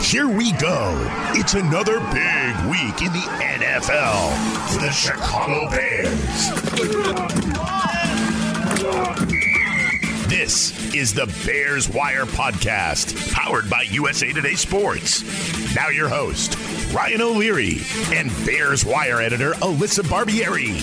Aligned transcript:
Here 0.00 0.28
we 0.28 0.52
go. 0.52 0.92
It's 1.34 1.54
another 1.54 1.98
big 1.98 2.54
week 2.70 3.00
in 3.02 3.12
the 3.12 3.26
NFL 3.40 4.32
for 4.72 4.80
the 4.80 4.90
Chicago 4.90 5.68
Bears. 5.70 6.14
This 10.28 10.94
is 10.94 11.14
the 11.14 11.26
Bears 11.46 11.88
Wire 11.88 12.26
Podcast, 12.26 13.32
powered 13.32 13.68
by 13.70 13.82
USA 13.90 14.32
Today 14.32 14.54
Sports. 14.54 15.22
Now, 15.74 15.88
your 15.88 16.08
host, 16.08 16.56
Ryan 16.92 17.22
O'Leary, 17.22 17.78
and 18.12 18.30
Bears 18.44 18.84
Wire 18.84 19.20
editor, 19.20 19.52
Alyssa 19.54 20.02
Barbieri. 20.04 20.80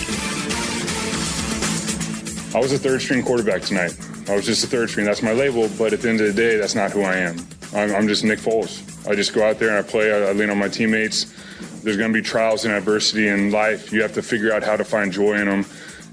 I 2.54 2.60
was 2.60 2.72
a 2.72 2.78
third 2.78 3.00
string 3.00 3.22
quarterback 3.22 3.62
tonight. 3.62 3.96
I 4.28 4.36
was 4.36 4.46
just 4.46 4.64
a 4.64 4.66
third 4.66 4.90
string. 4.90 5.06
That's 5.06 5.22
my 5.22 5.32
label, 5.32 5.68
but 5.78 5.92
at 5.92 6.00
the 6.00 6.08
end 6.08 6.20
of 6.20 6.26
the 6.26 6.32
day, 6.32 6.56
that's 6.56 6.74
not 6.74 6.90
who 6.92 7.02
I 7.02 7.16
am. 7.16 7.36
I'm, 7.74 7.94
I'm 7.94 8.08
just 8.08 8.24
Nick 8.24 8.38
Foles. 8.38 8.88
I 9.06 9.14
just 9.14 9.34
go 9.34 9.44
out 9.44 9.58
there 9.58 9.76
and 9.76 9.78
I 9.78 9.82
play. 9.82 10.12
I, 10.12 10.30
I 10.30 10.32
lean 10.32 10.50
on 10.50 10.58
my 10.58 10.68
teammates. 10.68 11.34
There's 11.82 11.96
going 11.96 12.12
to 12.12 12.18
be 12.18 12.22
trials 12.22 12.64
and 12.64 12.72
adversity 12.72 13.28
in 13.28 13.50
life. 13.50 13.92
You 13.92 14.02
have 14.02 14.14
to 14.14 14.22
figure 14.22 14.52
out 14.52 14.62
how 14.62 14.76
to 14.76 14.84
find 14.84 15.12
joy 15.12 15.34
in 15.34 15.48
them. 15.48 15.64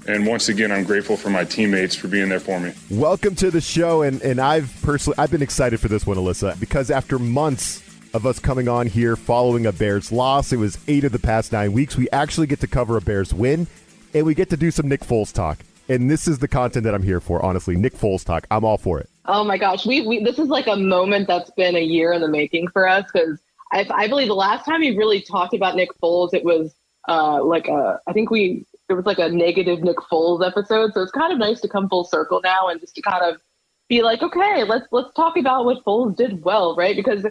And 0.08 0.26
once 0.26 0.48
again, 0.48 0.72
I'm 0.72 0.84
grateful 0.84 1.16
for 1.16 1.30
my 1.30 1.44
teammates 1.44 1.94
for 1.94 2.08
being 2.08 2.28
there 2.28 2.40
for 2.40 2.58
me. 2.58 2.72
Welcome 2.90 3.34
to 3.36 3.50
the 3.50 3.60
show, 3.60 4.02
and 4.02 4.20
and 4.22 4.40
I've 4.40 4.74
personally 4.82 5.18
I've 5.18 5.30
been 5.30 5.42
excited 5.42 5.78
for 5.78 5.88
this 5.88 6.06
one, 6.06 6.16
Alyssa, 6.16 6.58
because 6.58 6.90
after 6.90 7.18
months 7.18 7.82
of 8.14 8.26
us 8.26 8.38
coming 8.38 8.66
on 8.66 8.86
here 8.86 9.14
following 9.14 9.66
a 9.66 9.72
Bears 9.72 10.10
loss, 10.10 10.52
it 10.52 10.56
was 10.56 10.78
eight 10.88 11.04
of 11.04 11.12
the 11.12 11.18
past 11.18 11.52
nine 11.52 11.72
weeks. 11.72 11.96
We 11.96 12.08
actually 12.10 12.46
get 12.46 12.60
to 12.60 12.66
cover 12.66 12.96
a 12.96 13.02
Bears 13.02 13.34
win, 13.34 13.66
and 14.14 14.24
we 14.24 14.34
get 14.34 14.48
to 14.50 14.56
do 14.56 14.70
some 14.70 14.88
Nick 14.88 15.02
Foles 15.02 15.32
talk. 15.32 15.58
And 15.88 16.10
this 16.10 16.26
is 16.26 16.38
the 16.38 16.48
content 16.48 16.84
that 16.84 16.94
I'm 16.94 17.02
here 17.02 17.20
for, 17.20 17.44
honestly. 17.44 17.76
Nick 17.76 17.94
Foles 17.94 18.24
talk. 18.24 18.46
I'm 18.50 18.64
all 18.64 18.78
for 18.78 19.00
it. 19.00 19.09
Oh 19.26 19.44
my 19.44 19.58
gosh, 19.58 19.86
we, 19.86 20.06
we 20.06 20.22
this 20.22 20.38
is 20.38 20.48
like 20.48 20.66
a 20.66 20.76
moment 20.76 21.26
that's 21.26 21.50
been 21.50 21.76
a 21.76 21.82
year 21.82 22.12
in 22.12 22.20
the 22.20 22.28
making 22.28 22.68
for 22.68 22.88
us 22.88 23.04
because 23.12 23.40
I, 23.72 23.86
I 23.92 24.08
believe 24.08 24.28
the 24.28 24.34
last 24.34 24.64
time 24.64 24.80
we 24.80 24.96
really 24.96 25.20
talked 25.20 25.54
about 25.54 25.76
Nick 25.76 25.90
Foles, 26.02 26.32
it 26.32 26.44
was 26.44 26.74
uh, 27.08 27.42
like 27.44 27.68
a 27.68 28.00
I 28.06 28.12
think 28.12 28.30
we 28.30 28.66
it 28.88 28.94
was 28.94 29.06
like 29.06 29.18
a 29.18 29.28
negative 29.28 29.82
Nick 29.82 29.98
Foles 30.10 30.46
episode. 30.46 30.92
So 30.94 31.02
it's 31.02 31.12
kind 31.12 31.32
of 31.32 31.38
nice 31.38 31.60
to 31.60 31.68
come 31.68 31.88
full 31.88 32.04
circle 32.04 32.40
now 32.42 32.68
and 32.68 32.80
just 32.80 32.94
to 32.96 33.02
kind 33.02 33.22
of 33.22 33.40
be 33.88 34.02
like, 34.02 34.22
okay, 34.22 34.64
let's 34.64 34.86
let's 34.90 35.12
talk 35.14 35.36
about 35.36 35.64
what 35.64 35.84
Foles 35.84 36.16
did 36.16 36.42
well, 36.42 36.74
right? 36.76 36.96
Because 36.96 37.26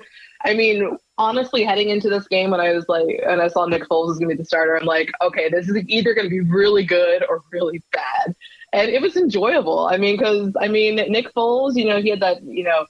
I 0.46 0.54
mean, 0.54 0.98
honestly, 1.18 1.64
heading 1.64 1.90
into 1.90 2.10
this 2.10 2.28
game 2.28 2.52
when 2.52 2.62
I 2.62 2.72
was 2.74 2.86
like, 2.88 3.20
and 3.28 3.42
I 3.42 3.48
saw 3.48 3.66
Nick 3.66 3.84
Foles 3.84 4.08
was 4.08 4.20
gonna 4.20 4.30
be 4.30 4.36
the 4.36 4.46
starter, 4.46 4.78
I'm 4.78 4.86
like, 4.86 5.12
okay, 5.22 5.50
this 5.50 5.68
is 5.68 5.84
either 5.88 6.14
gonna 6.14 6.30
be 6.30 6.42
really 6.42 6.86
good 6.86 7.24
or 7.28 7.42
really 7.52 7.82
bad 7.92 8.36
and 8.74 8.90
it 8.90 9.02
was 9.02 9.16
enjoyable. 9.16 9.88
I 9.88 9.98
mean, 9.98 10.18
because 10.18 10.54
I 10.60 10.68
mean, 10.68 10.96
Nick 10.96 11.34
Foles, 11.34 11.76
you 11.76 11.86
know, 11.86 12.02
he 12.02 12.10
had 12.10 12.22
that, 12.22 12.44
you 12.44 12.64
know, 12.64 12.86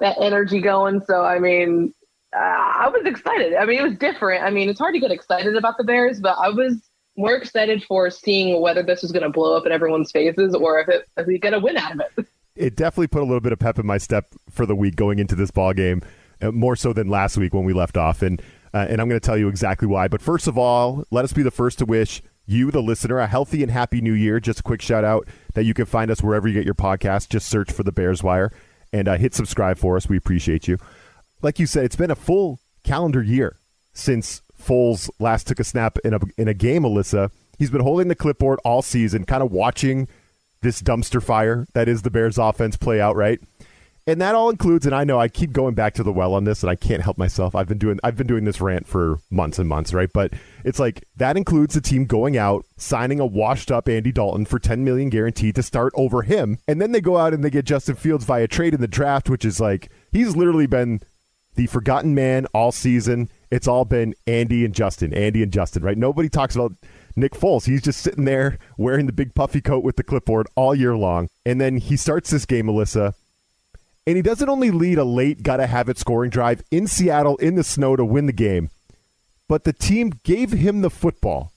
that 0.00 0.16
energy 0.20 0.60
going. 0.60 1.02
So 1.06 1.24
I 1.24 1.38
mean, 1.38 1.94
uh, 2.34 2.38
I 2.38 2.88
was 2.88 3.04
excited. 3.04 3.54
I 3.54 3.64
mean, 3.64 3.78
it 3.78 3.82
was 3.82 3.98
different. 3.98 4.44
I 4.44 4.50
mean, 4.50 4.68
it's 4.68 4.78
hard 4.78 4.94
to 4.94 5.00
get 5.00 5.10
excited 5.10 5.56
about 5.56 5.76
the 5.78 5.84
Bears, 5.84 6.20
but 6.20 6.36
I 6.38 6.48
was 6.48 6.88
more 7.16 7.34
excited 7.34 7.84
for 7.84 8.10
seeing 8.10 8.60
whether 8.60 8.82
this 8.82 9.02
was 9.02 9.12
going 9.12 9.22
to 9.22 9.28
blow 9.28 9.56
up 9.56 9.66
in 9.66 9.72
everyone's 9.72 10.10
faces 10.10 10.54
or 10.54 10.80
if 10.80 10.88
it 10.88 11.08
if 11.16 11.26
we 11.26 11.38
get 11.38 11.54
a 11.54 11.58
win 11.58 11.76
out 11.76 11.92
of 11.92 12.00
it. 12.00 12.26
It 12.54 12.76
definitely 12.76 13.06
put 13.06 13.22
a 13.22 13.24
little 13.24 13.40
bit 13.40 13.52
of 13.52 13.58
pep 13.58 13.78
in 13.78 13.86
my 13.86 13.96
step 13.96 14.34
for 14.50 14.66
the 14.66 14.76
week 14.76 14.94
going 14.94 15.18
into 15.18 15.34
this 15.34 15.50
ball 15.50 15.72
game, 15.72 16.02
uh, 16.42 16.50
more 16.52 16.76
so 16.76 16.92
than 16.92 17.08
last 17.08 17.38
week 17.38 17.54
when 17.54 17.64
we 17.64 17.72
left 17.72 17.96
off. 17.96 18.20
And 18.20 18.42
uh, 18.74 18.86
and 18.90 19.00
I'm 19.00 19.08
going 19.08 19.18
to 19.18 19.24
tell 19.24 19.38
you 19.38 19.48
exactly 19.48 19.88
why. 19.88 20.06
But 20.06 20.20
first 20.20 20.46
of 20.46 20.58
all, 20.58 21.02
let 21.10 21.24
us 21.24 21.32
be 21.32 21.42
the 21.42 21.50
first 21.50 21.78
to 21.78 21.86
wish 21.86 22.20
you, 22.46 22.70
the 22.70 22.82
listener, 22.82 23.18
a 23.18 23.26
healthy 23.26 23.62
and 23.62 23.70
happy 23.70 24.00
new 24.00 24.12
year. 24.12 24.40
Just 24.40 24.60
a 24.60 24.62
quick 24.62 24.82
shout 24.82 25.04
out 25.04 25.28
that 25.54 25.64
you 25.64 25.74
can 25.74 25.86
find 25.86 26.10
us 26.10 26.22
wherever 26.22 26.48
you 26.48 26.54
get 26.54 26.64
your 26.64 26.74
podcast. 26.74 27.28
Just 27.28 27.48
search 27.48 27.70
for 27.70 27.82
the 27.82 27.92
Bears 27.92 28.22
Wire 28.22 28.52
and 28.92 29.08
uh, 29.08 29.16
hit 29.16 29.34
subscribe 29.34 29.78
for 29.78 29.96
us. 29.96 30.08
We 30.08 30.16
appreciate 30.16 30.68
you. 30.68 30.78
Like 31.40 31.58
you 31.58 31.66
said, 31.66 31.84
it's 31.84 31.96
been 31.96 32.10
a 32.10 32.16
full 32.16 32.60
calendar 32.84 33.22
year 33.22 33.58
since 33.92 34.42
Foles 34.60 35.10
last 35.18 35.46
took 35.46 35.60
a 35.60 35.64
snap 35.64 35.98
in 36.04 36.14
a 36.14 36.20
in 36.36 36.48
a 36.48 36.54
game. 36.54 36.82
Alyssa, 36.82 37.30
he's 37.58 37.70
been 37.70 37.80
holding 37.80 38.08
the 38.08 38.14
clipboard 38.14 38.60
all 38.64 38.82
season, 38.82 39.24
kind 39.24 39.42
of 39.42 39.50
watching 39.50 40.08
this 40.60 40.80
dumpster 40.80 41.22
fire 41.22 41.66
that 41.74 41.88
is 41.88 42.02
the 42.02 42.10
Bears 42.10 42.38
offense 42.38 42.76
play 42.76 43.00
out. 43.00 43.16
Right, 43.16 43.40
and 44.06 44.20
that 44.20 44.34
all 44.34 44.50
includes, 44.50 44.86
and 44.86 44.94
I 44.94 45.04
know 45.04 45.20
I 45.20 45.28
keep 45.28 45.52
going 45.52 45.74
back 45.74 45.94
to 45.94 46.02
the 46.02 46.12
well 46.12 46.34
on 46.34 46.44
this, 46.44 46.62
and 46.62 46.70
I 46.70 46.74
can't 46.74 47.02
help 47.02 47.18
myself. 47.18 47.54
I've 47.54 47.68
been 47.68 47.78
doing 47.78 48.00
I've 48.02 48.16
been 48.16 48.26
doing 48.26 48.44
this 48.44 48.60
rant 48.60 48.86
for 48.86 49.18
months 49.30 49.58
and 49.58 49.68
months, 49.68 49.94
right? 49.94 50.10
But 50.12 50.32
it's 50.64 50.78
like 50.78 51.04
that 51.16 51.36
includes 51.36 51.74
the 51.74 51.80
team 51.80 52.06
going 52.06 52.36
out, 52.36 52.64
signing 52.76 53.20
a 53.20 53.26
washed 53.26 53.70
up 53.70 53.88
Andy 53.88 54.12
Dalton 54.12 54.44
for 54.44 54.58
ten 54.58 54.84
million 54.84 55.08
guaranteed 55.08 55.54
to 55.54 55.62
start 55.62 55.92
over 55.96 56.22
him, 56.22 56.58
and 56.66 56.80
then 56.80 56.92
they 56.92 57.00
go 57.00 57.16
out 57.16 57.32
and 57.32 57.44
they 57.44 57.50
get 57.50 57.64
Justin 57.64 57.96
Fields 57.96 58.24
via 58.24 58.48
trade 58.48 58.74
in 58.74 58.80
the 58.80 58.88
draft, 58.88 59.30
which 59.30 59.44
is 59.44 59.60
like 59.60 59.90
he's 60.10 60.36
literally 60.36 60.66
been 60.66 61.00
the 61.54 61.66
forgotten 61.66 62.14
man 62.14 62.46
all 62.54 62.72
season. 62.72 63.28
It's 63.50 63.68
all 63.68 63.84
been 63.84 64.14
Andy 64.26 64.64
and 64.64 64.74
Justin, 64.74 65.12
Andy 65.12 65.42
and 65.42 65.52
Justin, 65.52 65.82
right? 65.82 65.98
Nobody 65.98 66.28
talks 66.28 66.54
about 66.54 66.72
Nick 67.16 67.32
Foles. 67.32 67.66
He's 67.66 67.82
just 67.82 68.00
sitting 68.00 68.24
there 68.24 68.58
wearing 68.78 69.06
the 69.06 69.12
big 69.12 69.34
puffy 69.34 69.60
coat 69.60 69.84
with 69.84 69.96
the 69.96 70.02
clipboard 70.02 70.46
all 70.54 70.74
year 70.74 70.96
long. 70.96 71.28
And 71.44 71.60
then 71.60 71.76
he 71.76 71.96
starts 71.96 72.30
this 72.30 72.46
game, 72.46 72.66
Alyssa, 72.66 73.14
and 74.06 74.16
he 74.16 74.22
doesn't 74.22 74.48
only 74.48 74.70
lead 74.70 74.98
a 74.98 75.04
late, 75.04 75.42
gotta 75.42 75.66
have 75.66 75.88
it 75.88 75.98
scoring 75.98 76.30
drive 76.30 76.62
in 76.70 76.86
Seattle 76.86 77.36
in 77.36 77.54
the 77.54 77.64
snow 77.64 77.96
to 77.96 78.04
win 78.04 78.26
the 78.26 78.32
game, 78.32 78.70
but 79.48 79.64
the 79.64 79.72
team 79.72 80.12
gave 80.24 80.52
him 80.52 80.80
the 80.80 80.90
football 80.90 81.52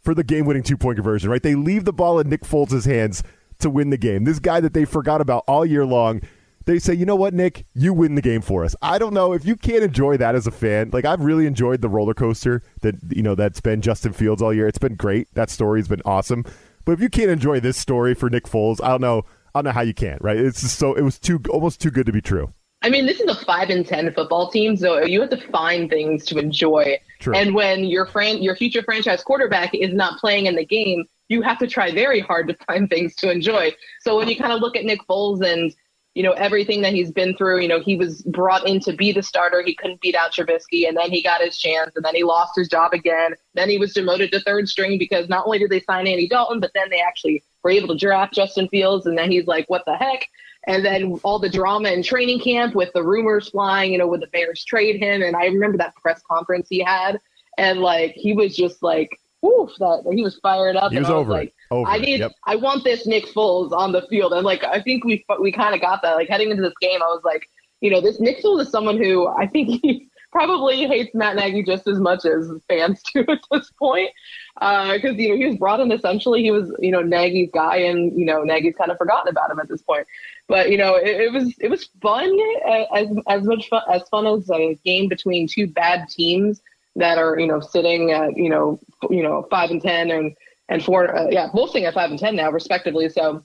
for 0.00 0.14
the 0.14 0.24
game 0.24 0.46
winning 0.46 0.62
two 0.62 0.76
point 0.76 0.96
conversion, 0.96 1.30
right? 1.30 1.42
They 1.42 1.54
leave 1.54 1.84
the 1.84 1.92
ball 1.92 2.18
in 2.18 2.28
Nick 2.28 2.42
Foles' 2.42 2.86
hands 2.86 3.22
to 3.58 3.70
win 3.70 3.90
the 3.90 3.96
game. 3.96 4.24
This 4.24 4.38
guy 4.38 4.60
that 4.60 4.74
they 4.74 4.84
forgot 4.84 5.20
about 5.20 5.44
all 5.46 5.66
year 5.66 5.84
long, 5.84 6.22
they 6.66 6.78
say, 6.78 6.94
you 6.94 7.06
know 7.06 7.16
what, 7.16 7.34
Nick, 7.34 7.66
you 7.74 7.92
win 7.92 8.14
the 8.14 8.22
game 8.22 8.40
for 8.40 8.64
us. 8.64 8.76
I 8.82 8.98
don't 8.98 9.14
know 9.14 9.32
if 9.32 9.44
you 9.44 9.56
can't 9.56 9.82
enjoy 9.82 10.16
that 10.18 10.34
as 10.34 10.46
a 10.46 10.50
fan. 10.50 10.90
Like 10.92 11.04
I've 11.04 11.20
really 11.20 11.46
enjoyed 11.46 11.80
the 11.80 11.88
roller 11.88 12.14
coaster 12.14 12.62
that 12.82 12.94
you 13.10 13.22
know 13.22 13.34
that's 13.34 13.60
been 13.60 13.80
Justin 13.80 14.12
Fields 14.12 14.42
all 14.42 14.52
year. 14.52 14.68
It's 14.68 14.78
been 14.78 14.94
great. 14.94 15.28
That 15.34 15.50
story's 15.50 15.88
been 15.88 16.02
awesome. 16.04 16.44
But 16.84 16.92
if 16.92 17.00
you 17.00 17.08
can't 17.08 17.30
enjoy 17.30 17.60
this 17.60 17.76
story 17.76 18.14
for 18.14 18.30
Nick 18.30 18.44
Foles, 18.44 18.82
I 18.82 18.88
don't 18.88 19.00
know. 19.00 19.24
I 19.58 19.62
don't 19.62 19.70
know 19.70 19.72
how 19.72 19.80
you 19.80 19.94
can't, 19.94 20.22
right? 20.22 20.36
It's 20.36 20.60
just 20.60 20.78
so 20.78 20.94
it 20.94 21.02
was 21.02 21.18
too 21.18 21.40
almost 21.50 21.80
too 21.80 21.90
good 21.90 22.06
to 22.06 22.12
be 22.12 22.20
true. 22.20 22.52
I 22.82 22.90
mean, 22.90 23.06
this 23.06 23.18
is 23.18 23.28
a 23.28 23.44
five 23.44 23.70
and 23.70 23.84
ten 23.84 24.12
football 24.12 24.50
team, 24.50 24.76
so 24.76 25.04
you 25.04 25.20
have 25.20 25.30
to 25.30 25.48
find 25.50 25.90
things 25.90 26.24
to 26.26 26.38
enjoy. 26.38 27.00
True. 27.18 27.34
And 27.34 27.56
when 27.56 27.82
your 27.82 28.06
fran- 28.06 28.40
your 28.40 28.54
future 28.54 28.82
franchise 28.84 29.20
quarterback 29.24 29.74
is 29.74 29.92
not 29.92 30.20
playing 30.20 30.46
in 30.46 30.54
the 30.54 30.64
game, 30.64 31.06
you 31.28 31.42
have 31.42 31.58
to 31.58 31.66
try 31.66 31.90
very 31.90 32.20
hard 32.20 32.46
to 32.48 32.54
find 32.66 32.88
things 32.88 33.16
to 33.16 33.32
enjoy. 33.32 33.74
So 34.02 34.16
when 34.16 34.28
you 34.28 34.36
kind 34.36 34.52
of 34.52 34.60
look 34.60 34.76
at 34.76 34.84
Nick 34.84 35.00
Foles 35.08 35.44
and 35.44 35.74
you 36.14 36.22
know 36.22 36.32
everything 36.32 36.82
that 36.82 36.92
he's 36.92 37.10
been 37.10 37.36
through, 37.36 37.62
you 37.62 37.68
know 37.68 37.80
he 37.80 37.96
was 37.96 38.22
brought 38.22 38.64
in 38.68 38.78
to 38.80 38.92
be 38.92 39.10
the 39.10 39.24
starter. 39.24 39.60
He 39.60 39.74
couldn't 39.74 40.00
beat 40.00 40.14
out 40.14 40.30
Trubisky, 40.30 40.86
and 40.86 40.96
then 40.96 41.10
he 41.10 41.20
got 41.20 41.40
his 41.40 41.58
chance, 41.58 41.96
and 41.96 42.04
then 42.04 42.14
he 42.14 42.22
lost 42.22 42.52
his 42.54 42.68
job 42.68 42.92
again. 42.92 43.34
Then 43.54 43.68
he 43.68 43.78
was 43.78 43.92
demoted 43.92 44.30
to 44.30 44.40
third 44.40 44.68
string 44.68 44.98
because 44.98 45.28
not 45.28 45.46
only 45.46 45.58
did 45.58 45.70
they 45.70 45.80
sign 45.80 46.06
Andy 46.06 46.28
Dalton, 46.28 46.60
but 46.60 46.70
then 46.76 46.90
they 46.90 47.00
actually 47.00 47.42
were 47.68 47.72
able 47.72 47.88
to 47.88 47.98
draft 47.98 48.34
Justin 48.34 48.68
Fields, 48.68 49.06
and 49.06 49.16
then 49.16 49.30
he's 49.30 49.46
like, 49.46 49.68
"What 49.68 49.84
the 49.84 49.96
heck?" 49.96 50.26
And 50.66 50.84
then 50.84 51.18
all 51.22 51.38
the 51.38 51.48
drama 51.48 51.90
in 51.90 52.02
training 52.02 52.40
camp 52.40 52.74
with 52.74 52.92
the 52.92 53.02
rumors 53.02 53.48
flying, 53.50 53.92
you 53.92 53.98
know, 53.98 54.06
would 54.06 54.20
the 54.20 54.26
Bears 54.28 54.64
trade 54.64 55.00
him? 55.00 55.22
And 55.22 55.36
I 55.36 55.46
remember 55.46 55.78
that 55.78 55.94
press 55.96 56.20
conference 56.30 56.66
he 56.68 56.80
had, 56.80 57.18
and 57.58 57.80
like 57.80 58.12
he 58.12 58.32
was 58.32 58.56
just 58.56 58.82
like, 58.82 59.10
"Oof!" 59.44 59.70
That 59.78 60.10
he 60.14 60.22
was 60.22 60.36
fired 60.36 60.76
up. 60.76 60.92
He 60.92 60.98
was 60.98 61.08
and 61.08 61.16
I 61.16 61.18
over 61.18 61.32
like, 61.32 61.48
it. 61.48 61.54
Over 61.70 61.88
I 61.88 61.98
need, 61.98 62.20
Yep. 62.20 62.32
I 62.46 62.56
want 62.56 62.84
this 62.84 63.06
Nick 63.06 63.26
Foles 63.26 63.72
on 63.72 63.92
the 63.92 64.02
field, 64.02 64.32
and 64.32 64.44
like 64.44 64.64
I 64.64 64.80
think 64.80 65.04
we 65.04 65.24
we 65.40 65.52
kind 65.52 65.74
of 65.74 65.80
got 65.80 66.02
that. 66.02 66.14
Like 66.14 66.28
heading 66.28 66.50
into 66.50 66.62
this 66.62 66.78
game, 66.80 67.02
I 67.02 67.06
was 67.06 67.22
like, 67.24 67.46
you 67.80 67.90
know, 67.90 68.00
this 68.00 68.18
Nick 68.20 68.42
Foles 68.42 68.62
is 68.62 68.70
someone 68.70 68.96
who 68.96 69.28
I 69.28 69.46
think 69.46 69.80
he 69.82 70.08
probably 70.32 70.86
hates 70.86 71.14
Matt 71.14 71.36
Nagy 71.36 71.62
just 71.62 71.86
as 71.86 71.98
much 71.98 72.24
as 72.24 72.50
fans 72.68 73.02
do 73.14 73.24
at 73.28 73.40
this 73.50 73.70
point, 73.78 74.10
because 74.58 75.16
you 75.16 75.28
know 75.28 75.36
he 75.36 75.46
was 75.46 75.56
brought 75.56 75.80
in 75.80 75.92
essentially 75.92 76.42
he 76.42 76.50
was 76.50 76.72
you 76.80 76.90
know 76.90 77.02
Nagy's 77.02 77.50
guy, 77.52 77.76
and 77.76 78.18
you 78.18 78.24
know 78.24 78.42
Nagy's 78.42 78.74
kind 78.76 78.90
of 78.90 78.98
forgotten 78.98 79.28
about 79.28 79.50
him 79.50 79.60
at 79.60 79.68
this 79.68 79.82
point. 79.82 80.06
But 80.48 80.70
you 80.70 80.78
know 80.78 80.96
it, 80.96 81.20
it 81.20 81.32
was 81.32 81.54
it 81.60 81.68
was 81.68 81.88
fun 82.02 82.36
uh, 82.66 82.84
as 82.94 83.08
as 83.28 83.44
much 83.44 83.68
fun 83.68 83.82
as 83.92 84.02
fun 84.08 84.26
as 84.26 84.50
a 84.50 84.74
game 84.84 85.08
between 85.08 85.46
two 85.46 85.68
bad 85.68 86.08
teams 86.08 86.60
that 86.96 87.18
are 87.18 87.38
you 87.38 87.46
know 87.46 87.60
sitting 87.60 88.10
at 88.10 88.36
you 88.36 88.48
know 88.48 88.80
you 89.10 89.22
know 89.22 89.46
five 89.50 89.70
and 89.70 89.80
ten 89.80 90.10
and 90.10 90.34
and 90.68 90.84
four 90.84 91.14
uh, 91.16 91.28
yeah 91.30 91.48
both 91.54 91.70
sitting 91.70 91.86
at 91.86 91.94
five 91.94 92.10
and 92.10 92.18
ten 92.18 92.34
now 92.34 92.50
respectively. 92.50 93.08
So 93.08 93.44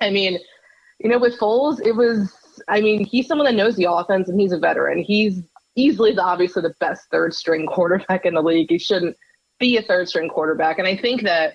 I 0.00 0.10
mean 0.10 0.38
you 0.98 1.10
know 1.10 1.18
with 1.18 1.38
Foles 1.38 1.80
it 1.84 1.92
was 1.92 2.32
I 2.68 2.80
mean 2.80 3.04
he's 3.04 3.28
someone 3.28 3.46
that 3.46 3.54
knows 3.54 3.76
the 3.76 3.90
offense 3.90 4.28
and 4.28 4.40
he's 4.40 4.52
a 4.52 4.58
veteran. 4.58 4.98
He's 4.98 5.42
easily 5.76 6.12
the 6.12 6.24
obviously 6.24 6.62
the 6.62 6.74
best 6.80 7.08
third 7.12 7.34
string 7.34 7.66
quarterback 7.72 8.26
in 8.26 8.34
the 8.34 8.42
league. 8.42 8.66
He 8.68 8.78
shouldn't 8.78 9.16
be 9.60 9.76
a 9.76 9.82
third 9.82 10.08
string 10.08 10.28
quarterback, 10.28 10.78
and 10.78 10.88
I 10.88 10.96
think 10.96 11.22
that 11.22 11.54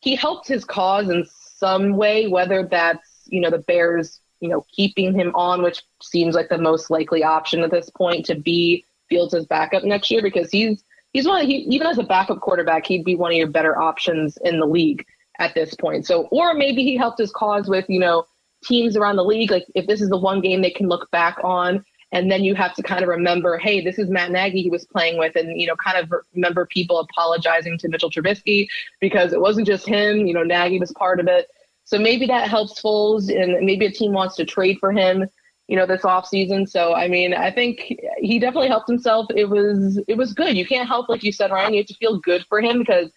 he 0.00 0.16
helped 0.16 0.48
his 0.48 0.64
cause 0.64 1.10
in 1.10 1.26
some 1.56 1.96
way, 1.96 2.26
whether 2.26 2.66
that's 2.66 3.08
you 3.26 3.40
know 3.40 3.50
the 3.50 3.58
Bears 3.58 4.20
you 4.40 4.48
know 4.48 4.64
keeping 4.74 5.12
him 5.12 5.32
on, 5.34 5.62
which 5.62 5.82
seems 6.00 6.34
like 6.34 6.48
the 6.48 6.56
most 6.56 6.90
likely 6.90 7.22
option 7.22 7.60
at 7.60 7.70
this 7.70 7.90
point 7.90 8.24
to 8.26 8.34
be 8.34 8.84
Fields' 9.10 9.44
backup 9.46 9.84
next 9.84 10.10
year 10.10 10.22
because 10.22 10.50
he's 10.50 10.82
he's 11.12 11.26
one 11.26 11.42
of, 11.42 11.46
he, 11.46 11.56
even 11.56 11.86
as 11.86 11.98
a 11.98 12.02
backup 12.02 12.40
quarterback 12.40 12.86
he'd 12.86 13.04
be 13.04 13.14
one 13.14 13.32
of 13.32 13.36
your 13.36 13.48
better 13.48 13.78
options 13.78 14.38
in 14.44 14.58
the 14.58 14.66
league 14.66 15.04
at 15.38 15.54
this 15.54 15.74
point. 15.74 16.06
So 16.06 16.28
or 16.30 16.54
maybe 16.54 16.82
he 16.82 16.96
helped 16.96 17.18
his 17.18 17.32
cause 17.32 17.68
with 17.68 17.84
you 17.88 18.00
know 18.00 18.26
teams 18.64 18.96
around 18.96 19.16
the 19.16 19.24
league 19.24 19.50
like 19.50 19.66
if 19.74 19.88
this 19.88 20.00
is 20.00 20.08
the 20.08 20.16
one 20.16 20.40
game 20.40 20.62
they 20.62 20.70
can 20.70 20.88
look 20.88 21.10
back 21.10 21.36
on 21.42 21.84
And 22.12 22.30
then 22.30 22.44
you 22.44 22.54
have 22.54 22.74
to 22.74 22.82
kind 22.82 23.02
of 23.02 23.08
remember, 23.08 23.56
hey, 23.56 23.82
this 23.82 23.98
is 23.98 24.10
Matt 24.10 24.30
Nagy 24.30 24.62
he 24.62 24.70
was 24.70 24.84
playing 24.84 25.18
with, 25.18 25.34
and 25.34 25.58
you 25.58 25.66
know, 25.66 25.76
kind 25.76 25.96
of 25.98 26.12
remember 26.34 26.66
people 26.66 26.98
apologizing 26.98 27.78
to 27.78 27.88
Mitchell 27.88 28.10
Trubisky 28.10 28.68
because 29.00 29.32
it 29.32 29.40
wasn't 29.40 29.66
just 29.66 29.86
him. 29.86 30.26
You 30.26 30.34
know, 30.34 30.42
Nagy 30.42 30.78
was 30.78 30.92
part 30.92 31.20
of 31.20 31.26
it. 31.26 31.48
So 31.84 31.98
maybe 31.98 32.26
that 32.26 32.48
helps 32.48 32.80
Foles, 32.80 33.28
and 33.34 33.64
maybe 33.64 33.86
a 33.86 33.90
team 33.90 34.12
wants 34.12 34.36
to 34.36 34.44
trade 34.44 34.76
for 34.78 34.92
him, 34.92 35.26
you 35.68 35.76
know, 35.76 35.86
this 35.86 36.02
offseason. 36.02 36.68
So 36.68 36.94
I 36.94 37.08
mean, 37.08 37.32
I 37.32 37.50
think 37.50 37.94
he 38.18 38.38
definitely 38.38 38.68
helped 38.68 38.88
himself. 38.88 39.26
It 39.34 39.48
was 39.48 39.98
it 40.06 40.16
was 40.18 40.34
good. 40.34 40.56
You 40.56 40.66
can't 40.66 40.88
help, 40.88 41.08
like 41.08 41.22
you 41.22 41.32
said, 41.32 41.50
Ryan. 41.50 41.72
You 41.72 41.80
have 41.80 41.86
to 41.86 41.94
feel 41.94 42.18
good 42.18 42.44
for 42.46 42.60
him 42.60 42.80
because 42.80 43.10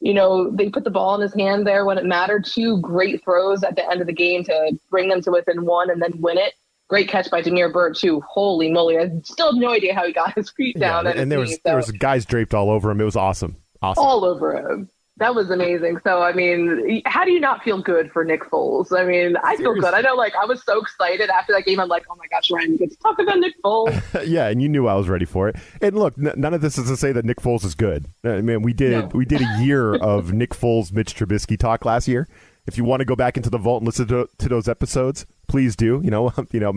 you 0.00 0.12
know, 0.12 0.50
they 0.50 0.68
put 0.68 0.84
the 0.84 0.90
ball 0.90 1.14
in 1.14 1.22
his 1.22 1.32
hand 1.32 1.66
there 1.66 1.86
when 1.86 1.96
it 1.96 2.04
mattered. 2.04 2.44
Two 2.44 2.78
great 2.82 3.24
throws 3.24 3.64
at 3.64 3.74
the 3.74 3.90
end 3.90 4.02
of 4.02 4.06
the 4.06 4.12
game 4.12 4.44
to 4.44 4.78
bring 4.90 5.08
them 5.08 5.22
to 5.22 5.30
within 5.30 5.64
one 5.64 5.88
and 5.88 6.02
then 6.02 6.20
win 6.20 6.36
it. 6.36 6.52
Great 6.88 7.08
catch 7.08 7.30
by 7.30 7.40
Damiere 7.40 7.70
Byrd 7.70 7.96
too. 7.96 8.20
Holy 8.28 8.70
moly! 8.70 8.98
I 8.98 9.10
still 9.24 9.52
have 9.52 9.60
no 9.60 9.70
idea 9.70 9.94
how 9.94 10.06
he 10.06 10.12
got 10.12 10.34
his 10.34 10.50
feet 10.50 10.78
down. 10.78 11.06
Yeah, 11.06 11.12
and 11.12 11.32
there 11.32 11.40
was 11.40 11.52
so. 11.52 11.58
there 11.64 11.76
was 11.76 11.90
guys 11.90 12.24
draped 12.24 12.54
all 12.54 12.70
over 12.70 12.90
him. 12.90 13.00
It 13.00 13.04
was 13.04 13.16
awesome. 13.16 13.56
Awesome. 13.80 14.04
All 14.04 14.24
over 14.24 14.56
him. 14.56 14.88
That 15.18 15.34
was 15.36 15.48
amazing. 15.48 16.00
So, 16.02 16.22
I 16.22 16.32
mean, 16.32 17.00
how 17.06 17.24
do 17.24 17.30
you 17.30 17.38
not 17.38 17.62
feel 17.62 17.80
good 17.80 18.10
for 18.10 18.24
Nick 18.24 18.42
Foles? 18.50 18.98
I 18.98 19.04
mean, 19.04 19.36
I 19.44 19.56
feel 19.56 19.72
good. 19.74 19.94
I 19.94 20.00
know, 20.00 20.14
like, 20.14 20.34
I 20.34 20.44
was 20.44 20.64
so 20.64 20.80
excited 20.80 21.30
after 21.30 21.52
that 21.52 21.64
game. 21.64 21.78
I'm 21.78 21.88
like, 21.88 22.04
oh 22.10 22.16
my 22.16 22.26
gosh, 22.26 22.50
Ryan, 22.50 22.76
get 22.76 22.90
to 22.90 22.96
talk 22.96 23.20
about 23.20 23.38
Nick 23.38 23.54
Foles. 23.62 24.02
yeah, 24.26 24.48
and 24.48 24.60
you 24.60 24.68
knew 24.68 24.88
I 24.88 24.94
was 24.94 25.08
ready 25.08 25.24
for 25.24 25.48
it. 25.48 25.56
And 25.80 25.96
look, 25.96 26.14
n- 26.18 26.32
none 26.36 26.52
of 26.52 26.62
this 26.62 26.78
is 26.78 26.88
to 26.88 26.96
say 26.96 27.12
that 27.12 27.24
Nick 27.24 27.36
Foles 27.36 27.64
is 27.64 27.76
good. 27.76 28.06
Uh, 28.24 28.30
I 28.30 28.40
mean, 28.40 28.62
we 28.62 28.72
did 28.72 28.90
no. 28.90 29.06
we 29.14 29.24
did 29.24 29.40
a 29.40 29.62
year 29.62 29.94
of 30.02 30.32
Nick 30.32 30.50
Foles, 30.50 30.92
Mitch 30.92 31.14
Trubisky 31.14 31.56
talk 31.56 31.84
last 31.84 32.08
year. 32.08 32.26
If 32.66 32.76
you 32.76 32.82
want 32.82 33.00
to 33.00 33.04
go 33.04 33.14
back 33.14 33.36
into 33.36 33.50
the 33.50 33.58
vault 33.58 33.82
and 33.82 33.86
listen 33.86 34.08
to, 34.08 34.28
to 34.38 34.48
those 34.48 34.68
episodes, 34.68 35.26
please 35.46 35.76
do. 35.76 36.00
You 36.04 36.10
know, 36.10 36.32
you 36.52 36.60
know, 36.60 36.72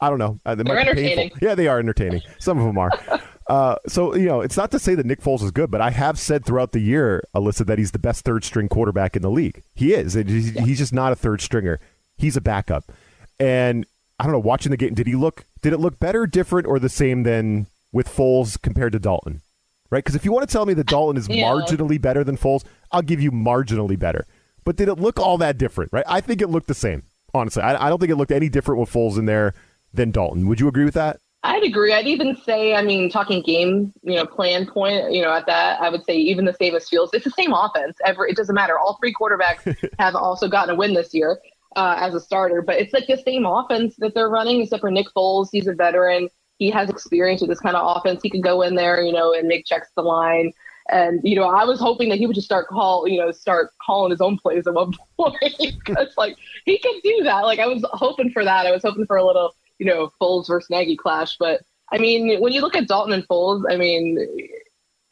I 0.00 0.10
don't 0.10 0.18
know. 0.18 0.38
They 0.44 0.62
They're 0.62 0.78
entertaining. 0.78 1.32
Yeah, 1.40 1.54
they 1.54 1.68
are 1.68 1.78
entertaining. 1.78 2.22
Some 2.38 2.58
of 2.58 2.64
them 2.64 2.78
are. 2.78 2.90
Uh, 3.46 3.76
so 3.86 4.14
you 4.14 4.26
know, 4.26 4.40
it's 4.40 4.56
not 4.56 4.70
to 4.70 4.78
say 4.78 4.94
that 4.94 5.04
Nick 5.04 5.20
Foles 5.20 5.42
is 5.42 5.50
good, 5.50 5.70
but 5.70 5.80
I 5.80 5.90
have 5.90 6.18
said 6.18 6.44
throughout 6.44 6.72
the 6.72 6.80
year, 6.80 7.22
Alyssa, 7.34 7.66
that 7.66 7.78
he's 7.78 7.92
the 7.92 7.98
best 7.98 8.24
third 8.24 8.44
string 8.44 8.68
quarterback 8.68 9.16
in 9.16 9.22
the 9.22 9.30
league. 9.30 9.62
He 9.74 9.92
is. 9.92 10.14
He's, 10.14 10.50
he's 10.50 10.78
just 10.78 10.94
not 10.94 11.12
a 11.12 11.16
third 11.16 11.40
stringer. 11.40 11.78
He's 12.16 12.36
a 12.36 12.40
backup. 12.40 12.90
And 13.38 13.86
I 14.18 14.24
don't 14.24 14.32
know. 14.32 14.38
Watching 14.38 14.70
the 14.70 14.76
game, 14.76 14.94
did 14.94 15.06
he 15.06 15.14
look? 15.14 15.44
Did 15.60 15.72
it 15.72 15.78
look 15.78 15.98
better, 15.98 16.26
different, 16.26 16.66
or 16.66 16.78
the 16.78 16.88
same 16.88 17.24
than 17.24 17.66
with 17.92 18.08
Foles 18.08 18.60
compared 18.60 18.92
to 18.92 18.98
Dalton? 18.98 19.42
Right? 19.90 20.02
Because 20.02 20.14
if 20.14 20.24
you 20.24 20.32
want 20.32 20.48
to 20.48 20.52
tell 20.52 20.66
me 20.66 20.74
that 20.74 20.86
Dalton 20.86 21.18
is 21.18 21.28
yeah. 21.28 21.44
marginally 21.44 22.00
better 22.00 22.24
than 22.24 22.36
Foles, 22.36 22.64
I'll 22.92 23.02
give 23.02 23.20
you 23.20 23.30
marginally 23.30 23.98
better. 23.98 24.26
But 24.64 24.76
did 24.76 24.88
it 24.88 24.94
look 24.94 25.20
all 25.20 25.36
that 25.38 25.58
different? 25.58 25.92
Right? 25.92 26.04
I 26.08 26.20
think 26.20 26.40
it 26.40 26.48
looked 26.48 26.68
the 26.68 26.74
same. 26.74 27.02
Honestly, 27.34 27.62
I, 27.62 27.86
I 27.86 27.88
don't 27.88 27.98
think 27.98 28.12
it 28.12 28.16
looked 28.16 28.32
any 28.32 28.48
different 28.48 28.80
with 28.80 28.92
Foles 28.92 29.18
in 29.18 29.26
there 29.26 29.54
than 29.92 30.10
Dalton. 30.10 30.46
Would 30.48 30.60
you 30.60 30.68
agree 30.68 30.84
with 30.84 30.94
that? 30.94 31.18
I'd 31.44 31.62
agree. 31.62 31.92
I'd 31.92 32.06
even 32.06 32.38
say, 32.42 32.74
I 32.74 32.82
mean, 32.82 33.10
talking 33.10 33.42
game, 33.42 33.92
you 34.02 34.14
know, 34.14 34.24
plan 34.24 34.66
point, 34.66 35.12
you 35.12 35.20
know, 35.20 35.30
at 35.30 35.44
that, 35.44 35.78
I 35.78 35.90
would 35.90 36.02
say 36.04 36.16
even 36.16 36.46
the 36.46 36.54
same 36.54 36.74
as 36.74 36.88
Fields. 36.88 37.12
It's 37.12 37.24
the 37.24 37.30
same 37.32 37.52
offense. 37.52 37.98
Every 38.04 38.30
it 38.30 38.36
doesn't 38.36 38.54
matter. 38.54 38.78
All 38.78 38.96
three 38.98 39.12
quarterbacks 39.12 39.76
have 39.98 40.14
also 40.14 40.48
gotten 40.48 40.74
a 40.74 40.78
win 40.78 40.94
this 40.94 41.12
year 41.12 41.38
uh, 41.76 41.96
as 41.98 42.14
a 42.14 42.20
starter, 42.20 42.62
but 42.62 42.76
it's 42.76 42.94
like 42.94 43.06
the 43.08 43.18
same 43.18 43.44
offense 43.44 43.94
that 43.98 44.14
they're 44.14 44.30
running, 44.30 44.62
except 44.62 44.80
for 44.80 44.90
Nick 44.90 45.06
Foles. 45.14 45.48
He's 45.52 45.66
a 45.66 45.74
veteran. 45.74 46.30
He 46.56 46.70
has 46.70 46.88
experience 46.88 47.42
with 47.42 47.50
this 47.50 47.60
kind 47.60 47.76
of 47.76 47.96
offense. 47.96 48.22
He 48.22 48.30
could 48.30 48.42
go 48.42 48.62
in 48.62 48.74
there, 48.74 49.02
you 49.02 49.12
know, 49.12 49.34
and 49.34 49.46
make 49.46 49.66
checks 49.66 49.88
to 49.88 49.94
the 49.96 50.02
line. 50.02 50.50
And 50.90 51.20
you 51.24 51.34
know, 51.36 51.44
I 51.44 51.64
was 51.64 51.80
hoping 51.80 52.10
that 52.10 52.18
he 52.18 52.26
would 52.26 52.34
just 52.34 52.46
start 52.46 52.68
call, 52.68 53.08
you 53.08 53.18
know, 53.18 53.32
start 53.32 53.70
calling 53.84 54.10
his 54.10 54.20
own 54.20 54.36
plays 54.38 54.66
at 54.66 54.74
one 54.74 54.92
point 55.18 55.36
because 55.58 56.12
like 56.16 56.36
he 56.66 56.78
can 56.78 57.00
do 57.02 57.22
that. 57.24 57.40
Like 57.40 57.58
I 57.58 57.66
was 57.66 57.84
hoping 57.92 58.30
for 58.30 58.44
that. 58.44 58.66
I 58.66 58.72
was 58.72 58.82
hoping 58.82 59.06
for 59.06 59.16
a 59.16 59.24
little 59.24 59.54
you 59.78 59.86
know, 59.86 60.10
Foles 60.20 60.48
versus 60.48 60.70
Nagy 60.70 60.96
clash. 60.96 61.36
But 61.38 61.62
I 61.92 61.98
mean, 61.98 62.40
when 62.40 62.52
you 62.52 62.60
look 62.60 62.76
at 62.76 62.88
Dalton 62.88 63.12
and 63.12 63.26
Foles, 63.28 63.64
I 63.68 63.76
mean, 63.76 64.18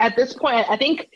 at 0.01 0.17
this 0.17 0.35
point, 0.35 0.67
I 0.71 0.77
think 0.77 1.11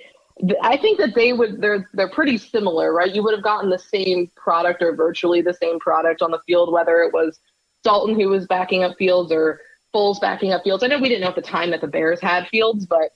I 0.62 0.76
think 0.76 0.98
that 0.98 1.14
they 1.14 1.32
would 1.32 1.60
they're 1.60 1.88
they're 1.94 2.10
pretty 2.10 2.38
similar, 2.38 2.92
right? 2.92 3.14
You 3.14 3.22
would 3.22 3.34
have 3.34 3.44
gotten 3.44 3.70
the 3.70 3.78
same 3.78 4.30
product 4.36 4.82
or 4.82 4.94
virtually 4.94 5.40
the 5.40 5.54
same 5.54 5.78
product 5.78 6.22
on 6.22 6.30
the 6.30 6.40
field, 6.46 6.72
whether 6.72 6.98
it 7.02 7.12
was 7.12 7.40
Dalton 7.82 8.18
who 8.18 8.28
was 8.28 8.46
backing 8.46 8.84
up 8.84 8.96
Fields 8.98 9.32
or 9.32 9.60
Foles 9.94 10.20
backing 10.20 10.52
up 10.52 10.62
Fields. 10.62 10.82
I 10.82 10.88
know 10.88 10.98
we 10.98 11.08
didn't 11.08 11.22
know 11.22 11.28
at 11.28 11.36
the 11.36 11.42
time 11.42 11.70
that 11.70 11.80
the 11.80 11.86
Bears 11.86 12.20
had 12.20 12.48
Fields, 12.48 12.84
but 12.84 13.12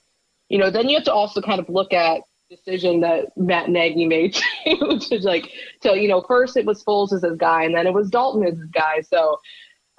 you 0.51 0.57
know, 0.57 0.69
then 0.69 0.89
you 0.89 0.97
have 0.97 1.05
to 1.05 1.13
also 1.13 1.41
kind 1.41 1.59
of 1.59 1.69
look 1.69 1.93
at 1.93 2.21
decision 2.49 2.99
that 2.99 3.25
Matt 3.37 3.69
Nagy 3.69 4.05
made 4.05 4.33
to 4.65 5.19
like 5.21 5.49
so 5.81 5.93
you 5.93 6.09
know 6.09 6.21
first 6.27 6.57
it 6.57 6.65
was 6.65 6.83
Foles 6.83 7.13
as 7.13 7.23
his 7.23 7.37
guy 7.37 7.63
and 7.63 7.73
then 7.73 7.87
it 7.87 7.93
was 7.93 8.09
Dalton 8.09 8.45
as 8.45 8.55
his 8.57 8.69
guy. 8.71 8.99
So 9.01 9.37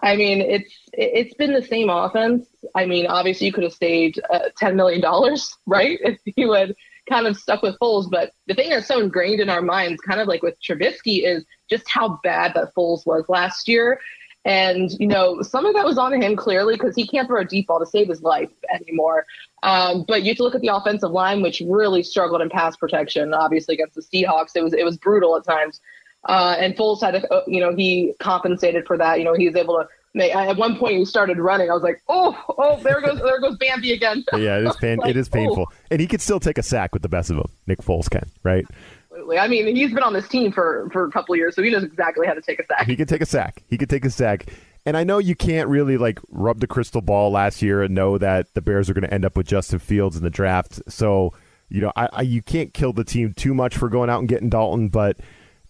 I 0.02 0.16
mean, 0.16 0.40
it's 0.40 0.74
it's 0.92 1.34
been 1.34 1.52
the 1.52 1.62
same 1.62 1.88
offense. 1.88 2.46
I 2.74 2.86
mean, 2.86 3.06
obviously 3.06 3.46
you 3.46 3.52
could 3.52 3.64
have 3.64 3.72
saved 3.72 4.20
uh, 4.30 4.50
ten 4.56 4.76
million 4.76 5.00
dollars, 5.00 5.56
right, 5.66 5.98
if 6.02 6.18
you 6.36 6.52
had 6.52 6.74
kind 7.08 7.26
of 7.26 7.36
stuck 7.36 7.62
with 7.62 7.78
Foles. 7.80 8.10
But 8.10 8.32
the 8.48 8.54
thing 8.54 8.70
that's 8.70 8.88
so 8.88 9.00
ingrained 9.00 9.40
in 9.40 9.48
our 9.48 9.62
minds, 9.62 10.02
kind 10.02 10.20
of 10.20 10.26
like 10.26 10.42
with 10.42 10.60
Trubisky, 10.60 11.24
is 11.24 11.44
just 11.70 11.88
how 11.88 12.20
bad 12.22 12.52
that 12.54 12.74
Foles 12.74 13.06
was 13.06 13.24
last 13.28 13.68
year. 13.68 14.00
And 14.44 14.90
you 14.98 15.06
know, 15.06 15.40
some 15.42 15.66
of 15.66 15.74
that 15.74 15.84
was 15.84 15.98
on 15.98 16.20
him 16.20 16.34
clearly 16.34 16.74
because 16.74 16.96
he 16.96 17.06
can't 17.06 17.28
throw 17.28 17.40
a 17.40 17.44
deep 17.44 17.68
ball 17.68 17.78
to 17.78 17.86
save 17.86 18.08
his 18.08 18.22
life 18.22 18.50
anymore. 18.74 19.24
Um, 19.62 20.04
but 20.06 20.22
you 20.22 20.30
have 20.30 20.36
to 20.38 20.42
look 20.42 20.54
at 20.54 20.60
the 20.60 20.74
offensive 20.74 21.10
line, 21.10 21.42
which 21.42 21.62
really 21.66 22.02
struggled 22.02 22.40
in 22.40 22.50
pass 22.50 22.76
protection. 22.76 23.32
Obviously 23.32 23.74
against 23.74 23.94
the 23.94 24.02
Seahawks, 24.02 24.50
it 24.54 24.62
was 24.62 24.72
it 24.72 24.84
was 24.84 24.96
brutal 24.96 25.36
at 25.36 25.44
times. 25.44 25.80
Uh, 26.24 26.54
and 26.58 26.76
Foles 26.76 27.00
had, 27.00 27.20
to, 27.20 27.34
uh, 27.34 27.42
you 27.48 27.60
know, 27.60 27.74
he 27.74 28.14
compensated 28.20 28.86
for 28.86 28.96
that. 28.96 29.18
You 29.18 29.24
know, 29.24 29.34
he 29.34 29.46
was 29.46 29.56
able 29.56 29.74
to 29.78 29.88
make. 30.14 30.34
At 30.34 30.56
one 30.56 30.76
point, 30.76 30.96
he 30.96 31.04
started 31.04 31.38
running. 31.38 31.70
I 31.70 31.74
was 31.74 31.82
like, 31.82 32.00
oh, 32.08 32.36
oh, 32.58 32.80
there 32.82 33.00
goes, 33.00 33.20
there 33.20 33.40
goes 33.40 33.56
Bambi 33.56 33.92
again. 33.92 34.24
yeah, 34.32 34.58
it 34.58 34.66
is 34.66 34.76
pain. 34.76 34.98
like, 35.00 35.10
it 35.10 35.16
is 35.16 35.28
painful, 35.28 35.66
oh. 35.70 35.76
and 35.90 36.00
he 36.00 36.06
could 36.06 36.20
still 36.20 36.40
take 36.40 36.58
a 36.58 36.62
sack 36.62 36.92
with 36.92 37.02
the 37.02 37.08
best 37.08 37.30
of 37.30 37.36
them. 37.36 37.50
Nick 37.66 37.80
Foles 37.80 38.08
can, 38.08 38.30
right? 38.44 38.64
Absolutely. 39.10 39.38
I 39.38 39.48
mean, 39.48 39.74
he's 39.74 39.92
been 39.92 40.02
on 40.02 40.12
this 40.12 40.28
team 40.28 40.52
for 40.52 40.88
for 40.92 41.06
a 41.06 41.10
couple 41.10 41.34
years, 41.34 41.56
so 41.56 41.62
he 41.62 41.70
knows 41.70 41.82
exactly 41.84 42.26
how 42.26 42.34
to 42.34 42.40
take 42.40 42.60
a 42.60 42.66
sack. 42.66 42.86
He 42.86 42.96
can 42.96 43.06
take 43.06 43.20
a 43.20 43.26
sack. 43.26 43.62
He 43.68 43.76
could 43.76 43.90
take 43.90 44.04
a 44.04 44.10
sack. 44.10 44.46
And 44.84 44.96
I 44.96 45.04
know 45.04 45.18
you 45.18 45.36
can't 45.36 45.68
really 45.68 45.96
like 45.96 46.18
rub 46.28 46.60
the 46.60 46.66
crystal 46.66 47.00
ball 47.00 47.30
last 47.30 47.62
year 47.62 47.82
and 47.82 47.94
know 47.94 48.18
that 48.18 48.52
the 48.54 48.62
Bears 48.62 48.90
are 48.90 48.94
going 48.94 49.04
to 49.04 49.14
end 49.14 49.24
up 49.24 49.36
with 49.36 49.46
Justin 49.46 49.78
Fields 49.78 50.16
in 50.16 50.24
the 50.24 50.30
draft. 50.30 50.80
So, 50.88 51.32
you 51.68 51.80
know, 51.80 51.92
I, 51.94 52.08
I 52.12 52.22
you 52.22 52.42
can't 52.42 52.74
kill 52.74 52.92
the 52.92 53.04
team 53.04 53.32
too 53.32 53.54
much 53.54 53.76
for 53.76 53.88
going 53.88 54.10
out 54.10 54.18
and 54.18 54.28
getting 54.28 54.48
Dalton, 54.48 54.88
but 54.88 55.18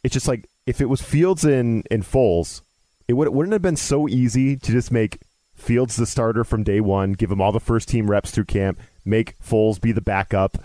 it's 0.02 0.14
just 0.14 0.28
like 0.28 0.48
if 0.66 0.80
it 0.80 0.86
was 0.86 1.02
Fields 1.02 1.44
and, 1.44 1.86
and 1.90 2.02
Foles, 2.02 2.62
it 3.06 3.14
would, 3.14 3.28
wouldn't 3.28 3.52
have 3.52 3.62
been 3.62 3.76
so 3.76 4.08
easy 4.08 4.56
to 4.56 4.72
just 4.72 4.90
make 4.90 5.18
Fields 5.54 5.96
the 5.96 6.06
starter 6.06 6.44
from 6.44 6.64
day 6.64 6.80
one, 6.80 7.12
give 7.12 7.30
him 7.30 7.40
all 7.40 7.52
the 7.52 7.60
first 7.60 7.88
team 7.88 8.10
reps 8.10 8.30
through 8.30 8.46
camp, 8.46 8.80
make 9.04 9.38
Foles 9.40 9.80
be 9.80 9.92
the 9.92 10.00
backup, 10.00 10.56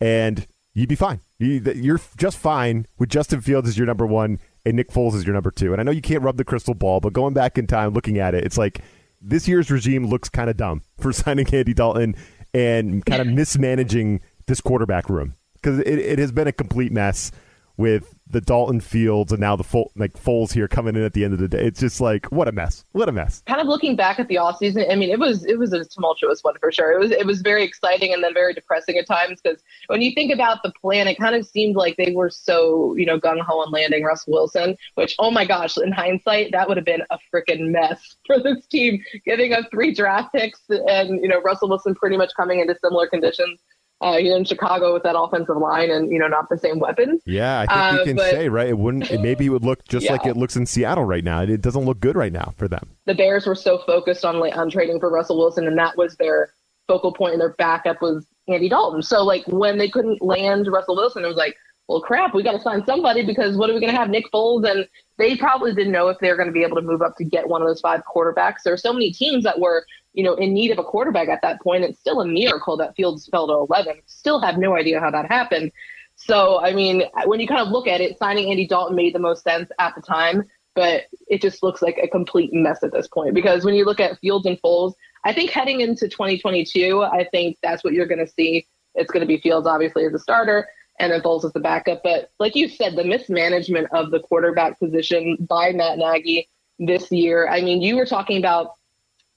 and 0.00 0.46
you'd 0.74 0.88
be 0.88 0.94
fine. 0.94 1.20
You're 1.38 2.00
just 2.16 2.38
fine 2.38 2.86
with 2.98 3.08
Justin 3.08 3.40
Fields 3.40 3.68
as 3.68 3.78
your 3.78 3.86
number 3.86 4.06
one 4.06 4.38
and 4.64 4.76
Nick 4.76 4.90
Foles 4.90 5.14
is 5.14 5.24
your 5.24 5.34
number 5.34 5.50
two. 5.50 5.72
And 5.72 5.80
I 5.80 5.84
know 5.84 5.90
you 5.90 6.02
can't 6.02 6.22
rub 6.22 6.36
the 6.36 6.44
crystal 6.44 6.74
ball, 6.74 7.00
but 7.00 7.12
going 7.12 7.34
back 7.34 7.58
in 7.58 7.66
time, 7.66 7.92
looking 7.92 8.18
at 8.18 8.34
it, 8.34 8.44
it's 8.44 8.58
like 8.58 8.80
this 9.20 9.46
year's 9.48 9.70
regime 9.70 10.06
looks 10.06 10.28
kind 10.28 10.50
of 10.50 10.56
dumb 10.56 10.82
for 10.98 11.12
signing 11.12 11.52
Andy 11.52 11.74
Dalton 11.74 12.16
and 12.52 13.04
kind 13.04 13.20
of 13.20 13.28
mismanaging 13.28 14.20
this 14.46 14.60
quarterback 14.60 15.08
room. 15.08 15.34
Because 15.54 15.78
it, 15.80 15.98
it 15.98 16.18
has 16.18 16.32
been 16.32 16.46
a 16.46 16.52
complete 16.52 16.92
mess 16.92 17.30
with 17.76 18.14
the 18.26 18.40
Dalton 18.40 18.80
Fields 18.80 19.32
and 19.32 19.40
now 19.40 19.56
the 19.56 19.64
full 19.64 19.92
like 19.96 20.14
Foles 20.14 20.52
here 20.52 20.66
coming 20.66 20.96
in 20.96 21.02
at 21.02 21.12
the 21.12 21.24
end 21.24 21.34
of 21.34 21.40
the 21.40 21.48
day. 21.48 21.64
It's 21.64 21.80
just 21.80 22.00
like 22.00 22.26
what 22.32 22.48
a 22.48 22.52
mess. 22.52 22.84
What 22.92 23.08
a 23.08 23.12
mess. 23.12 23.42
Kind 23.46 23.60
of 23.60 23.66
looking 23.66 23.96
back 23.96 24.18
at 24.18 24.28
the 24.28 24.38
off 24.38 24.58
season, 24.58 24.84
I 24.90 24.94
mean, 24.94 25.10
it 25.10 25.18
was 25.18 25.44
it 25.44 25.58
was 25.58 25.72
a 25.72 25.84
tumultuous 25.84 26.42
one 26.42 26.54
for 26.60 26.72
sure. 26.72 26.92
It 26.92 26.98
was 26.98 27.10
it 27.10 27.26
was 27.26 27.42
very 27.42 27.64
exciting 27.64 28.12
and 28.12 28.22
then 28.22 28.32
very 28.32 28.54
depressing 28.54 28.96
at 28.96 29.06
times 29.06 29.40
because 29.42 29.62
when 29.88 30.02
you 30.02 30.12
think 30.14 30.32
about 30.32 30.62
the 30.62 30.72
plan, 30.80 31.06
it 31.06 31.16
kind 31.16 31.34
of 31.34 31.46
seemed 31.46 31.76
like 31.76 31.96
they 31.96 32.12
were 32.12 32.30
so 32.30 32.94
you 32.96 33.06
know 33.06 33.18
gung 33.18 33.40
ho 33.40 33.60
on 33.60 33.70
landing 33.70 34.04
Russell 34.04 34.32
Wilson. 34.32 34.76
Which 34.94 35.14
oh 35.18 35.30
my 35.30 35.44
gosh, 35.44 35.76
in 35.76 35.92
hindsight, 35.92 36.52
that 36.52 36.68
would 36.68 36.76
have 36.76 36.86
been 36.86 37.02
a 37.10 37.18
freaking 37.32 37.70
mess 37.70 38.16
for 38.26 38.40
this 38.42 38.66
team, 38.66 39.02
giving 39.24 39.52
up 39.52 39.66
three 39.70 39.94
draft 39.94 40.32
picks 40.32 40.60
and 40.68 41.20
you 41.22 41.28
know 41.28 41.40
Russell 41.42 41.68
Wilson 41.68 41.94
pretty 41.94 42.16
much 42.16 42.32
coming 42.36 42.60
into 42.60 42.76
similar 42.82 43.06
conditions 43.06 43.60
uh, 44.00 44.18
here 44.18 44.36
in 44.36 44.44
Chicago 44.44 44.92
with 44.92 45.02
that 45.02 45.18
offensive 45.18 45.56
line 45.56 45.90
and 45.90 46.10
you 46.10 46.18
know 46.18 46.28
not 46.28 46.48
the 46.48 46.58
same 46.58 46.78
weapons. 46.78 47.22
Yeah, 47.26 47.60
I 47.60 47.66
think 47.66 47.78
uh, 47.78 47.98
we 47.98 48.04
can 48.04 48.16
but, 48.16 48.30
say 48.30 48.48
right. 48.48 48.68
It 48.68 48.78
wouldn't. 48.78 49.10
It 49.10 49.20
maybe 49.20 49.46
it 49.46 49.50
would 49.50 49.64
look 49.64 49.86
just 49.88 50.06
yeah. 50.06 50.12
like 50.12 50.26
it 50.26 50.36
looks 50.36 50.56
in 50.56 50.66
Seattle 50.66 51.04
right 51.04 51.24
now. 51.24 51.42
It 51.42 51.60
doesn't 51.60 51.84
look 51.84 52.00
good 52.00 52.16
right 52.16 52.32
now 52.32 52.54
for 52.56 52.68
them. 52.68 52.90
The 53.06 53.14
Bears 53.14 53.46
were 53.46 53.54
so 53.54 53.78
focused 53.86 54.24
on 54.24 54.36
on 54.36 54.70
trading 54.70 55.00
for 55.00 55.10
Russell 55.10 55.38
Wilson, 55.38 55.66
and 55.66 55.78
that 55.78 55.96
was 55.96 56.16
their 56.16 56.52
focal 56.86 57.12
point, 57.12 57.32
and 57.32 57.40
their 57.40 57.54
backup 57.54 58.02
was 58.02 58.26
Andy 58.48 58.68
Dalton. 58.68 59.02
So 59.02 59.24
like 59.24 59.44
when 59.46 59.78
they 59.78 59.88
couldn't 59.88 60.22
land 60.22 60.66
Russell 60.70 60.96
Wilson, 60.96 61.24
it 61.24 61.28
was 61.28 61.36
like, 61.36 61.56
well, 61.88 62.00
crap, 62.00 62.34
we 62.34 62.42
got 62.42 62.52
to 62.52 62.60
sign 62.60 62.84
somebody 62.86 63.24
because 63.24 63.56
what 63.56 63.68
are 63.68 63.74
we 63.74 63.80
going 63.80 63.92
to 63.92 63.98
have 63.98 64.08
Nick 64.08 64.24
Foles? 64.32 64.68
And 64.70 64.88
they 65.18 65.36
probably 65.36 65.74
didn't 65.74 65.92
know 65.92 66.08
if 66.08 66.18
they 66.18 66.30
were 66.30 66.36
going 66.36 66.48
to 66.48 66.52
be 66.52 66.62
able 66.62 66.76
to 66.76 66.82
move 66.82 67.02
up 67.02 67.16
to 67.16 67.24
get 67.24 67.48
one 67.48 67.60
of 67.60 67.68
those 67.68 67.80
five 67.80 68.02
quarterbacks. 68.04 68.62
There 68.64 68.72
are 68.72 68.78
so 68.78 68.92
many 68.92 69.12
teams 69.12 69.44
that 69.44 69.60
were 69.60 69.84
you 70.14 70.22
know, 70.22 70.34
in 70.34 70.54
need 70.54 70.70
of 70.70 70.78
a 70.78 70.84
quarterback 70.84 71.28
at 71.28 71.42
that 71.42 71.60
point. 71.60 71.84
It's 71.84 71.98
still 71.98 72.20
a 72.20 72.26
miracle 72.26 72.76
that 72.78 72.94
Fields 72.96 73.28
fell 73.28 73.48
to 73.48 73.52
11. 73.52 74.00
Still 74.06 74.40
have 74.40 74.56
no 74.56 74.76
idea 74.76 75.00
how 75.00 75.10
that 75.10 75.26
happened. 75.26 75.72
So, 76.16 76.60
I 76.60 76.72
mean, 76.72 77.02
when 77.26 77.40
you 77.40 77.48
kind 77.48 77.60
of 77.60 77.68
look 77.68 77.88
at 77.88 78.00
it, 78.00 78.16
signing 78.18 78.50
Andy 78.50 78.66
Dalton 78.66 78.94
made 78.94 79.14
the 79.14 79.18
most 79.18 79.42
sense 79.42 79.68
at 79.78 79.94
the 79.94 80.00
time. 80.00 80.44
but 80.76 81.04
it 81.28 81.40
just 81.40 81.62
looks 81.62 81.82
like 81.82 81.98
a 82.02 82.08
complete 82.08 82.52
mess 82.52 82.82
at 82.82 82.92
this 82.92 83.06
point. 83.06 83.32
Because 83.32 83.64
when 83.64 83.74
you 83.74 83.84
look 83.84 84.00
at 84.00 84.18
Fields 84.18 84.46
and 84.46 84.60
Foles, 84.60 84.94
I 85.24 85.32
think 85.32 85.50
heading 85.50 85.80
into 85.80 86.08
2022, 86.08 87.02
I 87.02 87.28
think 87.30 87.58
that's 87.62 87.84
what 87.84 87.92
you're 87.92 88.06
going 88.06 88.24
to 88.24 88.26
see. 88.26 88.66
It's 88.96 89.10
going 89.10 89.20
to 89.20 89.26
be 89.26 89.40
Fields, 89.40 89.66
obviously, 89.66 90.04
as 90.04 90.14
a 90.14 90.18
starter, 90.18 90.68
and 90.98 91.12
then 91.12 91.20
Foles 91.20 91.44
as 91.44 91.52
the 91.52 91.60
backup. 91.60 92.02
But 92.02 92.30
like 92.38 92.54
you 92.54 92.68
said, 92.68 92.96
the 92.96 93.04
mismanagement 93.04 93.88
of 93.92 94.10
the 94.10 94.20
quarterback 94.20 94.78
position 94.78 95.36
by 95.40 95.72
Matt 95.72 95.98
Nagy 95.98 96.48
this 96.78 97.10
year. 97.10 97.48
I 97.48 97.62
mean, 97.62 97.82
you 97.82 97.96
were 97.96 98.06
talking 98.06 98.38
about 98.38 98.74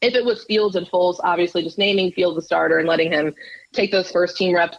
if 0.02 0.14
it 0.14 0.24
was 0.24 0.44
Fields 0.44 0.76
and 0.76 0.88
Foles, 0.88 1.20
obviously 1.24 1.64
just 1.64 1.78
naming 1.78 2.12
Fields 2.12 2.36
the 2.36 2.42
starter 2.42 2.78
and 2.78 2.88
letting 2.88 3.12
him 3.12 3.34
take 3.74 3.92
those 3.92 4.12
first 4.12 4.38
team 4.38 4.56
reps. 4.56 4.78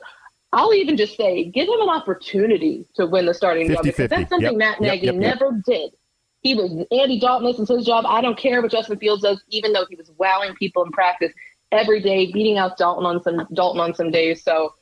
I'll 0.52 0.72
even 0.72 0.96
just 0.96 1.16
say, 1.16 1.44
give 1.44 1.68
him 1.68 1.80
an 1.80 1.90
opportunity 1.90 2.86
to 2.94 3.06
win 3.06 3.26
the 3.26 3.34
starting 3.34 3.68
50, 3.68 3.74
job 3.74 3.84
because 3.84 4.08
that's 4.08 4.30
something 4.30 4.52
yep. 4.52 4.56
Matt 4.56 4.80
Nagy 4.80 5.06
yep, 5.06 5.14
yep, 5.14 5.20
never 5.20 5.60
did. 5.66 5.92
He 6.40 6.54
was 6.54 6.86
Andy 6.92 7.18
Dalton. 7.18 7.46
This 7.46 7.58
is 7.58 7.68
his 7.68 7.84
job. 7.84 8.04
I 8.06 8.20
don't 8.20 8.38
care 8.38 8.62
what 8.62 8.70
Justin 8.70 8.98
Fields 8.98 9.22
does, 9.22 9.42
even 9.48 9.72
though 9.72 9.84
he 9.90 9.96
was 9.96 10.10
wowing 10.16 10.54
people 10.54 10.84
in 10.84 10.92
practice 10.92 11.32
every 11.72 12.00
day, 12.00 12.32
beating 12.32 12.58
out 12.58 12.78
Dalton 12.78 13.04
on 13.04 13.22
some 13.22 13.46
Dalton 13.52 13.80
on 13.80 13.94
some 13.94 14.10
days. 14.10 14.42
So 14.42 14.72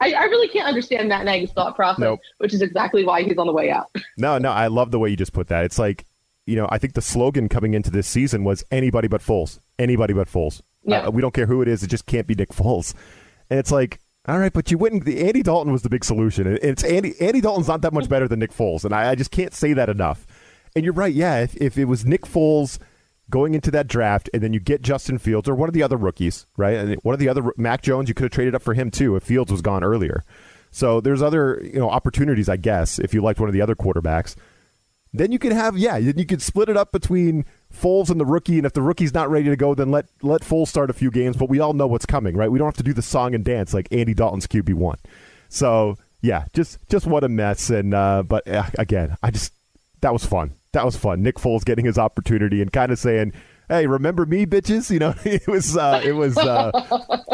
I, 0.00 0.12
I 0.12 0.24
really 0.24 0.48
can't 0.48 0.66
understand 0.66 1.08
Matt 1.08 1.24
Nagy's 1.24 1.52
thought 1.52 1.76
process, 1.76 2.00
nope. 2.00 2.20
which 2.38 2.52
is 2.52 2.62
exactly 2.62 3.04
why 3.04 3.22
he's 3.22 3.38
on 3.38 3.46
the 3.46 3.52
way 3.52 3.70
out. 3.70 3.86
No, 4.18 4.38
no, 4.38 4.50
I 4.50 4.66
love 4.66 4.90
the 4.90 4.98
way 4.98 5.10
you 5.10 5.16
just 5.16 5.32
put 5.32 5.48
that. 5.48 5.64
It's 5.64 5.78
like 5.78 6.04
you 6.46 6.56
know, 6.56 6.66
I 6.70 6.78
think 6.78 6.94
the 6.94 7.02
slogan 7.02 7.48
coming 7.48 7.74
into 7.74 7.90
this 7.90 8.06
season 8.06 8.44
was 8.44 8.64
anybody 8.70 9.08
but 9.08 9.20
Foles. 9.20 9.58
Anybody 9.78 10.12
but 10.14 10.28
Foles. 10.28 10.60
Yeah. 10.84 11.06
Uh, 11.06 11.10
we 11.10 11.22
don't 11.22 11.34
care 11.34 11.46
who 11.46 11.62
it 11.62 11.68
is. 11.68 11.82
It 11.82 11.88
just 11.88 12.06
can't 12.06 12.26
be 12.26 12.34
Nick 12.34 12.50
Foles. 12.50 12.94
And 13.48 13.58
it's 13.58 13.70
like, 13.70 14.00
all 14.26 14.38
right, 14.38 14.52
but 14.52 14.70
you 14.70 14.78
wouldn't. 14.78 15.06
Andy 15.08 15.42
Dalton 15.42 15.72
was 15.72 15.82
the 15.82 15.88
big 15.88 16.04
solution. 16.04 16.46
and 16.46 16.58
It's 16.62 16.84
Andy. 16.84 17.14
Andy 17.20 17.40
Dalton's 17.40 17.68
not 17.68 17.82
that 17.82 17.92
much 17.92 18.08
better 18.08 18.28
than 18.28 18.38
Nick 18.38 18.52
Foles, 18.52 18.84
and 18.84 18.94
I, 18.94 19.10
I 19.10 19.14
just 19.14 19.30
can't 19.30 19.52
say 19.52 19.72
that 19.72 19.88
enough. 19.88 20.26
And 20.74 20.84
you're 20.84 20.94
right. 20.94 21.12
Yeah, 21.12 21.40
if, 21.40 21.56
if 21.56 21.76
it 21.76 21.84
was 21.84 22.04
Nick 22.04 22.22
Foles 22.22 22.78
going 23.32 23.54
into 23.54 23.72
that 23.72 23.88
draft, 23.88 24.30
and 24.32 24.42
then 24.42 24.52
you 24.52 24.60
get 24.60 24.82
Justin 24.82 25.18
Fields 25.18 25.48
or 25.48 25.56
one 25.56 25.68
of 25.68 25.72
the 25.72 25.82
other 25.82 25.96
rookies, 25.96 26.46
right? 26.56 26.76
And 26.76 26.94
one 27.02 27.14
of 27.14 27.18
the 27.18 27.28
other 27.28 27.52
Mac 27.56 27.82
Jones, 27.82 28.08
you 28.08 28.14
could 28.14 28.24
have 28.24 28.30
traded 28.30 28.54
up 28.54 28.62
for 28.62 28.74
him 28.74 28.92
too 28.92 29.16
if 29.16 29.24
Fields 29.24 29.50
was 29.50 29.62
gone 29.62 29.82
earlier. 29.82 30.22
So 30.70 31.00
there's 31.00 31.22
other 31.22 31.60
you 31.64 31.80
know 31.80 31.90
opportunities, 31.90 32.48
I 32.48 32.56
guess, 32.56 33.00
if 33.00 33.12
you 33.12 33.20
liked 33.20 33.40
one 33.40 33.48
of 33.48 33.52
the 33.52 33.62
other 33.62 33.74
quarterbacks. 33.74 34.36
Then 35.14 35.30
you 35.30 35.38
could 35.38 35.52
have, 35.52 35.76
yeah, 35.76 35.98
you 35.98 36.24
could 36.24 36.40
split 36.40 36.70
it 36.70 36.76
up 36.76 36.90
between 36.90 37.44
Foles 37.70 38.08
and 38.08 38.18
the 38.18 38.24
rookie, 38.24 38.56
and 38.56 38.64
if 38.64 38.72
the 38.72 38.80
rookie's 38.80 39.12
not 39.12 39.28
ready 39.28 39.50
to 39.50 39.56
go, 39.56 39.74
then 39.74 39.90
let 39.90 40.06
let 40.22 40.42
Foles 40.42 40.68
start 40.68 40.88
a 40.88 40.94
few 40.94 41.10
games. 41.10 41.36
But 41.36 41.50
we 41.50 41.60
all 41.60 41.74
know 41.74 41.86
what's 41.86 42.06
coming, 42.06 42.36
right? 42.36 42.50
We 42.50 42.58
don't 42.58 42.68
have 42.68 42.76
to 42.76 42.82
do 42.82 42.94
the 42.94 43.02
song 43.02 43.34
and 43.34 43.44
dance 43.44 43.74
like 43.74 43.88
Andy 43.90 44.14
Dalton's 44.14 44.46
QB 44.46 44.74
one. 44.74 44.98
So 45.50 45.96
yeah, 46.22 46.46
just 46.54 46.78
just 46.88 47.06
what 47.06 47.24
a 47.24 47.28
mess. 47.28 47.68
And 47.68 47.92
uh, 47.92 48.22
but 48.22 48.48
uh, 48.48 48.64
again, 48.78 49.16
I 49.22 49.30
just 49.30 49.52
that 50.00 50.12
was 50.12 50.24
fun. 50.24 50.54
That 50.72 50.84
was 50.84 50.96
fun. 50.96 51.22
Nick 51.22 51.36
Foles 51.36 51.64
getting 51.64 51.84
his 51.84 51.98
opportunity 51.98 52.62
and 52.62 52.72
kind 52.72 52.90
of 52.90 52.98
saying, 52.98 53.32
"Hey, 53.68 53.86
remember 53.86 54.24
me, 54.26 54.46
bitches?" 54.46 54.90
You 54.90 54.98
know, 55.00 55.14
it 55.24 55.46
was 55.46 55.76
uh, 55.76 56.00
it 56.04 56.12
was 56.12 56.36
uh, 56.38 56.70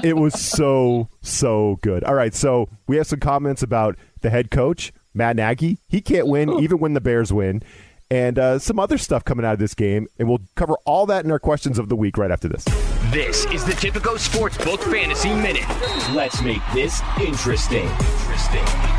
it 0.02 0.16
was 0.16 0.40
so 0.40 1.08
so 1.22 1.78
good. 1.82 2.04
All 2.04 2.14
right, 2.14 2.34
so 2.34 2.68
we 2.86 2.96
have 2.96 3.06
some 3.06 3.20
comments 3.20 3.62
about 3.62 3.96
the 4.20 4.30
head 4.30 4.50
coach. 4.50 4.92
Matt 5.14 5.36
Nagy. 5.36 5.78
He 5.88 6.00
can't 6.00 6.26
win 6.26 6.60
even 6.60 6.78
when 6.78 6.94
the 6.94 7.00
Bears 7.00 7.32
win. 7.32 7.62
And 8.10 8.38
uh, 8.38 8.58
some 8.58 8.78
other 8.78 8.96
stuff 8.96 9.24
coming 9.24 9.44
out 9.44 9.52
of 9.52 9.58
this 9.58 9.74
game. 9.74 10.06
And 10.18 10.28
we'll 10.28 10.40
cover 10.54 10.76
all 10.86 11.04
that 11.06 11.24
in 11.26 11.30
our 11.30 11.38
questions 11.38 11.78
of 11.78 11.90
the 11.90 11.96
week 11.96 12.16
right 12.16 12.30
after 12.30 12.48
this. 12.48 12.64
This 13.10 13.44
is 13.46 13.64
the 13.64 13.72
Tipico 13.72 14.16
Sportsbook 14.16 14.82
Fantasy 14.90 15.34
Minute. 15.34 15.68
Let's 16.14 16.40
make 16.40 16.62
this 16.72 17.02
interesting. 17.20 17.86
Interesting. 17.86 18.97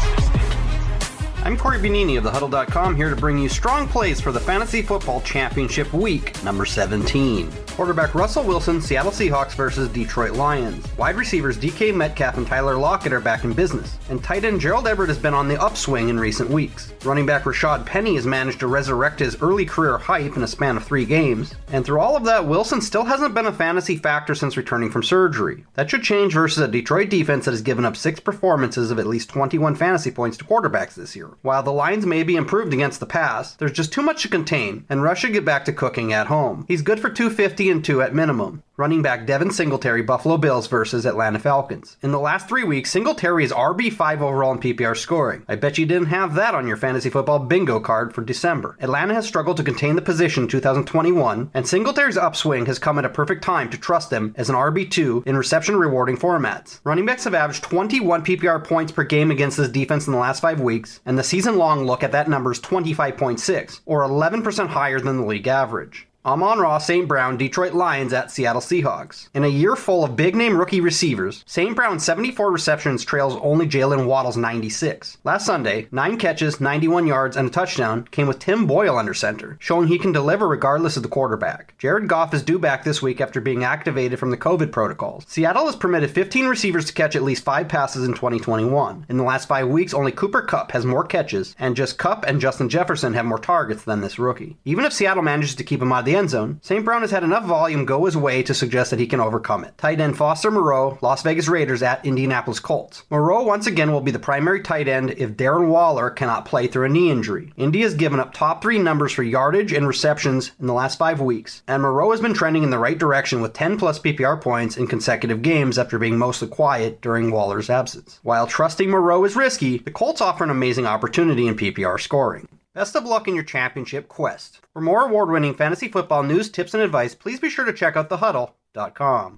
I'm 1.42 1.56
Corey 1.56 1.80
Bonini 1.80 2.18
of 2.18 2.26
thehuddle.com 2.26 2.96
here 2.98 3.10
to 3.10 3.16
bring 3.16 3.38
you 3.38 3.48
strong 3.48 3.88
plays 3.88 4.20
for 4.20 4.34
the 4.34 4.40
Fantasy 4.42 4.82
Football 4.82 5.22
Championship 5.22 5.92
Week, 5.94 6.44
number 6.44 6.66
17. 6.66 7.50
Quarterback 7.80 8.14
Russell 8.14 8.44
Wilson, 8.44 8.82
Seattle 8.82 9.10
Seahawks 9.10 9.54
versus 9.54 9.88
Detroit 9.88 10.34
Lions. 10.34 10.86
Wide 10.98 11.16
receivers 11.16 11.58
DK 11.58 11.96
Metcalf 11.96 12.36
and 12.36 12.46
Tyler 12.46 12.76
Lockett 12.76 13.14
are 13.14 13.22
back 13.22 13.46
in 13.46 13.54
business, 13.54 13.98
and 14.10 14.22
tight 14.22 14.44
end 14.44 14.60
Gerald 14.60 14.86
Everett 14.86 15.08
has 15.08 15.18
been 15.18 15.34
on 15.34 15.48
the 15.48 15.58
upswing 15.62 16.10
in 16.10 16.20
recent 16.20 16.50
weeks. 16.50 16.92
Running 17.06 17.26
back 17.26 17.44
Rashad 17.44 17.86
Penny 17.86 18.16
has 18.16 18.26
managed 18.26 18.60
to 18.60 18.68
resurrect 18.68 19.22
his 19.22 19.42
early 19.42 19.66
career 19.66 19.98
hype 19.98 20.36
in 20.36 20.44
a 20.44 20.48
span 20.48 20.76
of 20.76 20.84
three 20.84 21.06
games, 21.06 21.56
and 21.72 21.86
through 21.86 22.02
all 22.02 22.18
of 22.18 22.26
that, 22.26 22.46
Wilson 22.46 22.82
still 22.82 23.06
hasn't 23.06 23.34
been 23.34 23.46
a 23.46 23.54
fantasy 23.54 23.96
factor 23.96 24.36
since 24.36 24.58
returning 24.58 24.92
from 24.92 25.02
surgery. 25.02 25.64
That 25.76 25.90
should 25.90 26.04
change 26.04 26.34
versus 26.34 26.62
a 26.62 26.68
Detroit 26.68 27.08
defense 27.08 27.46
that 27.46 27.52
has 27.52 27.62
given 27.62 27.86
up 27.86 27.96
six 27.96 28.20
performances 28.20 28.92
of 28.92 29.00
at 29.00 29.08
least 29.08 29.30
21 29.30 29.76
fantasy 29.76 30.12
points 30.12 30.36
to 30.36 30.44
quarterbacks 30.44 30.96
this 30.96 31.16
year. 31.16 31.30
While 31.44 31.64
the 31.64 31.72
Lions 31.72 32.06
may 32.06 32.24
be 32.24 32.36
improved 32.36 32.74
against 32.74 33.00
the 33.00 33.06
pass, 33.06 33.54
there's 33.54 33.72
just 33.72 33.94
too 33.94 34.02
much 34.02 34.24
to 34.24 34.28
contain, 34.28 34.84
and 34.90 35.02
Rush 35.02 35.22
should 35.22 35.32
get 35.32 35.46
back 35.46 35.64
to 35.64 35.72
cooking 35.72 36.12
at 36.12 36.28
home. 36.28 36.66
He's 36.68 36.82
good 36.82 37.00
for 37.00 37.10
250 37.10 37.69
and 37.70 37.84
2 37.84 38.02
at 38.02 38.14
minimum 38.14 38.64
running 38.80 39.02
back 39.02 39.26
Devin 39.26 39.52
Singletary, 39.52 40.02
Buffalo 40.02 40.38
Bills 40.38 40.68
versus 40.68 41.06
Atlanta 41.06 41.38
Falcons. 41.38 41.98
In 42.02 42.14
the 42.14 42.20
last 42.20 42.48
three 42.48 42.64
weeks, 42.64 42.90
Singletary 42.90 43.44
is 43.44 43.52
RB5 43.52 44.22
overall 44.22 44.54
in 44.54 44.60
PPR 44.60 44.96
scoring. 44.96 45.44
I 45.50 45.56
bet 45.56 45.78
you 45.78 45.86
didn't 45.86 46.08
have 46.08 46.34
that 46.36 46.56
on 46.56 46.66
your 46.66 46.78
fantasy 46.78 47.10
football 47.10 47.40
bingo 47.40 47.82
card 47.82 48.16
for 48.16 48.22
December. 48.22 48.78
Atlanta 48.80 49.14
has 49.16 49.28
struggled 49.28 49.58
to 49.58 49.64
contain 49.64 49.98
the 49.98 50.02
position 50.02 50.44
in 50.44 50.50
2021, 50.50 51.52
and 51.54 51.68
Singletary's 51.68 52.16
upswing 52.16 52.68
has 52.68 52.80
come 52.80 52.98
at 52.98 53.04
a 53.04 53.10
perfect 53.10 53.44
time 53.44 53.70
to 53.70 53.78
trust 53.78 54.12
them 54.12 54.34
as 54.38 54.50
an 54.50 54.56
RB2 54.56 55.28
in 55.28 55.36
reception 55.36 55.76
rewarding 55.76 56.16
formats. 56.16 56.80
Running 56.86 57.06
backs 57.06 57.26
have 57.26 57.34
averaged 57.34 57.64
21 57.64 58.24
PPR 58.24 58.66
points 58.66 58.94
per 58.94 59.04
game 59.04 59.30
against 59.30 59.58
this 59.58 59.68
defense 59.68 60.08
in 60.08 60.14
the 60.14 60.20
last 60.20 60.40
five 60.40 60.62
weeks, 60.62 61.02
and 61.06 61.20
the 61.20 61.24
season 61.24 61.58
long 61.58 61.84
look 61.84 62.02
at 62.02 62.14
that 62.14 62.30
number 62.30 62.54
is 62.54 62.62
25.6, 62.62 63.82
or 63.86 64.04
11% 64.04 64.68
higher 64.70 65.02
than 65.02 65.18
the 65.18 65.26
league 65.26 65.48
average. 65.48 66.08
Amon-Ra, 66.26 66.80
St. 66.80 67.08
Brown, 67.08 67.38
Detroit 67.38 67.74
Lions 67.74 68.12
at 68.12 68.30
Seattle 68.30 68.62
Seahawks. 68.62 69.30
In 69.34 69.46
a 69.46 69.48
year 69.48 69.78
full 69.78 70.04
of 70.04 70.18
big 70.18 70.36
name 70.36 70.58
rookie 70.58 70.82
receivers, 70.82 71.46
St. 71.48 71.74
Brown's 71.74 72.04
74 72.04 72.52
receptions 72.52 73.06
trails 73.06 73.38
only 73.42 73.66
Jaylen 73.66 74.06
Waddle's 74.06 74.36
96. 74.36 75.18
Last 75.24 75.46
Sunday, 75.46 75.88
9 75.94 76.18
catches, 76.18 76.60
91 76.60 77.08
yards, 77.08 77.38
and 77.38 77.48
a 77.48 77.52
touchdown 77.52 78.04
came 78.12 78.28
with 78.28 78.38
Tim 78.38 78.68
Boyle 78.68 78.98
under 78.98 79.14
center, 79.14 79.56
showing 79.62 79.88
he 79.88 79.98
can 79.98 80.12
deliver 80.12 80.46
regardless 80.46 80.98
of 80.98 81.04
the 81.04 81.10
quarterback. 81.10 81.74
Jared 81.78 82.10
Goff 82.10 82.34
is 82.34 82.44
due 82.44 82.60
back 82.60 82.84
this 82.84 83.02
week 83.02 83.22
after 83.22 83.40
being 83.40 83.64
activated 83.64 84.20
from 84.20 84.30
the 84.30 84.38
COVID 84.38 84.74
protocols. 84.74 85.24
Seattle 85.26 85.68
has 85.68 85.78
permitted 85.78 86.12
15 86.12 86.48
receivers 86.48 86.84
to 86.84 86.94
catch 86.94 87.16
at 87.16 87.24
least 87.24 87.46
5 87.46 87.70
passes 87.70 88.06
in 88.06 88.14
2021. 88.14 89.06
In 89.08 89.16
the 89.16 89.24
last 89.24 89.48
5 89.48 89.70
weeks, 89.70 89.94
only 89.94 90.12
Cooper 90.12 90.42
Kupp 90.42 90.72
has 90.74 90.86
more 90.86 91.06
catches, 91.06 91.56
and 91.58 91.78
just 91.78 91.98
Kupp 91.98 92.26
and 92.26 92.42
Justin 92.42 92.68
Jefferson 92.68 93.14
have 93.14 93.26
more 93.26 93.40
targets 93.40 93.84
than 93.86 94.02
this 94.02 94.20
rookie. 94.20 94.58
Even 94.66 94.84
if 94.84 94.92
Seattle 94.92 95.24
manages 95.24 95.56
to 95.56 95.64
keep 95.64 95.82
him 95.82 95.94
out 95.94 96.00
of 96.00 96.09
the 96.10 96.16
end 96.16 96.30
zone, 96.32 96.60
St. 96.64 96.84
Brown 96.84 97.02
has 97.02 97.12
had 97.12 97.24
enough 97.24 97.46
volume 97.46 97.86
go 97.86 98.06
his 98.06 98.18
way 98.18 98.42
to 98.42 98.54
suggest 98.56 98.90
that 98.90 99.00
he 99.00 99.06
can 99.06 99.20
overcome 99.20 99.64
it. 99.64 99.78
Tight 99.78 100.00
end 100.00 100.18
Foster 100.18 100.50
Moreau, 100.50 100.98
Las 101.02 101.22
Vegas 101.22 101.48
Raiders 101.48 101.84
at 101.84 102.04
Indianapolis 102.04 102.60
Colts. 102.60 103.04
Moreau 103.12 103.44
once 103.44 103.68
again 103.68 103.92
will 103.92 104.02
be 104.02 104.10
the 104.10 104.18
primary 104.18 104.62
tight 104.62 104.88
end 104.88 105.12
if 105.12 105.38
Darren 105.38 105.68
Waller 105.68 106.10
cannot 106.10 106.46
play 106.46 106.66
through 106.66 106.86
a 106.86 106.90
knee 106.90 107.12
injury. 107.12 107.54
Indy 107.58 107.82
has 107.82 107.94
given 107.94 108.20
up 108.20 108.34
top 108.34 108.64
three 108.64 108.80
numbers 108.80 109.12
for 109.12 109.22
yardage 109.22 109.72
and 109.72 109.88
receptions 109.88 110.52
in 110.60 110.66
the 110.66 110.74
last 110.74 110.98
five 110.98 111.22
weeks, 111.22 111.62
and 111.68 111.84
Moreau 111.84 112.10
has 112.10 112.22
been 112.22 112.34
trending 112.34 112.64
in 112.64 112.72
the 112.72 112.80
right 112.80 112.98
direction 112.98 113.40
with 113.40 113.54
10 113.54 113.78
plus 113.78 114.00
PPR 114.00 114.42
points 114.42 114.78
in 114.78 114.88
consecutive 114.88 115.44
games 115.44 115.78
after 115.78 116.00
being 116.00 116.18
mostly 116.18 116.48
quiet 116.48 117.02
during 117.02 117.30
Waller's 117.30 117.70
absence. 117.70 118.20
While 118.24 118.48
trusting 118.48 118.90
Moreau 118.90 119.24
is 119.26 119.36
risky, 119.36 119.78
the 119.78 119.92
Colts 119.92 120.22
offer 120.22 120.44
an 120.44 120.50
amazing 120.50 120.88
opportunity 120.88 121.48
in 121.48 121.56
PPR 121.56 122.00
scoring. 122.00 122.48
Best 122.76 122.96
of 122.96 123.04
luck 123.04 123.28
in 123.28 123.34
your 123.34 123.44
championship 123.44 124.08
quest. 124.08 124.60
For 124.74 124.82
more 124.82 125.06
award 125.06 125.32
winning 125.32 125.56
fantasy 125.56 125.88
football 125.88 126.22
news, 126.22 126.50
tips, 126.52 126.76
and 126.76 126.84
advice, 126.84 127.16
please 127.16 127.40
be 127.40 127.50
sure 127.50 127.66
to 127.66 127.74
check 127.74 127.98
out 127.98 128.10
thehuddle.com. 128.10 129.38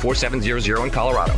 4700 0.00 0.84
in 0.84 0.90
Colorado. 0.90 1.32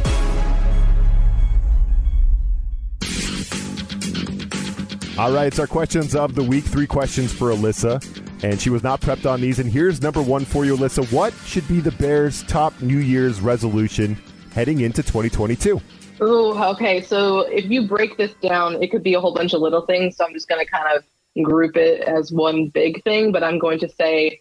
All 5.19 5.31
right, 5.31 5.47
it's 5.47 5.59
our 5.59 5.67
questions 5.67 6.15
of 6.15 6.35
the 6.35 6.43
week. 6.43 6.65
Three 6.65 6.87
questions 6.87 7.33
for 7.33 7.51
Alyssa, 7.51 8.03
and 8.43 8.61
she 8.61 8.71
was 8.71 8.83
not 8.83 9.01
prepped 9.03 9.31
on 9.31 9.43
these. 9.43 9.59
And 9.59 9.71
here's 9.71 10.01
number 10.01 10.23
one 10.23 10.45
for 10.45 10.65
you, 10.65 10.77
Alyssa. 10.77 11.13
What 11.13 11.35
should 11.45 11.69
be 11.69 11.81
the 11.81 11.93
Bears' 11.93 12.43
top 12.45 12.81
New 12.81 12.99
Year's 12.99 13.41
resolution 13.41 14.17
heading 14.55 14.81
into 14.81 15.03
2022? 15.03 15.81
Oh, 16.21 16.73
okay. 16.73 17.03
So 17.03 17.41
if 17.41 17.67
you 17.67 17.87
break 17.87 18.17
this 18.17 18.33
down, 18.43 18.83
it 18.83 18.91
could 18.91 19.03
be 19.03 19.15
a 19.15 19.21
whole 19.21 19.35
bunch 19.35 19.53
of 19.53 19.61
little 19.61 19.83
things. 19.83 20.17
So 20.17 20.25
I'm 20.25 20.33
just 20.33 20.49
going 20.49 20.65
to 20.65 20.71
kind 20.71 20.97
of 20.97 21.05
group 21.45 21.77
it 21.77 22.01
as 22.01 22.33
one 22.33 22.69
big 22.69 23.03
thing, 23.05 23.33
but 23.33 23.45
I'm 23.45 23.59
going 23.59 23.79
to 23.81 23.89
say 23.89 24.41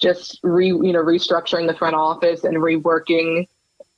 just 0.00 0.40
re 0.42 0.68
you 0.68 0.92
know 0.92 1.02
restructuring 1.02 1.66
the 1.66 1.76
front 1.76 1.94
office 1.94 2.44
and 2.44 2.56
reworking 2.56 3.46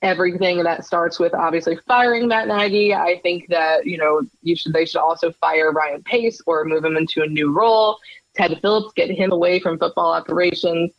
everything 0.03 0.63
that 0.65 0.85
starts 0.85 1.19
with 1.19 1.33
obviously 1.33 1.77
firing 1.87 2.27
Matt 2.27 2.49
Nagy. 2.49 2.93
I 2.93 3.21
think 3.23 3.49
that 3.49 3.87
you 3.87 3.99
know 3.99 4.23
you 4.43 4.57
should 4.57 4.73
they 4.73 4.85
should 4.85 5.01
also 5.01 5.33
fire 5.33 5.73
Ryan 5.73 6.03
Pace 6.03 6.41
or 6.47 6.65
move 6.65 6.85
him 6.85 6.97
into 6.97 7.23
a 7.23 7.27
new 7.27 7.53
role. 7.53 7.99
Ted 8.35 8.59
Phillips, 8.63 8.93
get 8.95 9.11
him 9.11 9.31
away 9.31 9.61
from 9.61 9.79
football 9.79 10.13
operations, 10.13 10.91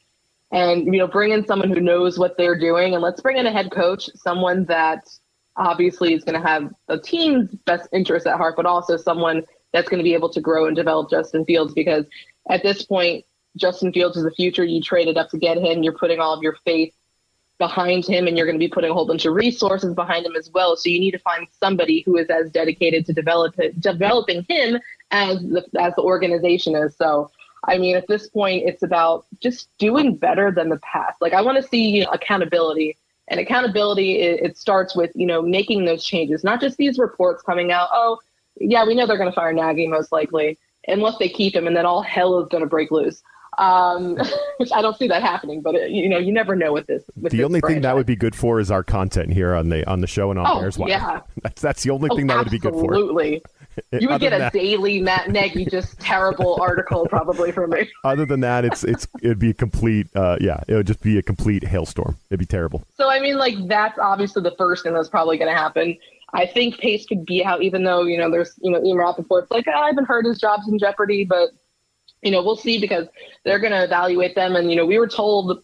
and 0.52 0.86
you 0.86 1.00
know 1.00 1.08
bring 1.08 1.32
in 1.32 1.46
someone 1.46 1.70
who 1.70 1.82
knows 1.82 2.18
what 2.18 2.38
they're 2.38 2.60
doing, 2.60 2.94
and 2.94 3.04
let's 3.04 3.22
bring 3.22 3.38
in 3.38 3.46
a 3.46 3.52
head 3.52 3.72
coach, 3.72 4.10
someone 4.16 4.66
that 4.66 5.08
obviously 5.56 6.14
is 6.14 6.24
going 6.24 6.40
to 6.40 6.48
have 6.48 6.74
the 6.88 7.00
team's 7.00 7.50
best 7.66 7.88
interest 7.92 8.26
at 8.26 8.38
heart, 8.38 8.56
but 8.56 8.66
also 8.66 8.98
someone 8.98 9.44
that's 9.72 9.88
going 9.88 10.00
to 10.00 10.04
be 10.04 10.14
able 10.14 10.30
to 10.30 10.42
grow 10.42 10.66
and 10.66 10.76
develop 10.76 11.10
Justin 11.10 11.46
Fields 11.46 11.74
because 11.74 12.06
at 12.50 12.64
this 12.64 12.84
point, 12.84 13.24
Justin 13.58 13.94
Fields 13.94 14.18
is 14.18 14.24
the 14.24 14.32
future. 14.32 14.64
You 14.64 14.82
traded 14.82 15.18
up 15.18 15.30
to 15.30 15.38
get 15.38 15.58
him. 15.58 15.84
You're 15.84 15.98
putting 15.98 16.20
all 16.20 16.34
of 16.34 16.42
your 16.42 16.58
faith 16.66 16.94
behind 17.60 18.06
him 18.06 18.28
and 18.28 18.36
you're 18.36 18.46
going 18.46 18.60
to 18.60 18.66
be 18.66 18.68
putting 18.68 18.90
a 18.90 18.94
whole 18.94 19.08
bunch 19.08 19.26
of 19.26 19.34
resources 19.34 19.94
behind 19.94 20.26
him 20.26 20.36
as 20.36 20.50
well. 20.52 20.76
So 20.76 20.90
you 20.90 21.00
need 21.00 21.12
to 21.12 21.20
find 21.20 21.48
somebody 21.60 22.02
who 22.02 22.18
is 22.18 22.28
as 22.30 22.50
dedicated 22.50 23.06
to 23.06 23.14
develop 23.14 23.58
it, 23.60 23.80
developing 23.80 24.46
him 24.50 24.80
as 25.12 25.40
the, 25.40 25.64
as 25.80 25.94
the 25.96 26.02
organization 26.02 26.76
is. 26.76 26.96
So, 26.98 27.30
I 27.66 27.78
mean, 27.78 27.96
at 27.96 28.08
this 28.08 28.28
point, 28.28 28.68
it's 28.68 28.84
about 28.84 29.26
just 29.40 29.70
doing 29.78 30.16
better 30.16 30.52
than 30.52 30.70
the 30.70 30.80
past. 30.80 31.22
Like 31.22 31.34
I 31.34 31.42
want 31.42 31.58
to 31.58 31.64
see 31.64 31.90
you 31.90 32.04
know, 32.04 32.10
accountability 32.12 32.98
and 33.28 33.40
accountability. 33.40 34.20
It, 34.20 34.42
it 34.44 34.58
starts 34.58 34.96
with, 34.96 35.12
you 35.16 35.28
know, 35.28 35.42
making 35.42 35.86
those 35.86 36.04
changes, 36.04 36.44
not 36.44 36.60
just 36.60 36.78
these 36.78 36.98
reports 36.98 37.44
coming 37.44 37.72
out. 37.72 37.90
Oh, 37.94 38.20
yeah, 38.60 38.86
we 38.86 38.96
know 38.96 39.08
they're 39.08 39.18
going 39.18 39.32
to 39.32 39.36
fire 39.36 39.54
Nagy 39.54 39.88
most 39.88 40.12
likely 40.12 40.58
unless 40.88 41.18
they 41.18 41.30
keep 41.30 41.56
him 41.56 41.66
and 41.66 41.76
then 41.76 41.86
all 41.86 42.02
hell 42.02 42.40
is 42.42 42.50
going 42.50 42.64
to 42.64 42.70
break 42.70 42.92
loose 42.92 43.24
um, 43.58 44.18
which 44.58 44.72
I 44.74 44.82
don't 44.82 44.98
see 44.98 45.08
that 45.08 45.22
happening. 45.22 45.62
But 45.62 45.76
it, 45.76 45.92
you 45.92 46.10
know, 46.10 46.18
you 46.18 46.32
never 46.34 46.56
know 46.56 46.74
with 46.74 46.88
this. 46.88 47.04
With 47.22 47.32
the 47.32 47.38
this 47.40 47.46
only 47.46 47.62
thing 47.62 47.82
that 47.82 47.96
would 47.96 48.06
be 48.06 48.16
good 48.16 48.36
for 48.36 48.60
is 48.60 48.72
our 48.72 48.84
content 48.84 49.32
here 49.34 49.54
on 49.56 49.70
the 49.70 49.88
on 49.90 50.02
the 50.02 50.08
show 50.08 50.30
and 50.32 50.40
on 50.40 50.46
Oh, 50.48 50.60
Bears 50.62 50.78
Wire. 50.78 50.90
yeah. 50.90 51.20
That's 51.44 51.62
that's 51.62 51.84
the 51.84 51.90
only 51.92 52.10
Oh, 52.12 52.16
thing 52.16 52.28
that 52.28 52.38
would 52.38 52.52
be 52.52 52.60
good 52.60 52.74
for. 52.74 52.86
Absolutely. 52.94 53.42
You 53.92 54.08
would 54.10 54.22
get 54.22 54.34
a 54.34 54.38
that- 54.38 54.54
daily 54.54 55.02
Matt 55.02 55.32
Nagy 55.32 55.66
just 55.66 56.00
terrible 56.00 56.62
article 56.62 57.08
probably 57.08 57.52
from 57.52 57.72
me. 57.72 57.90
Other 58.04 58.24
than 58.24 58.42
that, 58.42 58.66
it's 58.66 58.84
it's 58.84 59.08
it'd 59.24 59.40
be 59.40 59.50
a 59.50 59.54
complete 59.56 60.08
uh, 60.16 60.38
yeah, 60.40 60.60
it 60.68 60.76
would 60.76 60.86
just 60.86 61.02
be 61.02 61.18
a 61.18 61.24
complete 61.24 61.64
hailstorm. 61.64 62.16
It'd 62.30 62.40
be 62.40 62.46
terrible. 62.46 62.84
So 62.94 63.10
I 63.10 63.20
mean, 63.20 63.36
like 63.40 63.56
that's 63.68 63.98
obviously 63.98 64.44
the 64.44 64.54
first 64.60 64.84
thing 64.84 64.94
that's 64.94 65.10
probably 65.10 65.40
going 65.40 65.52
to 65.52 65.58
happen. 65.60 65.98
I 66.36 66.46
think 66.46 66.78
Pace 66.78 67.08
could 67.08 67.26
be 67.26 67.44
out, 67.44 67.64
even 67.64 67.84
though 67.84 68.04
you 68.04 68.16
know 68.20 68.30
there's 68.30 68.54
you 68.62 68.70
know 68.70 68.80
Ian 68.84 68.98
Rapoport's 68.98 69.50
like 69.50 69.66
"Ah, 69.68 69.82
I 69.86 69.88
haven't 69.88 70.06
heard 70.06 70.26
his 70.26 70.38
job's 70.40 70.68
in 70.68 70.78
jeopardy, 70.78 71.24
but 71.24 71.50
you 72.24 72.32
know 72.32 72.44
we'll 72.44 72.56
see 72.56 72.80
because 72.80 73.08
they're 73.44 73.60
going 73.60 73.74
to 73.74 73.84
evaluate 73.84 74.36
them. 74.36 74.56
And 74.56 74.70
you 74.70 74.75
know 74.75 74.86
we 74.86 75.00
were 75.00 75.08
told, 75.08 75.63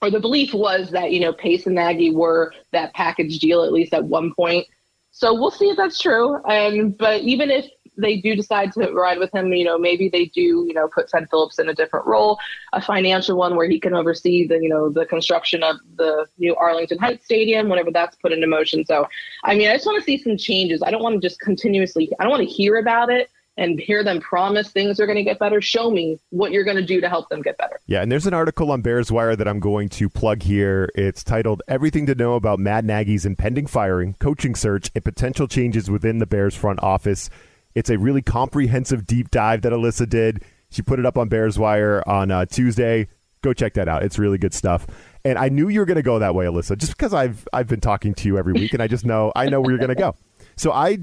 or 0.00 0.10
the 0.10 0.20
belief 0.20 0.54
was 0.54 0.90
that 0.90 1.12
you 1.12 1.20
know 1.20 1.32
Pace 1.32 1.66
and 1.66 1.74
Nagy 1.74 2.14
were 2.14 2.54
that 2.72 2.94
package 2.94 3.38
deal 3.38 3.62
at 3.62 3.72
least 3.72 3.94
at 3.94 4.04
one 4.04 4.32
point. 4.34 4.66
So 5.10 5.34
we'll 5.34 5.50
see 5.50 5.68
if 5.68 5.76
that's 5.76 5.98
true. 5.98 6.42
And 6.44 6.96
but 6.96 7.20
even 7.22 7.50
if 7.50 7.66
they 7.96 8.16
do 8.16 8.34
decide 8.34 8.72
to 8.72 8.90
ride 8.92 9.18
with 9.18 9.32
him, 9.34 9.52
you 9.52 9.64
know, 9.64 9.78
maybe 9.78 10.08
they 10.08 10.26
do, 10.26 10.64
you 10.66 10.72
know, 10.72 10.88
put 10.88 11.08
Ted 11.08 11.28
Phillips 11.30 11.58
in 11.58 11.68
a 11.68 11.74
different 11.74 12.06
role, 12.06 12.38
a 12.72 12.80
financial 12.80 13.36
one 13.36 13.56
where 13.56 13.68
he 13.68 13.78
can 13.78 13.94
oversee 13.94 14.46
the, 14.46 14.54
you 14.54 14.68
know, 14.68 14.88
the 14.88 15.04
construction 15.06 15.62
of 15.62 15.76
the 15.96 16.26
new 16.38 16.54
Arlington 16.56 16.98
Heights 16.98 17.24
Stadium 17.24 17.68
whenever 17.68 17.90
that's 17.90 18.16
put 18.16 18.32
into 18.32 18.46
motion. 18.46 18.84
So, 18.84 19.06
I 19.44 19.54
mean, 19.54 19.68
I 19.68 19.74
just 19.74 19.86
want 19.86 19.98
to 19.98 20.04
see 20.04 20.18
some 20.18 20.36
changes. 20.36 20.82
I 20.82 20.90
don't 20.90 21.02
want 21.02 21.20
to 21.20 21.28
just 21.28 21.40
continuously, 21.40 22.10
I 22.18 22.24
don't 22.24 22.30
want 22.30 22.48
to 22.48 22.52
hear 22.52 22.78
about 22.78 23.10
it 23.10 23.28
and 23.56 23.78
hear 23.78 24.02
them 24.02 24.20
promise 24.20 24.70
things 24.70 24.98
are 24.98 25.06
going 25.06 25.16
to 25.16 25.22
get 25.22 25.38
better. 25.38 25.60
Show 25.60 25.90
me 25.90 26.18
what 26.30 26.52
you're 26.52 26.64
going 26.64 26.76
to 26.76 26.84
do 26.84 27.00
to 27.00 27.08
help 27.08 27.28
them 27.28 27.42
get 27.42 27.58
better. 27.58 27.80
Yeah, 27.86 28.02
and 28.02 28.10
there's 28.10 28.26
an 28.26 28.34
article 28.34 28.70
on 28.70 28.80
Bears 28.80 29.12
Wire 29.12 29.36
that 29.36 29.46
I'm 29.46 29.60
going 29.60 29.88
to 29.90 30.08
plug 30.08 30.42
here. 30.42 30.88
It's 30.94 31.22
titled 31.22 31.62
Everything 31.68 32.06
to 32.06 32.14
Know 32.14 32.34
About 32.34 32.58
Matt 32.58 32.84
Nagy's 32.84 33.26
Impending 33.26 33.66
Firing, 33.66 34.14
Coaching 34.18 34.54
Search, 34.54 34.90
and 34.94 35.04
Potential 35.04 35.46
Changes 35.46 35.90
Within 35.90 36.18
the 36.18 36.26
Bears 36.26 36.54
Front 36.54 36.82
Office. 36.82 37.28
It's 37.74 37.90
a 37.90 37.98
really 37.98 38.22
comprehensive 38.22 39.06
deep 39.06 39.30
dive 39.30 39.62
that 39.62 39.72
Alyssa 39.72 40.08
did. 40.08 40.44
She 40.70 40.82
put 40.82 40.98
it 40.98 41.06
up 41.06 41.18
on 41.18 41.28
Bears 41.28 41.58
Wire 41.58 42.02
on 42.06 42.30
uh, 42.30 42.46
Tuesday. 42.46 43.08
Go 43.42 43.52
check 43.52 43.74
that 43.74 43.88
out. 43.88 44.02
It's 44.02 44.18
really 44.18 44.38
good 44.38 44.54
stuff. 44.54 44.86
And 45.24 45.38
I 45.38 45.48
knew 45.48 45.68
you 45.68 45.80
were 45.80 45.86
going 45.86 45.96
to 45.96 46.02
go 46.02 46.18
that 46.18 46.34
way, 46.34 46.46
Alyssa, 46.46 46.76
just 46.78 46.96
because 46.96 47.12
I've 47.12 47.46
I've 47.52 47.68
been 47.68 47.80
talking 47.80 48.14
to 48.14 48.28
you 48.28 48.38
every 48.38 48.52
week, 48.52 48.72
and 48.72 48.82
I 48.82 48.88
just 48.88 49.04
know 49.04 49.32
I 49.36 49.48
know 49.48 49.60
where 49.60 49.70
you're 49.70 49.78
going 49.78 49.88
to 49.88 49.94
go. 49.94 50.14
So 50.56 50.72
I 50.72 50.98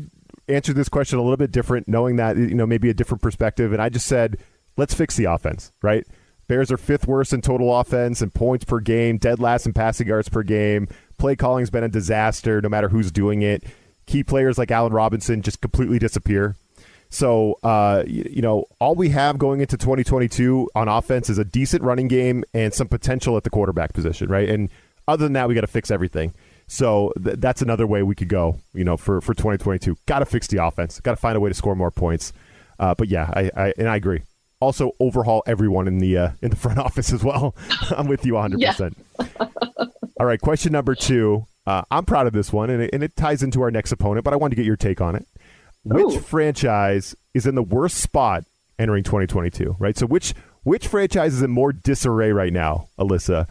answered 0.49 0.75
this 0.75 0.89
question 0.89 1.19
a 1.19 1.21
little 1.21 1.37
bit 1.37 1.51
different, 1.51 1.87
knowing 1.87 2.15
that 2.17 2.37
you 2.37 2.55
know 2.55 2.65
maybe 2.65 2.89
a 2.89 2.93
different 2.93 3.21
perspective, 3.21 3.71
and 3.73 3.81
I 3.81 3.89
just 3.89 4.07
said, 4.07 4.37
let's 4.77 4.93
fix 4.93 5.15
the 5.15 5.25
offense, 5.25 5.71
right? 5.81 6.05
Bears 6.47 6.71
are 6.71 6.77
fifth 6.77 7.07
worst 7.07 7.31
in 7.31 7.41
total 7.41 7.79
offense 7.79 8.21
and 8.21 8.33
points 8.33 8.65
per 8.65 8.79
game, 8.79 9.17
dead 9.17 9.39
last 9.39 9.67
in 9.67 9.73
passing 9.73 10.07
yards 10.07 10.29
per 10.29 10.41
game. 10.41 10.87
Play 11.19 11.35
calling's 11.35 11.69
been 11.69 11.83
a 11.83 11.89
disaster, 11.89 12.59
no 12.59 12.69
matter 12.69 12.89
who's 12.89 13.11
doing 13.11 13.43
it. 13.43 13.63
Key 14.07 14.23
players 14.23 14.57
like 14.57 14.71
Allen 14.71 14.91
Robinson 14.91 15.43
just 15.43 15.61
completely 15.61 15.99
disappear. 15.99 16.55
So, 17.11 17.59
uh, 17.61 18.03
you, 18.07 18.27
you 18.31 18.41
know, 18.41 18.65
all 18.79 18.95
we 18.95 19.09
have 19.09 19.37
going 19.37 19.61
into 19.61 19.77
2022 19.77 20.69
on 20.73 20.87
offense 20.87 21.29
is 21.29 21.37
a 21.37 21.45
decent 21.45 21.83
running 21.83 22.07
game 22.07 22.43
and 22.53 22.73
some 22.73 22.87
potential 22.87 23.37
at 23.37 23.43
the 23.43 23.49
quarterback 23.51 23.93
position, 23.93 24.29
right? 24.29 24.49
And 24.49 24.69
other 25.07 25.25
than 25.25 25.33
that, 25.33 25.47
we 25.47 25.53
got 25.53 25.61
to 25.61 25.67
fix 25.67 25.91
everything. 25.91 26.33
So 26.69 27.11
th- 27.21 27.37
that's 27.39 27.63
another 27.63 27.87
way 27.87 28.03
we 28.03 28.13
could 28.13 28.29
go, 28.29 28.57
you 28.73 28.83
know, 28.83 28.95
for, 28.95 29.21
for 29.21 29.33
2022. 29.33 29.97
Got 30.05 30.19
to 30.19 30.25
fix 30.25 30.47
the 30.47 30.63
offense. 30.63 30.99
Got 30.99 31.11
to 31.11 31.17
find 31.17 31.35
a 31.35 31.39
way 31.39 31.49
to 31.49 31.55
score 31.55 31.75
more 31.75 31.89
points. 31.89 32.31
Uh, 32.77 32.93
but 32.95 33.09
yeah, 33.09 33.29
I, 33.35 33.51
I 33.57 33.73
and 33.77 33.89
I 33.89 33.95
agree. 33.95 34.21
Also, 34.61 34.91
overhaul 34.99 35.41
everyone 35.47 35.87
in 35.87 35.97
the 35.97 36.17
uh, 36.17 36.29
in 36.41 36.51
the 36.51 36.55
front 36.55 36.77
office 36.87 37.11
as 37.11 37.23
well. 37.23 37.55
I'm 37.97 38.07
with 38.07 38.23
you 38.25 38.35
100. 38.35 38.61
Yeah. 38.61 38.71
percent 38.71 38.97
All 40.19 40.25
right, 40.25 40.39
question 40.39 40.71
number 40.71 40.95
two. 40.95 41.45
Uh, 41.65 41.81
I'm 41.91 42.05
proud 42.05 42.27
of 42.27 42.33
this 42.33 42.53
one, 42.53 42.69
and 42.69 42.83
it, 42.83 42.91
and 42.93 43.03
it 43.03 43.15
ties 43.15 43.43
into 43.43 43.61
our 43.61 43.71
next 43.71 43.91
opponent. 43.91 44.23
But 44.23 44.33
I 44.33 44.37
wanted 44.37 44.51
to 44.51 44.55
get 44.57 44.65
your 44.65 44.77
take 44.77 45.01
on 45.01 45.15
it. 45.15 45.27
Which 45.83 46.15
Ooh. 46.15 46.19
franchise 46.19 47.15
is 47.33 47.45
in 47.47 47.55
the 47.55 47.63
worst 47.63 47.97
spot 47.97 48.43
entering 48.77 49.03
2022? 49.03 49.75
Right. 49.79 49.97
So 49.97 50.05
which 50.05 50.33
which 50.63 50.87
franchise 50.87 51.33
is 51.33 51.41
in 51.41 51.49
more 51.49 51.73
disarray 51.73 52.31
right 52.31 52.53
now, 52.53 52.89
Alyssa? 52.99 53.47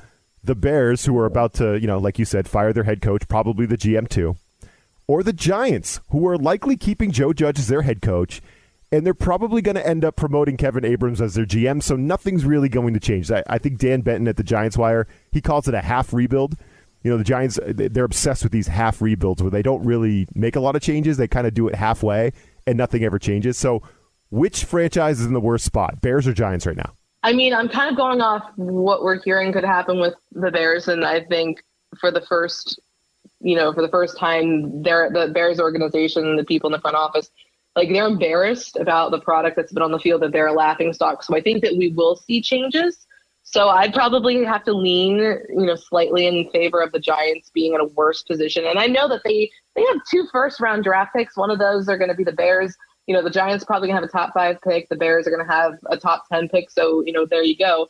The 0.48 0.54
Bears, 0.54 1.04
who 1.04 1.18
are 1.18 1.26
about 1.26 1.52
to, 1.54 1.78
you 1.78 1.86
know, 1.86 1.98
like 1.98 2.18
you 2.18 2.24
said, 2.24 2.48
fire 2.48 2.72
their 2.72 2.84
head 2.84 3.02
coach, 3.02 3.28
probably 3.28 3.66
the 3.66 3.76
GM 3.76 4.08
too, 4.08 4.36
or 5.06 5.22
the 5.22 5.34
Giants, 5.34 6.00
who 6.08 6.26
are 6.26 6.38
likely 6.38 6.74
keeping 6.74 7.10
Joe 7.10 7.34
Judge 7.34 7.58
as 7.58 7.68
their 7.68 7.82
head 7.82 8.00
coach, 8.00 8.40
and 8.90 9.04
they're 9.04 9.12
probably 9.12 9.60
going 9.60 9.74
to 9.74 9.86
end 9.86 10.06
up 10.06 10.16
promoting 10.16 10.56
Kevin 10.56 10.86
Abrams 10.86 11.20
as 11.20 11.34
their 11.34 11.44
GM. 11.44 11.82
So 11.82 11.96
nothing's 11.96 12.46
really 12.46 12.70
going 12.70 12.94
to 12.94 12.98
change. 12.98 13.30
I, 13.30 13.42
I 13.46 13.58
think 13.58 13.78
Dan 13.78 14.00
Benton 14.00 14.26
at 14.26 14.38
the 14.38 14.42
Giants 14.42 14.78
Wire 14.78 15.06
he 15.30 15.42
calls 15.42 15.68
it 15.68 15.74
a 15.74 15.82
half 15.82 16.14
rebuild. 16.14 16.56
You 17.02 17.10
know, 17.10 17.18
the 17.18 17.24
Giants 17.24 17.60
they're 17.66 18.04
obsessed 18.04 18.42
with 18.42 18.52
these 18.52 18.68
half 18.68 19.02
rebuilds 19.02 19.42
where 19.42 19.50
they 19.50 19.62
don't 19.62 19.84
really 19.84 20.28
make 20.34 20.56
a 20.56 20.60
lot 20.60 20.76
of 20.76 20.80
changes. 20.80 21.18
They 21.18 21.28
kind 21.28 21.46
of 21.46 21.52
do 21.52 21.68
it 21.68 21.74
halfway, 21.74 22.32
and 22.66 22.78
nothing 22.78 23.04
ever 23.04 23.18
changes. 23.18 23.58
So, 23.58 23.82
which 24.30 24.64
franchise 24.64 25.20
is 25.20 25.26
in 25.26 25.34
the 25.34 25.40
worst 25.40 25.66
spot, 25.66 26.00
Bears 26.00 26.26
or 26.26 26.32
Giants 26.32 26.64
right 26.64 26.74
now? 26.74 26.94
I 27.22 27.32
mean, 27.32 27.52
I'm 27.52 27.68
kind 27.68 27.90
of 27.90 27.96
going 27.96 28.20
off 28.20 28.50
what 28.56 29.02
we're 29.02 29.20
hearing 29.20 29.52
could 29.52 29.64
happen 29.64 29.98
with 29.98 30.14
the 30.32 30.50
Bears, 30.50 30.88
and 30.88 31.04
I 31.04 31.24
think 31.24 31.64
for 31.98 32.10
the 32.10 32.20
first, 32.20 32.78
you 33.40 33.56
know, 33.56 33.72
for 33.72 33.82
the 33.82 33.88
first 33.88 34.16
time, 34.16 34.82
they're 34.82 35.10
the 35.10 35.28
Bears 35.28 35.58
organization, 35.58 36.36
the 36.36 36.44
people 36.44 36.68
in 36.68 36.72
the 36.72 36.80
front 36.80 36.96
office, 36.96 37.30
like 37.76 37.90
they're 37.90 38.06
embarrassed 38.06 38.76
about 38.76 39.10
the 39.10 39.20
product 39.20 39.56
that's 39.56 39.72
been 39.72 39.82
on 39.82 39.92
the 39.92 39.98
field 39.98 40.22
that 40.22 40.32
they're 40.32 40.48
a 40.48 40.52
laughing 40.52 40.92
stock. 40.92 41.22
So 41.22 41.36
I 41.36 41.40
think 41.40 41.62
that 41.62 41.76
we 41.76 41.88
will 41.88 42.16
see 42.16 42.40
changes. 42.40 43.06
So 43.42 43.68
I'd 43.68 43.94
probably 43.94 44.44
have 44.44 44.64
to 44.64 44.72
lean, 44.72 45.16
you 45.16 45.66
know, 45.66 45.74
slightly 45.74 46.26
in 46.26 46.50
favor 46.50 46.82
of 46.82 46.92
the 46.92 46.98
Giants 46.98 47.50
being 47.50 47.74
in 47.74 47.80
a 47.80 47.86
worse 47.86 48.22
position. 48.22 48.66
And 48.66 48.78
I 48.78 48.86
know 48.86 49.08
that 49.08 49.22
they 49.24 49.50
they 49.74 49.82
have 49.82 49.96
two 50.10 50.26
first 50.30 50.60
round 50.60 50.84
draft 50.84 51.14
picks. 51.14 51.36
One 51.36 51.50
of 51.50 51.58
those 51.58 51.88
are 51.88 51.96
going 51.96 52.10
to 52.10 52.16
be 52.16 52.24
the 52.24 52.32
Bears. 52.32 52.76
You 53.08 53.14
know, 53.14 53.22
the 53.22 53.30
Giants 53.30 53.64
probably 53.64 53.88
gonna 53.88 54.00
have 54.00 54.08
a 54.08 54.12
top 54.12 54.34
five 54.34 54.60
pick. 54.60 54.88
The 54.90 54.96
Bears 54.96 55.26
are 55.26 55.30
gonna 55.30 55.50
have 55.50 55.78
a 55.86 55.96
top 55.96 56.28
ten 56.30 56.48
pick. 56.48 56.70
So 56.70 57.02
you 57.04 57.12
know, 57.12 57.24
there 57.24 57.42
you 57.42 57.56
go. 57.56 57.88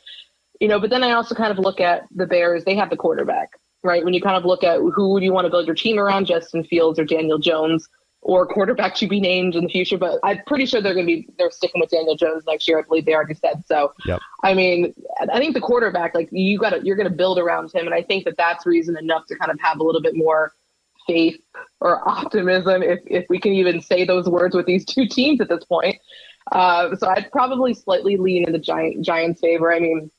You 0.60 0.68
know, 0.68 0.78
but 0.80 0.90
then 0.90 1.02
I 1.02 1.10
also 1.10 1.34
kind 1.34 1.50
of 1.50 1.58
look 1.58 1.80
at 1.80 2.04
the 2.14 2.24
Bears. 2.24 2.64
They 2.64 2.76
have 2.76 2.88
the 2.88 2.96
quarterback, 2.96 3.58
right? 3.82 4.04
When 4.04 4.14
you 4.14 4.22
kind 4.22 4.36
of 4.36 4.44
look 4.44 4.62
at 4.62 4.78
who 4.78 5.12
would 5.12 5.24
you 5.24 5.32
want 5.32 5.44
to 5.44 5.50
build 5.50 5.66
your 5.66 5.74
team 5.74 5.98
around, 5.98 6.26
Justin 6.26 6.62
Fields 6.62 6.98
or 7.00 7.04
Daniel 7.04 7.38
Jones, 7.38 7.88
or 8.22 8.46
quarterback 8.46 8.94
to 8.96 9.08
be 9.08 9.20
named 9.20 9.54
in 9.54 9.64
the 9.64 9.70
future. 9.70 9.98
But 9.98 10.20
I'm 10.22 10.40
pretty 10.46 10.66
sure 10.66 10.80
they're 10.80 10.94
going 10.94 11.06
to 11.06 11.16
be 11.16 11.28
they're 11.36 11.50
sticking 11.50 11.80
with 11.80 11.90
Daniel 11.90 12.16
Jones 12.16 12.44
next 12.46 12.68
year. 12.68 12.78
I 12.78 12.82
believe 12.82 13.04
they 13.04 13.14
already 13.14 13.34
said 13.34 13.64
so. 13.66 13.92
Yep. 14.06 14.20
I 14.44 14.54
mean, 14.54 14.94
I 15.20 15.38
think 15.38 15.54
the 15.54 15.60
quarterback, 15.60 16.14
like 16.14 16.28
you 16.30 16.58
got 16.58 16.70
to 16.70 16.80
you're 16.84 16.96
going 16.96 17.08
to 17.08 17.14
build 17.14 17.38
around 17.38 17.72
him, 17.72 17.86
and 17.86 17.94
I 17.94 18.02
think 18.02 18.24
that 18.24 18.36
that's 18.36 18.66
reason 18.66 18.96
enough 18.96 19.26
to 19.26 19.36
kind 19.36 19.50
of 19.50 19.58
have 19.60 19.80
a 19.80 19.82
little 19.82 20.02
bit 20.02 20.16
more 20.16 20.52
faith 21.08 21.40
or 21.80 22.08
optimism, 22.08 22.82
if 22.82 23.00
if 23.06 23.26
we 23.28 23.40
can 23.40 23.52
even 23.52 23.80
say 23.80 24.04
those 24.04 24.28
words 24.28 24.54
with 24.54 24.66
these 24.66 24.84
two 24.84 25.08
teams 25.08 25.40
at 25.40 25.48
this 25.48 25.64
point. 25.64 25.96
Uh, 26.52 26.94
so 26.96 27.08
I'd 27.08 27.30
probably 27.32 27.74
slightly 27.74 28.16
lean 28.16 28.46
in 28.46 28.52
the 28.52 28.58
Giant 28.58 29.04
Giants' 29.04 29.40
favor. 29.40 29.72
I 29.72 29.80
mean, 29.80 30.10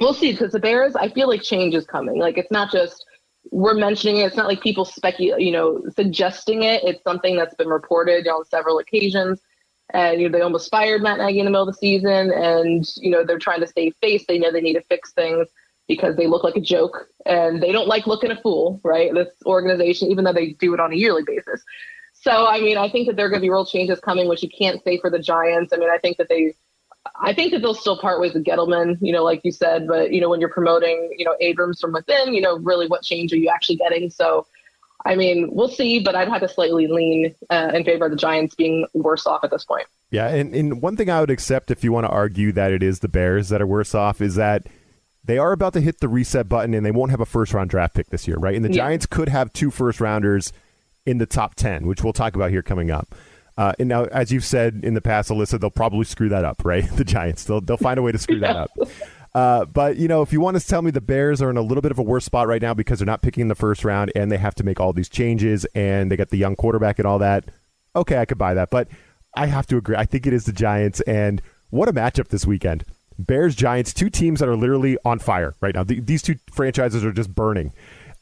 we'll 0.00 0.14
see 0.14 0.32
because 0.32 0.52
the 0.52 0.60
Bears, 0.60 0.94
I 0.94 1.08
feel 1.08 1.28
like 1.28 1.42
change 1.42 1.74
is 1.74 1.86
coming. 1.86 2.18
Like 2.18 2.36
it's 2.36 2.50
not 2.50 2.70
just 2.70 3.04
we're 3.50 3.74
mentioning 3.74 4.18
it. 4.18 4.26
It's 4.26 4.36
not 4.36 4.46
like 4.46 4.60
people 4.60 4.84
speculate, 4.84 5.42
you 5.42 5.52
know, 5.52 5.82
suggesting 5.96 6.62
it. 6.62 6.84
It's 6.84 7.02
something 7.02 7.36
that's 7.36 7.54
been 7.56 7.68
reported 7.68 8.28
on 8.28 8.44
several 8.44 8.78
occasions. 8.78 9.40
And 9.94 10.20
you 10.20 10.28
know, 10.28 10.38
they 10.38 10.42
almost 10.42 10.70
fired 10.70 11.02
Matt 11.02 11.18
Nagy 11.18 11.40
in 11.40 11.44
the 11.44 11.50
middle 11.50 11.68
of 11.68 11.74
the 11.74 11.78
season, 11.78 12.32
and 12.32 12.84
you 12.96 13.10
know 13.10 13.24
they're 13.24 13.38
trying 13.38 13.60
to 13.60 13.66
save 13.66 13.94
face. 14.00 14.24
They 14.26 14.38
know 14.38 14.50
they 14.50 14.60
need 14.60 14.74
to 14.74 14.82
fix 14.82 15.12
things 15.12 15.48
because 15.94 16.16
they 16.16 16.26
look 16.26 16.44
like 16.44 16.56
a 16.56 16.60
joke, 16.60 17.08
and 17.26 17.62
they 17.62 17.72
don't 17.72 17.88
like 17.88 18.06
looking 18.06 18.30
a 18.30 18.40
fool, 18.40 18.80
right? 18.82 19.12
This 19.14 19.28
organization, 19.46 20.10
even 20.10 20.24
though 20.24 20.32
they 20.32 20.52
do 20.52 20.74
it 20.74 20.80
on 20.80 20.92
a 20.92 20.96
yearly 20.96 21.22
basis. 21.24 21.62
So, 22.14 22.46
I 22.46 22.60
mean, 22.60 22.78
I 22.78 22.88
think 22.88 23.08
that 23.08 23.16
there 23.16 23.26
are 23.26 23.28
going 23.28 23.40
to 23.40 23.44
be 23.44 23.50
real 23.50 23.66
changes 23.66 23.98
coming, 24.00 24.28
which 24.28 24.42
you 24.42 24.48
can't 24.48 24.82
say 24.84 24.98
for 24.98 25.10
the 25.10 25.18
Giants. 25.18 25.72
I 25.72 25.76
mean, 25.76 25.90
I 25.90 25.98
think 25.98 26.18
that 26.18 26.28
they, 26.28 26.54
I 27.20 27.34
think 27.34 27.52
that 27.52 27.62
they'll 27.62 27.74
still 27.74 27.98
part 27.98 28.20
ways 28.20 28.32
with 28.32 28.44
Gettleman, 28.44 28.96
you 29.00 29.12
know, 29.12 29.24
like 29.24 29.40
you 29.44 29.50
said. 29.50 29.88
But 29.88 30.12
you 30.12 30.20
know, 30.20 30.30
when 30.30 30.40
you're 30.40 30.48
promoting, 30.48 31.10
you 31.16 31.24
know, 31.24 31.34
Abrams 31.40 31.80
from 31.80 31.92
within, 31.92 32.32
you 32.32 32.40
know, 32.40 32.58
really 32.58 32.86
what 32.86 33.02
change 33.02 33.32
are 33.32 33.36
you 33.36 33.50
actually 33.50 33.76
getting? 33.76 34.08
So, 34.08 34.46
I 35.04 35.16
mean, 35.16 35.48
we'll 35.50 35.68
see, 35.68 35.98
but 35.98 36.14
I'd 36.14 36.28
have 36.28 36.42
to 36.42 36.48
slightly 36.48 36.86
lean 36.86 37.34
uh, 37.50 37.72
in 37.74 37.84
favor 37.84 38.04
of 38.04 38.12
the 38.12 38.16
Giants 38.16 38.54
being 38.54 38.86
worse 38.94 39.26
off 39.26 39.42
at 39.42 39.50
this 39.50 39.64
point. 39.64 39.86
Yeah, 40.12 40.28
and, 40.28 40.54
and 40.54 40.80
one 40.80 40.96
thing 40.96 41.10
I 41.10 41.20
would 41.20 41.30
accept 41.30 41.70
if 41.70 41.82
you 41.82 41.90
want 41.90 42.04
to 42.04 42.10
argue 42.10 42.52
that 42.52 42.70
it 42.70 42.82
is 42.82 43.00
the 43.00 43.08
Bears 43.08 43.48
that 43.48 43.60
are 43.60 43.66
worse 43.66 43.94
off 43.94 44.20
is 44.20 44.36
that 44.36 44.66
they 45.24 45.38
are 45.38 45.52
about 45.52 45.72
to 45.74 45.80
hit 45.80 46.00
the 46.00 46.08
reset 46.08 46.48
button 46.48 46.74
and 46.74 46.84
they 46.84 46.90
won't 46.90 47.10
have 47.10 47.20
a 47.20 47.26
first 47.26 47.54
round 47.54 47.70
draft 47.70 47.94
pick 47.94 48.10
this 48.10 48.26
year, 48.26 48.36
right? 48.36 48.54
And 48.54 48.64
the 48.64 48.70
yeah. 48.70 48.84
Giants 48.84 49.06
could 49.06 49.28
have 49.28 49.52
two 49.52 49.70
first 49.70 50.00
rounders 50.00 50.52
in 51.06 51.18
the 51.18 51.26
top 51.26 51.54
10, 51.54 51.86
which 51.86 52.02
we'll 52.02 52.12
talk 52.12 52.34
about 52.34 52.50
here 52.50 52.62
coming 52.62 52.90
up. 52.90 53.14
Uh, 53.56 53.72
and 53.78 53.88
now, 53.88 54.04
as 54.04 54.32
you've 54.32 54.44
said 54.44 54.80
in 54.82 54.94
the 54.94 55.00
past, 55.00 55.30
Alyssa, 55.30 55.60
they'll 55.60 55.70
probably 55.70 56.04
screw 56.04 56.28
that 56.30 56.44
up, 56.44 56.64
right? 56.64 56.88
The 56.96 57.04
Giants, 57.04 57.44
they'll, 57.44 57.60
they'll 57.60 57.76
find 57.76 57.98
a 57.98 58.02
way 58.02 58.12
to 58.12 58.18
screw 58.18 58.40
that 58.40 58.56
up. 58.56 58.70
Uh, 59.34 59.64
but, 59.64 59.96
you 59.96 60.08
know, 60.08 60.22
if 60.22 60.32
you 60.32 60.40
want 60.40 60.58
to 60.58 60.66
tell 60.66 60.82
me 60.82 60.90
the 60.90 61.00
Bears 61.00 61.40
are 61.40 61.50
in 61.50 61.56
a 61.56 61.62
little 61.62 61.82
bit 61.82 61.90
of 61.90 61.98
a 61.98 62.02
worse 62.02 62.24
spot 62.24 62.48
right 62.48 62.60
now 62.60 62.74
because 62.74 62.98
they're 62.98 63.06
not 63.06 63.22
picking 63.22 63.42
in 63.42 63.48
the 63.48 63.54
first 63.54 63.84
round 63.84 64.12
and 64.14 64.30
they 64.30 64.36
have 64.36 64.54
to 64.56 64.64
make 64.64 64.80
all 64.80 64.92
these 64.92 65.08
changes 65.08 65.64
and 65.74 66.10
they 66.10 66.16
got 66.16 66.30
the 66.30 66.36
young 66.36 66.56
quarterback 66.56 66.98
and 66.98 67.06
all 67.06 67.18
that, 67.18 67.44
okay, 67.94 68.18
I 68.18 68.24
could 68.24 68.38
buy 68.38 68.54
that. 68.54 68.70
But 68.70 68.88
I 69.34 69.46
have 69.46 69.66
to 69.68 69.76
agree. 69.76 69.96
I 69.96 70.04
think 70.04 70.26
it 70.26 70.32
is 70.32 70.44
the 70.44 70.52
Giants. 70.52 71.00
And 71.02 71.40
what 71.70 71.88
a 71.88 71.92
matchup 71.92 72.28
this 72.28 72.46
weekend. 72.46 72.84
Bears, 73.18 73.54
Giants, 73.54 73.92
two 73.92 74.10
teams 74.10 74.40
that 74.40 74.48
are 74.48 74.56
literally 74.56 74.98
on 75.04 75.18
fire 75.18 75.54
right 75.60 75.74
now. 75.74 75.84
The, 75.84 76.00
these 76.00 76.22
two 76.22 76.36
franchises 76.50 77.04
are 77.04 77.12
just 77.12 77.34
burning. 77.34 77.72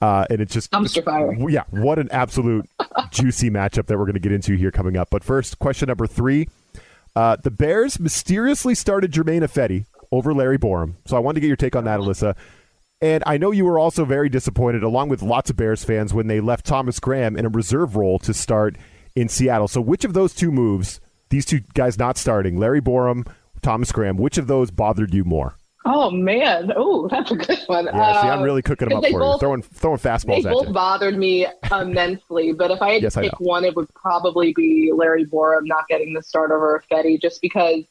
Uh, 0.03 0.24
and 0.31 0.40
it's 0.40 0.55
just 0.55 0.70
dumpster 0.70 1.05
fire. 1.05 1.35
Yeah, 1.50 1.64
what 1.70 1.98
an 1.98 2.09
absolute 2.11 2.68
juicy 3.11 3.50
matchup 3.50 3.87
that 3.87 3.98
we're 3.98 4.07
going 4.07 4.14
to 4.14 4.20
get 4.20 4.33
into 4.33 4.55
here 4.55 4.70
coming 4.70 4.96
up. 4.96 5.09
But 5.11 5.22
first, 5.22 5.59
question 5.59 5.88
number 5.88 6.07
three: 6.07 6.48
uh, 7.14 7.37
the 7.37 7.50
Bears 7.50 8.00
mysteriously 8.00 8.74
started 8.74 9.12
Germain 9.12 9.42
Ifedi 9.42 9.85
over 10.11 10.33
Larry 10.33 10.59
Borom. 10.59 10.94
So 11.05 11.16
I 11.16 11.20
wanted 11.20 11.37
to 11.37 11.40
get 11.42 11.48
your 11.48 11.57
take 11.57 11.76
on 11.76 11.85
that, 11.85 12.00
Alyssa. 12.00 12.35
And 13.03 13.22
I 13.26 13.38
know 13.38 13.50
you 13.50 13.64
were 13.64 13.79
also 13.79 14.05
very 14.05 14.29
disappointed, 14.29 14.83
along 14.83 15.09
with 15.09 15.22
lots 15.22 15.50
of 15.50 15.57
Bears 15.57 15.85
fans, 15.85 16.12
when 16.12 16.26
they 16.26 16.40
left 16.40 16.66
Thomas 16.66 17.00
Graham 17.00 17.37
in 17.37 17.46
a 17.46 17.48
reserve 17.48 17.96
role 17.96 18.18
to 18.20 18.35
start 18.35 18.76
in 19.16 19.29
Seattle. 19.29 19.68
So 19.68 19.81
which 19.81 20.05
of 20.05 20.12
those 20.12 20.35
two 20.35 20.50
moves, 20.50 21.00
these 21.31 21.46
two 21.46 21.61
guys 21.74 21.98
not 21.98 22.18
starting, 22.18 22.59
Larry 22.59 22.81
Borom, 22.81 23.26
Thomas 23.61 23.92
Graham, 23.92 24.16
which 24.16 24.38
of 24.38 24.46
those 24.46 24.70
bothered 24.70 25.14
you 25.14 25.25
more? 25.25 25.57
Oh 25.87 26.11
man! 26.11 26.73
Oh, 26.77 27.09
that's 27.09 27.31
a 27.31 27.37
good 27.37 27.59
one. 27.66 27.87
Yeah, 27.87 28.20
see, 28.20 28.29
I'm 28.29 28.42
really 28.42 28.61
cooking 28.61 28.90
them 28.90 28.99
up 28.99 29.05
for 29.05 29.18
both, 29.18 29.35
you, 29.35 29.38
throwing 29.40 29.62
throwing 29.62 29.99
fastballs. 29.99 30.42
They 30.42 30.51
both 30.51 30.68
you. 30.68 30.75
bothered 30.75 31.16
me 31.16 31.46
immensely, 31.73 32.53
but 32.53 32.70
if 32.70 32.83
I 32.83 32.92
had 32.92 33.03
yes, 33.03 33.14
to 33.14 33.23
pick 33.23 33.40
one, 33.40 33.64
it 33.64 33.75
would 33.75 33.88
probably 33.94 34.53
be 34.55 34.92
Larry 34.94 35.25
Borom 35.25 35.62
not 35.64 35.88
getting 35.88 36.12
the 36.12 36.23
start 36.23 36.51
over 36.51 36.83
Ifedi, 36.90 37.20
just 37.20 37.40
because 37.40 37.85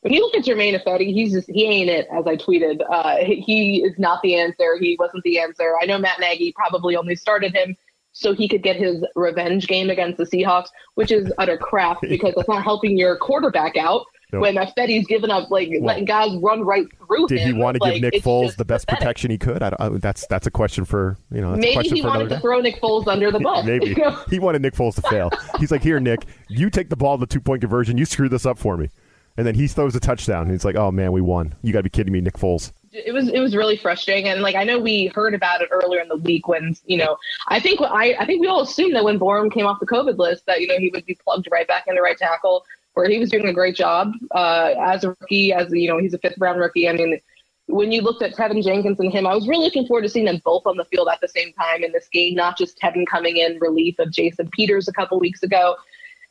when 0.00 0.12
you 0.12 0.20
look 0.20 0.34
at 0.34 0.44
Germain 0.44 0.74
Ifedi, 0.74 1.12
he's 1.12 1.32
just 1.32 1.50
he 1.50 1.64
ain't 1.64 1.90
it. 1.90 2.06
As 2.10 2.26
I 2.26 2.36
tweeted, 2.36 2.80
uh, 2.90 3.16
he 3.24 3.82
is 3.82 3.98
not 3.98 4.22
the 4.22 4.36
answer. 4.36 4.78
He 4.78 4.96
wasn't 4.98 5.22
the 5.24 5.38
answer. 5.38 5.74
I 5.80 5.86
know 5.86 5.98
Matt 5.98 6.20
Nagy 6.20 6.52
probably 6.52 6.96
only 6.96 7.14
started 7.14 7.54
him 7.54 7.76
so 8.12 8.32
he 8.32 8.48
could 8.48 8.62
get 8.62 8.76
his 8.76 9.04
revenge 9.16 9.66
game 9.66 9.90
against 9.90 10.18
the 10.18 10.24
Seahawks, 10.24 10.68
which 10.94 11.10
is 11.10 11.32
utter 11.38 11.58
crap 11.58 12.00
because 12.02 12.34
that's 12.34 12.48
not 12.48 12.62
helping 12.62 12.96
your 12.96 13.16
quarterback 13.16 13.76
out. 13.76 14.06
Nope. 14.34 14.42
When 14.42 14.56
Ifedi's 14.56 15.06
given 15.06 15.30
up, 15.30 15.48
like 15.48 15.68
well, 15.70 15.82
letting 15.82 16.06
guys 16.06 16.36
run 16.38 16.62
right 16.62 16.86
through 17.06 17.28
did 17.28 17.38
him. 17.38 17.46
Did 17.46 17.54
he 17.54 17.62
want 17.62 17.76
to 17.76 17.82
like, 17.84 17.94
give 17.94 18.12
Nick 18.12 18.22
Foles 18.22 18.56
the 18.56 18.64
best 18.64 18.88
pathetic. 18.88 19.00
protection 19.00 19.30
he 19.30 19.38
could? 19.38 19.62
I 19.62 19.76
I, 19.78 19.88
that's 19.90 20.26
that's 20.26 20.48
a 20.48 20.50
question 20.50 20.84
for 20.84 21.16
you 21.30 21.40
know. 21.40 21.54
Maybe 21.54 21.88
he 21.88 22.02
wanted 22.02 22.30
to 22.30 22.40
throw 22.40 22.60
Nick 22.60 22.80
Foles 22.80 23.06
under 23.06 23.30
the 23.30 23.38
bus. 23.40 23.64
Maybe 23.64 23.86
you 23.90 23.94
know? 23.94 24.18
he 24.28 24.40
wanted 24.40 24.62
Nick 24.62 24.74
Foles 24.74 24.96
to 24.96 25.02
fail. 25.02 25.30
He's 25.60 25.70
like, 25.70 25.82
here, 25.82 26.00
Nick, 26.00 26.26
you 26.48 26.68
take 26.68 26.88
the 26.88 26.96
ball, 26.96 27.16
the 27.16 27.26
two 27.26 27.40
point 27.40 27.60
conversion, 27.60 27.96
you 27.96 28.04
screw 28.04 28.28
this 28.28 28.44
up 28.44 28.58
for 28.58 28.76
me, 28.76 28.90
and 29.36 29.46
then 29.46 29.54
he 29.54 29.68
throws 29.68 29.94
a 29.94 30.00
touchdown. 30.00 30.50
He's 30.50 30.64
like, 30.64 30.74
oh 30.74 30.90
man, 30.90 31.12
we 31.12 31.20
won. 31.20 31.54
You 31.62 31.72
got 31.72 31.78
to 31.78 31.84
be 31.84 31.90
kidding 31.90 32.12
me, 32.12 32.20
Nick 32.20 32.34
Foles 32.34 32.72
it 32.94 33.12
was 33.12 33.28
it 33.28 33.40
was 33.40 33.56
really 33.56 33.76
frustrating 33.76 34.28
and 34.28 34.40
like 34.40 34.54
I 34.54 34.62
know 34.62 34.78
we 34.78 35.06
heard 35.14 35.34
about 35.34 35.60
it 35.60 35.68
earlier 35.72 36.00
in 36.00 36.08
the 36.08 36.16
week 36.16 36.46
when 36.46 36.76
you 36.86 36.96
know 36.96 37.16
I 37.48 37.58
think 37.58 37.80
I 37.80 38.14
I 38.18 38.24
think 38.24 38.40
we 38.40 38.46
all 38.46 38.62
assumed 38.62 38.94
that 38.94 39.04
when 39.04 39.18
Borom 39.18 39.52
came 39.52 39.66
off 39.66 39.80
the 39.80 39.86
COVID 39.86 40.16
list 40.16 40.46
that 40.46 40.60
you 40.60 40.68
know 40.68 40.78
he 40.78 40.90
would 40.90 41.04
be 41.04 41.16
plugged 41.16 41.48
right 41.50 41.66
back 41.66 41.84
into 41.88 42.00
right 42.00 42.16
tackle 42.16 42.64
where 42.94 43.08
he 43.08 43.18
was 43.18 43.30
doing 43.30 43.46
a 43.46 43.52
great 43.52 43.76
job 43.76 44.12
uh, 44.34 44.74
as 44.80 45.04
a 45.04 45.10
rookie, 45.10 45.52
as 45.52 45.70
you 45.72 45.88
know, 45.88 45.98
he's 45.98 46.14
a 46.14 46.18
fifth 46.18 46.38
round 46.38 46.58
rookie. 46.58 46.88
I 46.88 46.92
mean, 46.92 47.20
when 47.66 47.92
you 47.92 48.02
looked 48.02 48.22
at 48.22 48.34
Teven 48.34 48.62
Jenkins 48.62 49.00
and 49.00 49.12
him, 49.12 49.26
I 49.26 49.34
was 49.34 49.48
really 49.48 49.64
looking 49.64 49.86
forward 49.86 50.02
to 50.02 50.08
seeing 50.08 50.26
them 50.26 50.40
both 50.44 50.66
on 50.66 50.76
the 50.76 50.84
field 50.84 51.08
at 51.10 51.20
the 51.20 51.28
same 51.28 51.52
time 51.54 51.82
in 51.82 51.92
this 51.92 52.08
game, 52.08 52.34
not 52.34 52.58
just 52.58 52.78
Teven 52.78 53.06
coming 53.06 53.36
in 53.36 53.58
relief 53.58 53.98
of 53.98 54.10
Jason 54.10 54.48
Peters 54.52 54.88
a 54.88 54.92
couple 54.92 55.18
weeks 55.18 55.42
ago. 55.42 55.76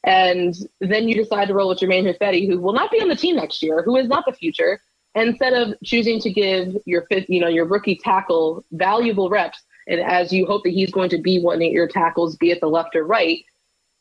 And 0.04 0.54
then 0.80 1.08
you 1.08 1.15
decide 1.15 1.47
to 1.47 1.54
roll 1.54 1.69
with 1.69 1.80
Germain 1.80 2.06
Ifedi, 2.06 2.47
who 2.47 2.60
will 2.60 2.73
not 2.73 2.91
be 2.91 3.02
on 3.02 3.08
the 3.08 3.15
team 3.15 3.38
next 3.38 3.63
year, 3.63 3.82
who 3.84 3.95
is 3.95 4.08
not 4.08 4.26
the 4.26 4.34
future. 4.34 4.80
Instead 5.15 5.54
of 5.54 5.76
choosing 5.84 6.19
to 6.19 6.30
give 6.30 6.76
your 6.86 7.04
fifth, 7.04 7.30
you 7.30 7.39
know, 7.39 7.47
your 7.47 7.65
rookie 7.65 7.95
tackle 7.95 8.65
valuable 8.71 9.30
reps, 9.30 9.62
and 9.88 9.99
as 9.99 10.34
you 10.34 10.45
hope 10.45 10.63
that 10.63 10.71
he's 10.71 10.91
going 10.91 11.10
to 11.10 11.17
be 11.17 11.39
one 11.39 11.62
of 11.62 11.71
your 11.71 11.88
tackles, 11.88 12.36
be 12.36 12.52
it 12.52 12.60
the 12.62 12.67
left 12.67 12.95
or 12.95 13.06
right, 13.06 13.43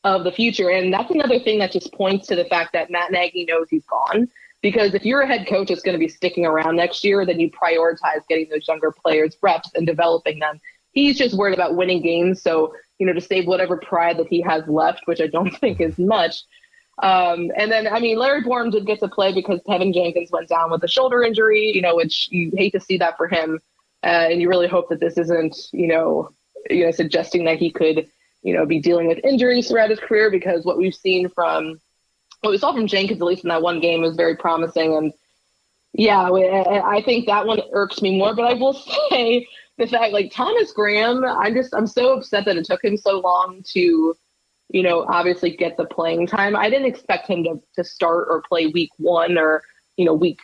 of 0.03 0.23
the 0.23 0.31
future. 0.31 0.69
And 0.69 0.93
that's 0.93 1.11
another 1.11 1.39
thing 1.39 1.59
that 1.59 1.71
just 1.71 1.93
points 1.93 2.27
to 2.27 2.35
the 2.35 2.45
fact 2.45 2.73
that 2.73 2.91
Matt 2.91 3.11
Nagy 3.11 3.45
knows 3.45 3.69
he's 3.69 3.85
gone. 3.85 4.29
Because 4.61 4.93
if 4.93 5.05
you're 5.05 5.21
a 5.21 5.27
head 5.27 5.47
coach 5.47 5.67
that's 5.67 5.81
going 5.81 5.93
to 5.93 5.99
be 5.99 6.07
sticking 6.07 6.45
around 6.45 6.77
next 6.77 7.03
year, 7.03 7.25
then 7.25 7.39
you 7.39 7.51
prioritize 7.51 8.25
getting 8.29 8.47
those 8.49 8.67
younger 8.67 8.91
players 8.91 9.35
reps 9.41 9.69
and 9.75 9.85
developing 9.85 10.39
them. 10.39 10.59
He's 10.91 11.17
just 11.17 11.35
worried 11.35 11.53
about 11.53 11.75
winning 11.75 12.01
games. 12.01 12.41
So, 12.41 12.73
you 12.97 13.05
know, 13.05 13.13
to 13.13 13.19
save 13.19 13.45
whatever 13.45 13.77
pride 13.77 14.17
that 14.17 14.27
he 14.27 14.41
has 14.41 14.65
left, 14.67 15.01
which 15.05 15.19
I 15.19 15.27
don't 15.27 15.51
think 15.59 15.81
is 15.81 15.97
much. 15.97 16.43
Um, 17.01 17.51
and 17.57 17.71
then, 17.71 17.87
I 17.87 17.99
mean, 17.99 18.17
Larry 18.17 18.43
Borom 18.43 18.71
did 18.71 18.85
get 18.85 18.99
to 18.99 19.07
play 19.07 19.33
because 19.33 19.59
Teven 19.67 19.93
Jenkins 19.93 20.31
went 20.31 20.47
down 20.47 20.71
with 20.71 20.83
a 20.83 20.87
shoulder 20.87 21.23
injury, 21.23 21.71
you 21.73 21.81
know, 21.81 21.95
which 21.95 22.29
you 22.31 22.51
hate 22.55 22.71
to 22.73 22.79
see 22.79 22.97
that 22.97 23.17
for 23.17 23.27
him. 23.27 23.59
Uh, 24.03 24.27
and 24.29 24.41
you 24.41 24.47
really 24.47 24.67
hope 24.67 24.89
that 24.89 24.99
this 24.99 25.17
isn't, 25.17 25.55
you 25.71 25.87
know, 25.87 26.29
you 26.69 26.85
know, 26.85 26.91
suggesting 26.91 27.45
that 27.45 27.57
he 27.57 27.71
could 27.71 28.07
you 28.43 28.53
know, 28.53 28.65
be 28.65 28.79
dealing 28.79 29.07
with 29.07 29.23
injuries 29.23 29.67
throughout 29.67 29.89
his 29.89 29.99
career 29.99 30.29
because 30.29 30.65
what 30.65 30.77
we've 30.77 30.93
seen 30.93 31.29
from 31.29 31.79
what 32.41 32.51
we 32.51 32.57
saw 32.57 32.73
from 32.73 32.87
Jenkins, 32.87 33.21
at 33.21 33.25
least 33.25 33.43
in 33.43 33.49
that 33.49 33.61
one 33.61 33.79
game, 33.79 34.01
was 34.01 34.17
very 34.17 34.35
promising. 34.35 34.95
And 34.95 35.13
yeah, 35.93 36.29
I 36.29 37.01
think 37.03 37.25
that 37.25 37.47
one 37.47 37.61
irks 37.71 38.01
me 38.01 38.17
more. 38.17 38.35
But 38.35 38.45
I 38.45 38.53
will 38.53 38.73
say 39.09 39.47
the 39.77 39.87
fact, 39.87 40.11
like 40.11 40.31
Thomas 40.31 40.71
Graham, 40.73 41.23
I'm 41.23 41.53
just 41.53 41.73
I'm 41.73 41.87
so 41.87 42.17
upset 42.17 42.45
that 42.45 42.57
it 42.57 42.65
took 42.65 42.83
him 42.83 42.97
so 42.97 43.19
long 43.19 43.63
to, 43.71 44.15
you 44.69 44.83
know, 44.83 45.05
obviously 45.07 45.55
get 45.55 45.77
the 45.77 45.85
playing 45.85 46.27
time. 46.27 46.55
I 46.55 46.69
didn't 46.69 46.87
expect 46.87 47.27
him 47.27 47.43
to 47.45 47.61
to 47.75 47.83
start 47.83 48.27
or 48.29 48.41
play 48.41 48.67
week 48.67 48.89
one 48.97 49.37
or 49.37 49.63
you 49.95 50.03
know 50.03 50.13
week 50.13 50.39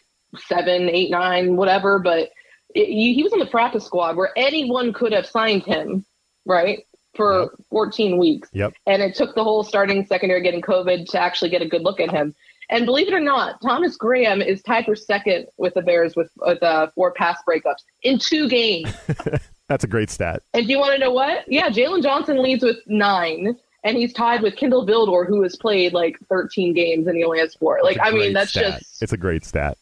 seven, 0.47 0.89
eight, 0.89 1.11
nine, 1.11 1.57
whatever. 1.57 1.99
But 1.99 2.29
it, 2.73 2.85
he 2.85 3.21
was 3.23 3.33
on 3.33 3.39
the 3.39 3.45
practice 3.45 3.85
squad 3.85 4.15
where 4.15 4.31
anyone 4.37 4.93
could 4.93 5.11
have 5.11 5.25
signed 5.25 5.63
him, 5.63 6.05
right? 6.45 6.85
For 7.15 7.41
yep. 7.41 7.49
14 7.69 8.17
weeks. 8.17 8.49
Yep. 8.53 8.73
And 8.85 9.01
it 9.01 9.15
took 9.15 9.35
the 9.35 9.43
whole 9.43 9.63
starting 9.63 10.05
secondary 10.05 10.41
getting 10.41 10.61
COVID 10.61 11.09
to 11.09 11.19
actually 11.19 11.49
get 11.49 11.61
a 11.61 11.67
good 11.67 11.81
look 11.81 11.99
at 11.99 12.11
him. 12.11 12.35
And 12.69 12.85
believe 12.85 13.07
it 13.07 13.13
or 13.13 13.19
not, 13.19 13.61
Thomas 13.61 13.97
Graham 13.97 14.41
is 14.41 14.61
tied 14.61 14.85
for 14.85 14.95
second 14.95 15.47
with 15.57 15.73
the 15.73 15.81
Bears 15.81 16.15
with, 16.15 16.29
with 16.37 16.61
uh, 16.61 16.87
four 16.93 17.11
pass 17.11 17.39
breakups 17.47 17.83
in 18.03 18.19
two 18.19 18.47
games. 18.47 18.93
That's 19.67 19.83
a 19.83 19.87
great 19.87 20.09
stat. 20.09 20.43
And 20.53 20.65
do 20.65 20.71
you 20.71 20.79
want 20.79 20.93
to 20.93 20.99
know 20.99 21.11
what? 21.11 21.51
Yeah, 21.51 21.69
Jaylon 21.69 22.03
Johnson 22.03 22.41
leads 22.41 22.63
with 22.63 22.77
nine, 22.85 23.57
and 23.83 23.97
he's 23.97 24.13
tied 24.13 24.41
with 24.41 24.55
Kindle 24.55 24.85
Vildor, 24.85 25.27
who 25.27 25.41
has 25.43 25.55
played 25.55 25.93
like 25.93 26.17
13 26.29 26.73
games 26.73 27.07
and 27.07 27.17
he 27.17 27.23
only 27.23 27.39
has 27.39 27.55
four. 27.55 27.79
Like, 27.83 27.97
I 28.01 28.11
mean, 28.11 28.33
that's 28.33 28.51
stat. 28.51 28.79
just. 28.79 29.01
It's 29.01 29.13
a 29.13 29.17
great 29.17 29.43
stat. 29.43 29.77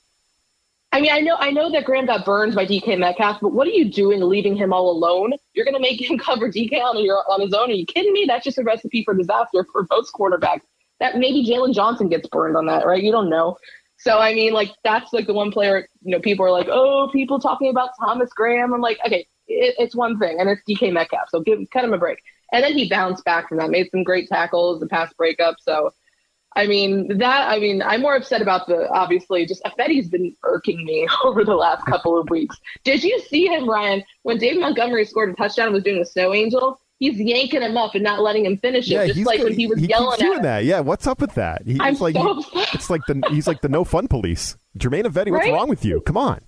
I 0.97 0.99
mean, 0.99 1.11
I 1.11 1.19
know 1.19 1.35
I 1.39 1.51
know 1.51 1.69
that 1.69 1.85
Graham 1.85 2.07
got 2.07 2.25
burned 2.25 2.55
by 2.55 2.65
DK 2.65 2.97
Metcalf, 2.97 3.37
but 3.39 3.53
what 3.53 3.67
are 3.67 3.71
you 3.71 3.85
doing 3.85 4.19
leaving 4.19 4.55
him 4.55 4.73
all 4.73 4.89
alone? 4.89 5.33
You're 5.53 5.63
going 5.63 5.75
to 5.75 5.79
make 5.79 6.01
him 6.01 6.17
cover 6.27 6.49
DK 6.49 6.73
on, 6.81 7.05
your, 7.05 7.23
on 7.31 7.39
his 7.39 7.53
own? 7.53 7.69
Are 7.69 7.73
you 7.73 7.85
kidding 7.85 8.11
me? 8.13 8.25
That's 8.27 8.43
just 8.43 8.57
a 8.57 8.63
recipe 8.63 9.03
for 9.03 9.13
disaster 9.13 9.63
for 9.71 9.85
most 9.91 10.11
quarterbacks. 10.11 10.63
That 10.99 11.19
maybe 11.19 11.45
Jaylon 11.45 11.75
Johnson 11.75 12.09
gets 12.09 12.27
burned 12.29 12.57
on 12.57 12.65
that, 12.65 12.87
right? 12.87 13.03
You 13.03 13.11
don't 13.11 13.29
know. 13.29 13.57
So 13.99 14.17
I 14.17 14.33
mean, 14.33 14.53
like 14.53 14.71
that's 14.83 15.13
like 15.13 15.27
the 15.27 15.35
one 15.35 15.51
player. 15.51 15.87
You 16.01 16.13
know, 16.13 16.19
people 16.19 16.47
are 16.47 16.51
like, 16.51 16.67
oh, 16.67 17.11
people 17.13 17.39
talking 17.39 17.69
about 17.69 17.91
Thomas 17.99 18.33
Graham. 18.33 18.73
I'm 18.73 18.81
like, 18.81 18.97
okay, 19.05 19.27
it, 19.47 19.75
it's 19.77 19.95
one 19.95 20.17
thing, 20.17 20.39
and 20.39 20.49
it's 20.49 20.63
DK 20.67 20.91
Metcalf. 20.91 21.29
So 21.29 21.41
give 21.41 21.59
cut 21.71 21.83
him 21.83 21.93
a 21.93 21.99
break. 21.99 22.17
And 22.51 22.63
then 22.63 22.75
he 22.75 22.89
bounced 22.89 23.23
back 23.23 23.49
from 23.49 23.59
that, 23.59 23.69
made 23.69 23.91
some 23.91 24.03
great 24.03 24.29
tackles, 24.29 24.79
the 24.79 24.87
pass 24.87 25.13
breakup. 25.13 25.57
So 25.59 25.91
I 26.57 26.67
mean 26.67 27.17
that. 27.19 27.49
I 27.49 27.59
mean, 27.59 27.81
I'm 27.81 28.01
more 28.01 28.15
upset 28.15 28.41
about 28.41 28.67
the 28.67 28.89
obviously 28.89 29.45
just 29.45 29.63
Ifedi's 29.63 30.09
been 30.09 30.35
irking 30.43 30.83
me 30.83 31.07
over 31.23 31.45
the 31.45 31.55
last 31.55 31.85
couple 31.85 32.19
of 32.19 32.29
weeks. 32.29 32.57
Did 32.83 33.03
you 33.03 33.19
see 33.29 33.45
him, 33.47 33.69
Ryan, 33.69 34.03
when 34.23 34.37
Dave 34.37 34.59
Montgomery 34.59 35.05
scored 35.05 35.29
a 35.29 35.33
touchdown 35.35 35.67
and 35.67 35.73
was 35.75 35.83
doing 35.83 35.99
the 35.99 36.05
snow 36.05 36.33
angel? 36.33 36.79
he's 36.99 37.19
yanking 37.19 37.61
him 37.61 37.77
up 37.77 37.93
and 37.93 38.03
not 38.03 38.23
letting 38.23 38.43
him 38.43 38.57
finish 38.57 38.87
it. 38.87 38.93
Yeah, 38.95 39.05
just 39.05 39.17
he's 39.17 39.27
like 39.27 39.39
when 39.43 39.53
he 39.53 39.67
was 39.67 39.79
he 39.79 39.85
yelling 39.85 40.17
doing 40.17 40.31
at 40.31 40.37
him. 40.37 40.41
that. 40.41 40.65
Yeah, 40.65 40.79
what's 40.79 41.05
up 41.05 41.21
with 41.21 41.35
that? 41.35 41.61
He's 41.63 41.77
I'm 41.79 41.93
like 41.97 42.15
so 42.15 42.41
he- 42.41 42.59
it's 42.73 42.89
like 42.89 43.01
the 43.05 43.21
he's 43.29 43.45
like 43.45 43.61
the 43.61 43.69
no 43.69 43.83
fun 43.83 44.07
police. 44.07 44.57
Jermaine 44.79 45.03
Avetti, 45.03 45.29
what's 45.29 45.45
Right? 45.45 45.53
wrong 45.53 45.69
with 45.69 45.85
you? 45.85 46.01
Come 46.01 46.17
on. 46.17 46.39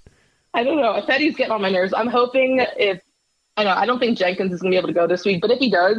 I 0.56 0.64
don't 0.64 0.78
know. 0.82 1.00
Fetty's 1.06 1.36
getting 1.36 1.52
on 1.52 1.62
my 1.62 1.70
nerves. 1.70 1.94
I'm 1.96 2.08
hoping 2.08 2.66
if 2.78 3.00
I 3.58 3.64
know 3.64 3.70
I 3.70 3.86
don't 3.86 4.00
think 4.00 4.18
Jenkins 4.18 4.52
is 4.52 4.60
going 4.60 4.72
to 4.72 4.74
be 4.74 4.80
able 4.80 4.88
to 4.88 4.94
go 4.96 5.06
this 5.06 5.24
week, 5.24 5.40
but 5.40 5.52
if 5.52 5.60
he 5.60 5.70
does, 5.70 5.98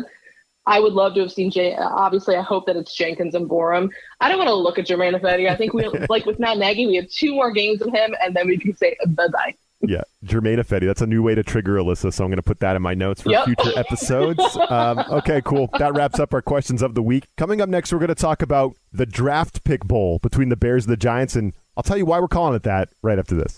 I 0.66 0.78
would 0.80 0.92
love 0.92 1.14
to 1.14 1.20
have 1.20 1.32
seen. 1.32 1.50
Jen- 1.50 1.78
obviously, 1.78 2.36
I 2.36 2.42
hope 2.42 2.66
that 2.66 2.76
it's 2.76 2.94
Jenkins 2.94 3.34
and 3.34 3.48
Borom. 3.48 3.88
I 4.20 4.28
don't 4.28 4.38
want 4.38 4.48
to 4.48 4.54
look 4.54 4.78
at 4.78 4.86
Jermaine 4.86 5.18
Fetty. 5.20 5.48
I 5.50 5.56
think 5.56 5.72
we 5.72 5.88
like 6.08 6.26
with 6.26 6.38
Matt 6.38 6.58
Nagy, 6.58 6.86
we 6.86 6.96
have 6.96 7.08
two 7.10 7.34
more 7.34 7.50
games 7.50 7.80
of 7.82 7.92
him, 7.92 8.14
and 8.22 8.34
then 8.36 8.46
we 8.46 8.58
can 8.58 8.76
say 8.76 8.96
bye 9.08 9.28
bye. 9.28 9.54
Yeah, 9.82 10.02
Jermaine 10.24 10.58
Affetti. 10.58 10.84
That's 10.86 11.00
a 11.00 11.06
new 11.06 11.22
way 11.22 11.34
to 11.34 11.42
trigger 11.42 11.76
Alyssa, 11.76 12.12
so 12.12 12.22
I'm 12.22 12.28
going 12.30 12.36
to 12.36 12.42
put 12.42 12.60
that 12.60 12.76
in 12.76 12.82
my 12.82 12.92
notes 12.92 13.22
for 13.22 13.30
Yep. 13.30 13.44
future 13.46 13.78
episodes. 13.78 14.38
um, 14.68 14.98
okay, 15.10 15.40
cool. 15.42 15.70
That 15.78 15.94
wraps 15.94 16.20
up 16.20 16.34
our 16.34 16.42
questions 16.42 16.82
of 16.82 16.94
the 16.94 17.02
week. 17.02 17.28
Coming 17.38 17.62
up 17.62 17.70
next, 17.70 17.90
we're 17.90 17.98
going 17.98 18.08
to 18.08 18.14
talk 18.14 18.42
about 18.42 18.76
the 18.92 19.06
draft 19.06 19.64
pick 19.64 19.82
bowl 19.86 20.18
between 20.18 20.50
the 20.50 20.56
Bears 20.56 20.84
and 20.84 20.92
the 20.92 20.98
Giants, 20.98 21.34
and 21.34 21.54
I'll 21.78 21.82
tell 21.82 21.96
you 21.96 22.04
why 22.04 22.20
we're 22.20 22.28
calling 22.28 22.54
it 22.54 22.62
that 22.64 22.90
right 23.00 23.18
after 23.18 23.34
this. 23.34 23.54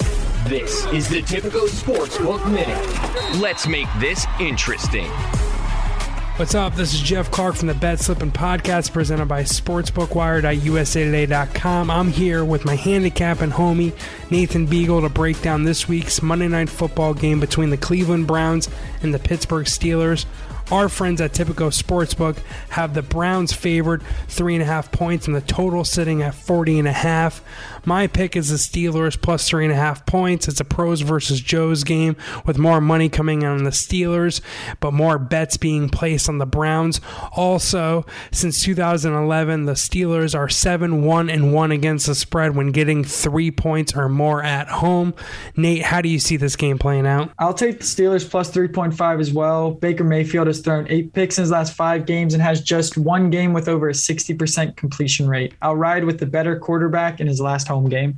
This 0.47 0.85
is 0.87 1.09
the 1.09 1.23
Tipico 1.23 1.67
Sportsbook 1.69 2.45
Minute. 2.53 3.41
Let's 3.43 3.67
make 3.67 3.89
this 3.99 4.25
interesting. 4.39 5.11
What's 6.37 6.55
up? 6.55 6.77
This 6.77 6.95
is 6.95 7.03
Jeff 7.03 7.31
Clark 7.31 7.57
from 7.57 7.69
the 7.69 7.75
Bet 7.75 8.01
Slippin' 8.01 8.33
Podcast 8.33 8.95
presented 8.95 9.27
by 9.27 9.43
SportsbookWire.usatoday.com. 9.43 11.91
I'm 11.91 12.09
here 12.09 12.43
with 12.43 12.65
my 12.65 12.75
handicap 12.75 13.43
and 13.43 13.53
homie, 13.53 13.93
Nathan 14.31 14.65
Beagle, 14.65 15.03
to 15.03 15.11
break 15.11 15.43
down 15.43 15.65
this 15.65 15.89
week's 15.89 16.23
Monday 16.23 16.49
Night 16.49 16.71
Football 16.71 17.13
game 17.13 17.39
between 17.39 17.69
the 17.69 17.77
Cleveland 17.77 18.27
Browns 18.27 18.71
and 19.03 19.13
the 19.13 19.19
Pittsburgh 19.19 19.67
Steelers. 19.67 20.25
Our 20.73 20.89
friends 20.89 21.21
at 21.21 21.35
Tipico 21.35 21.69
Sportsbook 21.69 22.39
have 22.71 22.95
the 22.95 23.03
Browns 23.03 23.53
favored 23.53 24.03
three 24.27 24.55
and 24.55 24.63
a 24.63 24.65
half 24.65 24.91
points 24.91 25.27
and 25.27 25.37
the 25.37 25.43
total 25.43 25.85
sitting 25.85 26.23
at 26.23 26.35
40 26.35 26.79
and 26.79 26.89
a 26.89 26.93
half. 26.93 27.45
My 27.85 28.07
pick 28.07 28.37
is 28.37 28.49
the 28.49 28.57
Steelers 28.57 29.21
plus 29.21 29.47
three 29.47 29.67
and 29.67 29.73
a 29.73 29.77
half 29.77 30.07
points. 30.07 30.49
It's 30.49 30.61
a 30.61 30.65
pros 30.65 31.03
versus 31.03 31.43
Joe's 31.43 31.85
game 31.85 32.17
with 32.47 32.57
more 32.57 32.81
money 32.81 33.11
coming 33.11 33.45
on 33.45 33.65
the 33.65 33.71
Steelers, 33.71 34.41
but 34.81 34.95
more 34.95 35.19
bets 35.19 35.59
being 35.59 35.91
placed 35.91 36.27
on 36.27 36.39
the 36.39 36.47
Browns. 36.47 37.03
Also, 37.33 38.07
since 38.31 38.63
2011, 38.63 39.67
the 39.67 39.73
Steelers 39.73 40.35
are 40.35 40.49
7 40.49 41.05
1 41.05 41.29
and 41.29 41.53
1 41.53 41.71
against 41.71 42.07
the 42.07 42.15
spread 42.15 42.57
when 42.57 42.73
getting 42.73 43.05
three 43.05 43.51
points 43.51 43.95
or 43.95 44.09
more 44.09 44.43
at 44.43 44.69
home. 44.69 45.13
Nate, 45.55 45.83
how 45.83 46.01
do 46.01 46.09
you 46.09 46.19
see 46.19 46.39
this 46.39 46.57
game 46.57 46.79
playing 46.79 47.07
out? 47.07 47.31
I'll 47.39 47.53
take 47.53 47.79
the 47.79 47.85
Steelers 47.85 48.27
plus 48.29 48.51
3.5 48.51 49.21
as 49.21 49.35
well. 49.35 49.73
Baker 49.73 50.05
Mayfield 50.05 50.47
has 50.47 50.62
thrown 50.63 50.87
eight 50.89 51.13
picks 51.13 51.39
in 51.39 51.43
his 51.43 51.51
last 51.51 51.75
five 51.75 52.07
games 52.07 52.35
and 52.35 52.43
has 52.43 52.61
just 52.61 52.97
one 52.97 53.31
game 53.31 53.53
with 53.53 53.69
over 53.69 53.89
a 53.89 53.93
60% 53.93 54.77
completion 54.77 55.29
rate. 55.29 55.55
I'll 55.61 55.77
ride 55.77 56.05
with 56.05 56.19
the 56.19 56.27
better 56.27 56.59
quarterback 56.59 57.21
in 57.21 57.27
his 57.27 57.41
last 57.41 57.69
home 57.69 57.89
game. 57.89 58.17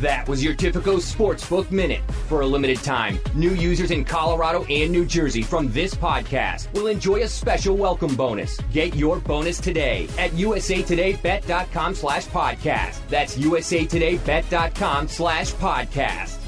That 0.00 0.28
was 0.28 0.42
your 0.42 0.54
Tipico 0.54 0.96
Sportsbook 0.96 1.70
Minute. 1.70 2.02
For 2.28 2.40
a 2.40 2.46
limited 2.46 2.82
time, 2.82 3.18
new 3.34 3.52
users 3.52 3.90
in 3.90 4.04
Colorado 4.04 4.64
and 4.64 4.90
New 4.90 5.06
Jersey 5.06 5.42
from 5.42 5.72
this 5.72 5.94
podcast 5.94 6.72
will 6.74 6.88
enjoy 6.88 7.22
a 7.22 7.28
special 7.28 7.76
welcome 7.76 8.16
bonus. 8.16 8.58
Get 8.72 8.96
your 8.96 9.20
bonus 9.20 9.58
today 9.58 10.08
at 10.18 10.32
usatodaybet.com 10.32 11.94
slash 11.94 12.26
podcast. 12.26 12.98
That's 13.08 13.36
usatodaybet.com 13.36 15.08
slash 15.08 15.52
podcast. 15.52 16.43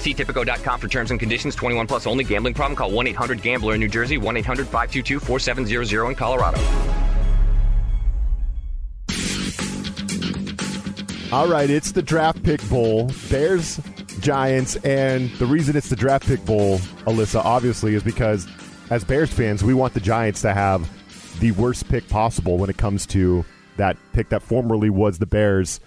See 0.00 0.14
Tipico.com 0.14 0.80
for 0.80 0.88
terms 0.88 1.10
and 1.10 1.20
conditions. 1.20 1.54
21 1.54 1.86
plus 1.86 2.06
only. 2.06 2.24
Gambling 2.24 2.54
problem? 2.54 2.74
Call 2.76 2.90
1-800-GAMBLER 2.90 3.74
in 3.74 3.80
New 3.80 3.88
Jersey. 3.88 4.16
1-800-522-4700 4.18 6.08
in 6.08 6.14
Colorado. 6.14 6.58
All 11.32 11.46
right, 11.46 11.70
it's 11.70 11.92
the 11.92 12.02
draft 12.02 12.42
pick 12.42 12.60
bowl. 12.68 13.08
Bears, 13.30 13.78
Giants, 14.18 14.74
and 14.76 15.30
the 15.32 15.46
reason 15.46 15.76
it's 15.76 15.88
the 15.88 15.94
draft 15.94 16.26
pick 16.26 16.44
bowl, 16.44 16.78
Alyssa, 17.06 17.40
obviously, 17.44 17.94
is 17.94 18.02
because 18.02 18.48
as 18.90 19.04
Bears 19.04 19.30
fans, 19.32 19.62
we 19.62 19.72
want 19.72 19.94
the 19.94 20.00
Giants 20.00 20.42
to 20.42 20.52
have 20.52 20.90
the 21.38 21.52
worst 21.52 21.88
pick 21.88 22.08
possible 22.08 22.58
when 22.58 22.68
it 22.68 22.78
comes 22.78 23.06
to 23.06 23.44
that 23.76 23.96
pick 24.12 24.28
that 24.30 24.42
formerly 24.42 24.90
was 24.90 25.20
the 25.20 25.26
Bears' 25.26 25.78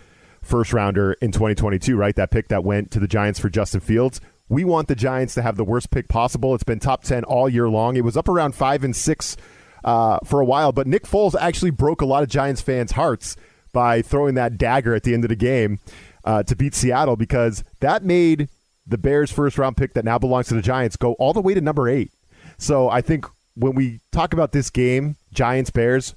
first 0.43 0.73
rounder 0.73 1.13
in 1.13 1.31
2022, 1.31 1.95
right? 1.95 2.15
That 2.15 2.31
pick 2.31 2.49
that 2.49 2.63
went 2.63 2.91
to 2.91 2.99
the 2.99 3.07
Giants 3.07 3.39
for 3.39 3.49
Justin 3.49 3.79
Fields. 3.79 4.21
We 4.49 4.63
want 4.63 4.87
the 4.87 4.95
Giants 4.95 5.33
to 5.35 5.41
have 5.41 5.55
the 5.55 5.63
worst 5.63 5.89
pick 5.89 6.07
possible. 6.07 6.53
It's 6.53 6.63
been 6.63 6.79
top 6.79 7.03
10 7.03 7.23
all 7.23 7.49
year 7.49 7.69
long. 7.69 7.95
It 7.95 8.03
was 8.03 8.17
up 8.17 8.27
around 8.27 8.53
five 8.53 8.83
and 8.83 8.95
six 8.95 9.37
uh, 9.83 10.19
for 10.23 10.41
a 10.41 10.45
while, 10.45 10.71
but 10.71 10.87
Nick 10.87 11.03
Foles 11.03 11.35
actually 11.39 11.71
broke 11.71 12.01
a 12.01 12.05
lot 12.05 12.23
of 12.23 12.29
Giants 12.29 12.61
fans' 12.61 12.91
hearts 12.91 13.35
by 13.71 14.01
throwing 14.01 14.35
that 14.35 14.57
dagger 14.57 14.93
at 14.93 15.03
the 15.03 15.13
end 15.13 15.25
of 15.25 15.29
the 15.29 15.35
game 15.35 15.79
uh, 16.25 16.43
to 16.43 16.55
beat 16.55 16.75
Seattle 16.75 17.15
because 17.15 17.63
that 17.79 18.03
made 18.03 18.49
the 18.85 18.97
Bears' 18.97 19.31
first 19.31 19.57
round 19.57 19.77
pick 19.77 19.93
that 19.93 20.05
now 20.05 20.19
belongs 20.19 20.47
to 20.47 20.53
the 20.53 20.61
Giants 20.61 20.95
go 20.95 21.13
all 21.13 21.33
the 21.33 21.41
way 21.41 21.53
to 21.53 21.61
number 21.61 21.89
eight. 21.89 22.11
So 22.57 22.89
I 22.89 23.01
think 23.01 23.25
when 23.55 23.75
we 23.75 23.99
talk 24.11 24.33
about 24.33 24.51
this 24.51 24.69
game, 24.69 25.15
Giants 25.33 25.71
Bears, 25.71 26.15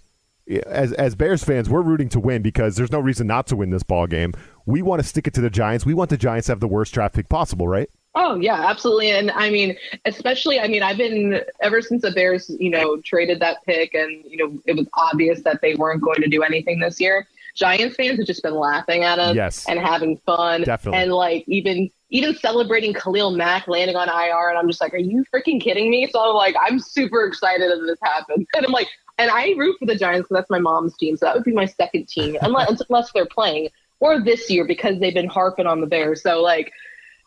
as 0.66 0.92
as 0.92 1.14
Bears 1.14 1.42
fans, 1.44 1.68
we're 1.68 1.82
rooting 1.82 2.08
to 2.10 2.20
win 2.20 2.42
because 2.42 2.76
there's 2.76 2.92
no 2.92 3.00
reason 3.00 3.26
not 3.26 3.46
to 3.48 3.56
win 3.56 3.70
this 3.70 3.82
ball 3.82 4.06
game. 4.06 4.32
We 4.64 4.82
want 4.82 5.02
to 5.02 5.08
stick 5.08 5.26
it 5.26 5.34
to 5.34 5.40
the 5.40 5.50
Giants. 5.50 5.84
We 5.86 5.94
want 5.94 6.10
the 6.10 6.16
Giants 6.16 6.46
to 6.46 6.52
have 6.52 6.60
the 6.60 6.68
worst 6.68 6.92
draft 6.94 7.14
pick 7.14 7.28
possible, 7.28 7.66
right? 7.68 7.90
Oh 8.14 8.36
yeah, 8.36 8.68
absolutely. 8.68 9.10
And 9.10 9.30
I 9.32 9.50
mean, 9.50 9.76
especially, 10.04 10.58
I 10.58 10.68
mean, 10.68 10.82
I've 10.82 10.96
been 10.96 11.40
ever 11.60 11.82
since 11.82 12.02
the 12.02 12.10
Bears, 12.12 12.50
you 12.58 12.70
know, 12.70 12.96
traded 13.04 13.40
that 13.40 13.58
pick, 13.66 13.92
and 13.94 14.24
you 14.24 14.36
know, 14.38 14.58
it 14.66 14.76
was 14.76 14.86
obvious 14.94 15.42
that 15.42 15.60
they 15.60 15.74
weren't 15.74 16.00
going 16.02 16.22
to 16.22 16.28
do 16.28 16.42
anything 16.42 16.80
this 16.80 17.00
year. 17.00 17.26
Giants 17.54 17.96
fans 17.96 18.18
have 18.18 18.26
just 18.26 18.42
been 18.42 18.54
laughing 18.54 19.02
at 19.02 19.18
us 19.18 19.34
Yes. 19.34 19.64
and 19.66 19.78
having 19.80 20.18
fun, 20.18 20.62
Definitely. 20.62 21.00
and 21.00 21.12
like 21.12 21.44
even 21.48 21.90
even 22.10 22.34
celebrating 22.36 22.94
Khalil 22.94 23.32
Mack 23.32 23.66
landing 23.66 23.96
on 23.96 24.08
IR. 24.08 24.50
And 24.50 24.58
I'm 24.58 24.68
just 24.68 24.80
like, 24.80 24.94
are 24.94 24.98
you 24.98 25.24
freaking 25.34 25.60
kidding 25.60 25.90
me? 25.90 26.06
So 26.10 26.20
I'm 26.20 26.34
like, 26.36 26.54
I'm 26.60 26.78
super 26.78 27.26
excited 27.26 27.68
that 27.70 27.84
this 27.86 27.98
happened, 28.02 28.46
and 28.54 28.64
I'm 28.64 28.72
like, 28.72 28.88
and 29.18 29.30
I 29.30 29.54
root 29.56 29.76
for 29.78 29.86
the 29.86 29.96
Giants 29.96 30.28
because 30.28 30.42
that's 30.42 30.50
my 30.50 30.58
mom's 30.58 30.96
team, 30.96 31.16
so 31.16 31.26
that 31.26 31.34
would 31.34 31.44
be 31.44 31.52
my 31.52 31.66
second 31.66 32.08
team, 32.08 32.36
unless 32.42 32.82
unless 32.88 33.12
they're 33.12 33.26
playing 33.26 33.68
or 34.00 34.20
this 34.20 34.50
year 34.50 34.66
because 34.66 34.98
they've 35.00 35.14
been 35.14 35.28
harping 35.28 35.66
on 35.66 35.80
the 35.80 35.86
Bears. 35.86 36.22
So 36.22 36.42
like. 36.42 36.72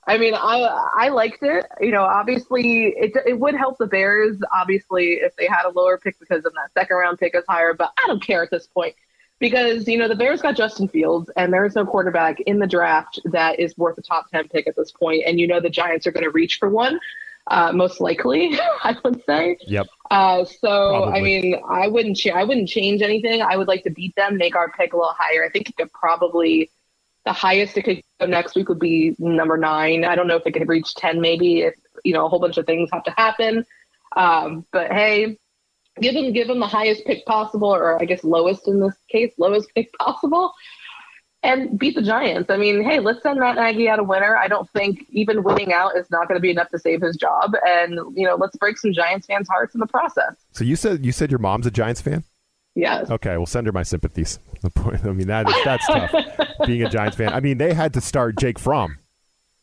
I 0.07 0.17
mean, 0.17 0.33
I 0.33 0.61
I 0.95 1.09
liked 1.09 1.43
it. 1.43 1.67
You 1.79 1.91
know, 1.91 2.01
obviously, 2.01 2.95
it 2.97 3.15
it 3.27 3.39
would 3.39 3.53
help 3.53 3.77
the 3.77 3.85
Bears. 3.85 4.37
Obviously, 4.51 5.19
if 5.21 5.35
they 5.35 5.45
had 5.45 5.65
a 5.65 5.69
lower 5.69 5.99
pick 5.99 6.17
because 6.17 6.45
of 6.45 6.53
that 6.53 6.71
second 6.73 6.97
round 6.97 7.19
pick 7.19 7.35
is 7.35 7.43
higher, 7.47 7.75
but 7.75 7.91
I 8.01 8.07
don't 8.07 8.23
care 8.23 8.41
at 8.41 8.49
this 8.49 8.65
point 8.65 8.95
because 9.39 9.87
you 9.87 9.97
know 9.97 10.07
the 10.07 10.15
Bears 10.15 10.41
got 10.41 10.55
Justin 10.55 10.87
Fields, 10.87 11.29
and 11.35 11.51
there 11.51 11.65
is 11.65 11.75
no 11.75 11.85
quarterback 11.85 12.39
in 12.41 12.59
the 12.59 12.67
draft 12.67 13.19
that 13.25 13.59
is 13.59 13.77
worth 13.77 13.97
a 13.97 14.01
top 14.01 14.29
ten 14.29 14.47
pick 14.47 14.67
at 14.67 14.75
this 14.75 14.91
point. 14.91 15.23
And 15.25 15.39
you 15.39 15.47
know 15.47 15.59
the 15.59 15.69
Giants 15.69 16.05
are 16.05 16.11
going 16.11 16.25
to 16.25 16.29
reach 16.29 16.57
for 16.59 16.69
one, 16.69 16.99
uh, 17.49 17.71
most 17.73 17.99
likely. 17.99 18.57
I 18.83 18.95
would 19.03 19.23
say. 19.25 19.57
Yep. 19.61 19.87
Uh, 20.09 20.45
so 20.45 20.57
Probably. 20.61 21.19
I 21.19 21.21
mean, 21.21 21.61
I 21.69 21.87
wouldn't 21.87 22.17
cha- 22.17 22.35
I 22.35 22.43
wouldn't 22.43 22.69
change 22.69 23.01
anything. 23.01 23.41
I 23.41 23.57
would 23.57 23.67
like 23.67 23.83
to 23.83 23.89
beat 23.89 24.15
them, 24.15 24.37
make 24.37 24.55
our 24.55 24.71
pick 24.71 24.93
a 24.93 24.97
little 24.97 25.13
higher. 25.17 25.43
I 25.45 25.49
think 25.49 25.69
it 25.69 25.77
could 25.77 25.91
probably 25.91 26.71
the 27.25 27.33
highest 27.33 27.77
it 27.77 27.83
could 27.83 28.01
go 28.19 28.25
next 28.25 28.55
week 28.55 28.69
would 28.69 28.79
be 28.79 29.15
number 29.19 29.57
nine. 29.57 30.05
I 30.05 30.15
don't 30.15 30.27
know 30.27 30.37
if 30.37 30.47
it 30.47 30.53
could 30.53 30.67
reach 30.67 30.95
ten, 30.95 31.21
maybe 31.21 31.61
if 31.61 31.75
you 32.03 32.13
know 32.13 32.25
a 32.25 32.29
whole 32.29 32.39
bunch 32.39 32.57
of 32.57 32.65
things 32.65 32.89
have 32.93 33.03
to 33.03 33.11
happen. 33.11 33.65
Um, 34.15 34.65
but 34.71 34.91
hey, 34.91 35.37
give 36.01 36.13
them 36.13 36.31
give 36.33 36.47
them 36.47 36.59
the 36.59 36.67
highest 36.67 37.05
pick 37.05 37.25
possible, 37.25 37.69
or 37.73 38.01
I 38.01 38.05
guess 38.05 38.23
lowest 38.23 38.67
in 38.67 38.79
this 38.79 38.95
case, 39.09 39.33
lowest 39.37 39.69
pick 39.75 39.91
possible, 39.93 40.53
and 41.43 41.79
beat 41.79 41.95
the 41.95 42.01
Giants. 42.01 42.49
I 42.49 42.57
mean, 42.57 42.83
hey, 42.83 42.99
let's 42.99 43.21
send 43.23 43.39
Matt 43.39 43.55
Nagy 43.55 43.87
out 43.87 43.99
a 43.99 44.03
winner. 44.03 44.35
I 44.35 44.47
don't 44.47 44.69
think 44.71 45.05
even 45.09 45.43
winning 45.43 45.71
out 45.73 45.95
is 45.95 46.09
not 46.11 46.27
going 46.27 46.37
to 46.37 46.41
be 46.41 46.51
enough 46.51 46.69
to 46.69 46.79
save 46.79 47.01
his 47.01 47.15
job, 47.15 47.53
and 47.65 47.93
you 48.15 48.27
know, 48.27 48.35
let's 48.35 48.55
break 48.57 48.77
some 48.77 48.91
Giants 48.93 49.27
fans' 49.27 49.47
hearts 49.47 49.73
in 49.73 49.79
the 49.79 49.87
process. 49.87 50.35
So 50.51 50.63
you 50.63 50.75
said 50.75 51.05
you 51.05 51.11
said 51.11 51.31
your 51.31 51.39
mom's 51.39 51.65
a 51.65 51.71
Giants 51.71 52.01
fan. 52.01 52.23
Yes. 52.75 53.09
Okay, 53.09 53.35
well, 53.35 53.45
send 53.45 53.67
her 53.67 53.73
my 53.73 53.83
sympathies. 53.83 54.39
The 54.61 54.69
point. 54.69 55.05
I 55.05 55.11
mean, 55.13 55.27
that 55.27 55.47
is 55.47 55.55
that's 55.63 55.87
tough. 55.87 56.11
Being 56.65 56.83
a 56.83 56.89
Giants 56.89 57.15
fan. 57.15 57.31
I 57.33 57.39
mean, 57.39 57.57
they 57.59 57.73
had 57.73 57.93
to 57.93 58.01
start 58.01 58.37
Jake 58.37 58.59
Fromm 58.59 58.97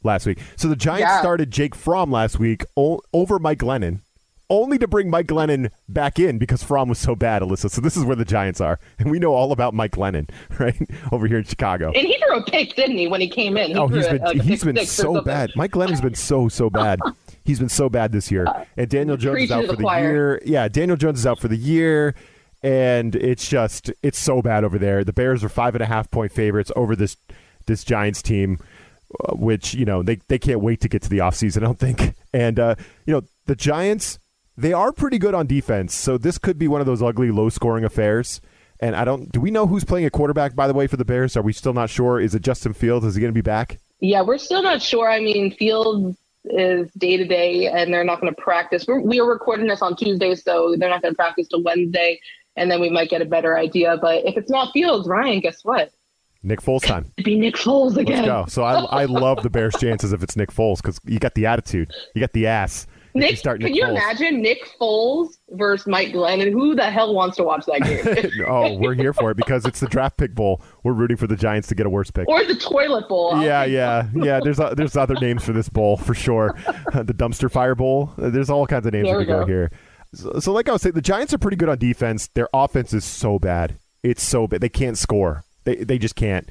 last 0.03 0.25
week. 0.25 0.39
So 0.57 0.69
the 0.69 0.77
Giants 0.77 1.03
Yeah. 1.03 1.21
started 1.21 1.51
Jake 1.51 1.75
Fromm 1.75 2.11
last 2.11 2.39
week 2.39 2.65
o- 2.79 3.03
over 3.13 3.39
Mike 3.39 3.59
Glennon, 3.59 4.01
only 4.49 4.79
to 4.79 4.87
bring 4.87 5.11
Mike 5.11 5.27
Glennon 5.27 5.71
back 5.89 6.19
in 6.19 6.39
because 6.39 6.63
Fromm 6.63 6.89
was 6.89 6.99
so 6.99 7.15
bad, 7.17 7.43
Alyssa. 7.43 7.71
So 7.71 7.81
this 7.81 7.97
is 7.97 8.05
where 8.05 8.17
the 8.17 8.25
Giants 8.25 8.61
are, 8.61 8.79
and 8.99 9.11
we 9.11 9.19
know 9.19 9.35
all 9.35 9.53
about 9.53 9.75
Mike 9.75 9.93
Glennon, 9.93 10.29
right, 10.59 10.77
over 11.13 11.27
here 11.27 11.39
in 11.39 11.45
Chicago. 11.45 11.89
And 11.95 12.07
he 12.07 12.17
threw 12.19 12.37
a 12.39 12.43
pick, 12.45 12.75
didn't 12.77 12.97
he, 12.99 13.07
when 13.09 13.21
he 13.21 13.29
came 13.29 13.57
in? 13.57 13.71
He 13.71 13.75
Oh, 13.77 13.89
he's 13.89 14.07
a- 14.07 14.11
been 14.13 14.23
like 14.23 14.37
a 14.37 14.43
he's 14.43 14.63
pick 14.65 14.75
been 14.75 14.87
so 14.87 15.21
bad. 15.21 15.51
Mike 15.57 15.73
Glennon's 15.73 16.01
been 16.01 16.15
so 16.15 16.49
so 16.49 16.71
bad. 16.71 17.01
He's 17.45 17.59
been 17.59 17.69
so 17.69 17.89
bad 17.89 18.13
this 18.13 18.31
year. 18.31 18.47
And 18.77 18.89
Daniel 18.89 19.17
Jones 19.17 19.43
is 19.45 19.51
out 19.53 19.67
for 19.67 19.77
the 19.77 19.83
choir. 19.83 20.01
year. 20.13 20.43
Yeah, 20.45 20.69
Daniel 20.69 20.97
Jones 20.97 21.19
is 21.21 21.27
out 21.27 21.39
for 21.39 21.49
the 21.49 21.57
year, 21.57 22.15
and 22.63 23.15
it's 23.15 23.49
just 23.49 23.91
it's 24.03 24.19
so 24.19 24.43
bad 24.43 24.65
over 24.65 24.79
there. 24.79 25.05
The 25.05 25.13
Bears 25.13 25.45
are 25.45 25.49
five 25.49 25.75
and 25.75 25.83
a 25.83 25.87
half 25.87 26.11
point 26.11 26.33
favorites 26.33 26.73
over 26.77 26.97
this 26.97 27.17
this 27.67 27.85
Giants 27.85 28.23
team, 28.23 28.59
uh, 29.29 29.35
which 29.35 29.75
you 29.75 29.85
know 29.85 30.03
they 30.03 30.17
they 30.29 30.39
can't 30.39 30.61
wait 30.61 30.81
to 30.83 30.89
get 30.89 31.03
to 31.03 31.09
the 31.09 31.19
offseason, 31.19 31.59
I 31.59 31.61
don't 31.67 31.79
think. 31.79 32.15
And 32.33 32.59
uh, 32.59 32.75
you 33.07 33.13
know 33.15 33.23
the 33.47 33.55
Giants 33.57 34.19
they 34.57 34.73
are 34.73 34.93
pretty 34.93 35.19
good 35.19 35.35
on 35.35 35.47
defense. 35.47 35.95
So 35.95 36.19
this 36.19 36.39
could 36.39 36.59
be 36.59 36.69
one 36.69 36.81
of 36.81 36.87
those 36.87 37.03
ugly, 37.03 37.31
low 37.31 37.49
scoring 37.49 37.85
affairs. 37.85 38.41
And 38.81 38.95
I 38.95 39.05
don't. 39.05 39.33
Do 39.33 39.41
we 39.41 39.51
know 39.51 39.67
who's 39.67 39.85
playing 39.85 40.07
a 40.07 40.11
quarterback? 40.11 40.55
By 40.55 40.67
the 40.67 40.75
way, 40.75 40.87
for 40.87 40.97
the 40.97 41.05
Bears, 41.05 41.37
are 41.37 41.43
we 41.43 41.53
still 41.53 41.73
not 41.73 41.89
sure? 41.89 42.21
Is 42.21 42.35
it 42.35 42.43
Justin 42.43 42.75
Fields? 42.75 43.07
Is 43.07 43.15
he 43.15 43.21
going 43.21 43.33
to 43.33 43.35
be 43.35 43.41
back? 43.41 43.79
Yeah, 44.01 44.21
we're 44.21 44.39
still 44.39 44.63
not 44.63 44.83
sure. 44.83 45.11
I 45.11 45.21
mean, 45.21 45.51
Fields 45.53 46.19
is 46.45 46.91
day 46.93 47.17
to 47.17 47.25
day, 47.25 47.69
and 47.69 47.93
they're 47.93 48.05
not 48.05 48.21
going 48.21 48.35
to 48.35 48.41
practice. 48.41 48.87
We're, 48.87 49.01
we 49.01 49.19
are 49.19 49.27
recording 49.27 49.67
this 49.67 49.81
on 49.81 49.97
Tuesday, 49.97 50.35
so 50.35 50.77
they're 50.79 50.91
not 50.91 51.01
going 51.01 51.15
to 51.15 51.17
practice 51.17 51.49
till 51.49 51.63
Wednesday, 51.63 52.21
and 52.57 52.71
then 52.71 52.81
we 52.81 52.91
might 52.91 53.09
get 53.09 53.23
a 53.23 53.25
better 53.25 53.59
idea. 53.59 53.97
But 54.01 54.27
if 54.27 54.37
it's 54.37 54.51
not 54.51 54.73
Fields, 54.73 55.09
Ryan, 55.09 55.41
guess 55.41 55.65
what? 55.65 55.91
Nick 56.43 56.61
Foles 56.61 56.83
time. 56.83 57.11
It'd 57.17 57.25
be 57.25 57.39
Nick 57.39 57.57
Foles 57.57 57.97
again. 57.97 58.19
Let's 58.19 58.27
go. 58.27 58.45
So 58.49 58.63
I, 58.63 59.03
I 59.03 59.05
love 59.07 59.43
the 59.43 59.51
Bears' 59.51 59.75
chances 59.81 60.13
if 60.13 60.23
it's 60.23 60.37
Nick 60.37 60.51
Foles 60.51 60.83
because 60.83 61.01
you 61.05 61.19
got 61.19 61.35
the 61.35 61.47
attitude, 61.47 61.93
you 62.15 62.21
got 62.21 62.33
the 62.33 62.47
ass. 62.47 62.87
Nick, 63.17 63.43
can 63.43 63.59
Nick 63.59 63.75
you 63.75 63.85
Foles. 63.85 63.91
imagine 63.91 64.43
Nick 64.43 64.59
Foles 64.81 65.29
versus 65.51 65.87
Mike 65.87 66.09
Glennon? 66.09 66.53
Who 66.53 66.75
the 66.75 66.91
hell 66.91 67.15
wants 67.15 67.37
to 67.39 67.45
watch 67.45 67.65
that 67.67 67.83
game? 67.83 68.45
oh, 68.49 68.77
we're 68.79 68.95
here 68.95 69.13
for 69.13 69.31
it 69.31 69.37
because 69.37 69.65
it's 69.65 69.81
the 69.81 69.87
draft 69.89 70.17
pick 70.17 70.35
bowl. 70.35 70.63
We're 70.85 70.93
rooting 70.93 71.17
for 71.17 71.27
the 71.27 71.37
Giants 71.37 71.69
to 71.69 71.75
get 71.75 71.87
a 71.87 71.91
worse 71.91 72.11
pick. 72.11 72.29
or 72.29 72.45
the 72.45 72.55
toilet 72.57 73.09
bowl? 73.09 73.35
I'll 73.35 73.43
yeah, 73.45 73.65
yeah, 73.65 74.09
yeah. 74.15 74.41
There's 74.43 74.61
uh, 74.61 74.75
there's 74.75 74.97
other 74.97 75.15
names 75.21 75.45
for 75.45 75.53
this 75.53 75.69
bowl 75.69 75.97
for 75.97 76.15
sure. 76.15 76.55
the 76.93 77.15
dumpster 77.15 77.51
fire 77.51 77.75
bowl. 77.75 78.13
There's 78.17 78.51
all 78.51 78.67
kinds 78.67 78.87
of 78.87 78.93
names 78.93 79.07
There 79.07 79.17
we 79.19 79.25
we 79.25 79.27
go 79.27 79.41
go. 79.41 79.47
here. 79.47 79.71
So, 80.15 80.39
so, 80.39 80.53
like 80.53 80.69
I 80.69 80.73
was 80.73 80.83
saying, 80.83 80.95
the 80.95 81.03
Giants 81.03 81.35
are 81.35 81.39
pretty 81.39 81.57
good 81.57 81.69
on 81.69 81.79
defense. 81.79 82.29
Their 82.29 82.49
offense 82.55 82.93
is 82.95 83.05
so 83.05 83.39
bad. 83.39 83.79
It's 84.03 84.23
so 84.23 84.47
bad. 84.47 84.61
They 84.61 84.69
can't 84.69 84.97
score. 84.97 85.45
They 85.65 85.77
they 85.77 85.99
just 85.99 86.15
can't. 86.15 86.49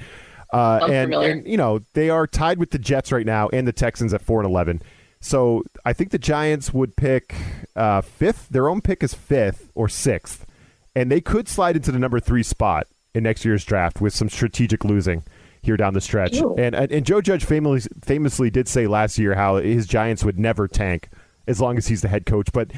Uh, 0.54 0.88
and, 0.90 1.14
and 1.14 1.48
you 1.48 1.58
know 1.58 1.80
they 1.94 2.10
are 2.10 2.28
tied 2.28 2.60
with 2.60 2.72
the 2.72 2.78
Jets 2.80 3.12
right 3.12 3.26
now 3.26 3.50
and 3.50 3.68
the 3.68 3.74
Texans 3.74 4.14
at 4.14 4.22
four 4.22 4.40
and 4.42 4.50
eleven. 4.50 4.82
So 5.26 5.64
I 5.84 5.92
think 5.94 6.12
the 6.12 6.20
Giants 6.20 6.72
would 6.72 6.96
pick 6.96 7.34
uh, 7.76 8.02
fifth. 8.02 8.48
Their 8.50 8.70
own 8.70 8.80
pick 8.82 9.02
is 9.02 9.16
fifth 9.16 9.72
or 9.74 9.90
sixth, 9.90 10.46
and 10.96 11.12
they 11.12 11.20
could 11.20 11.48
slide 11.48 11.76
into 11.76 11.92
the 11.92 11.98
number 11.98 12.20
three 12.20 12.44
spot 12.44 12.86
in 13.16 13.24
next 13.24 13.44
year's 13.44 13.66
draft 13.66 14.00
with 14.00 14.14
some 14.14 14.30
strategic 14.30 14.86
losing 14.86 15.24
here 15.64 15.78
down 15.78 15.96
the 15.96 16.00
stretch. 16.00 16.36
Ew. 16.36 16.54
And, 16.60 16.76
and 16.76 16.92
and 16.92 17.04
Joe 17.04 17.22
Judge 17.22 17.44
famously 17.44 17.90
famously 18.04 18.52
did 18.52 18.68
say 18.68 18.86
last 18.86 19.18
year 19.18 19.34
how 19.34 19.56
his 19.56 19.88
Giants 19.88 20.24
would 20.24 20.38
never 20.38 20.68
tank 20.68 21.10
as 21.48 21.60
long 21.60 21.76
as 21.80 21.88
he's 21.88 22.04
the 22.04 22.08
head 22.08 22.28
coach. 22.28 22.52
But 22.54 22.70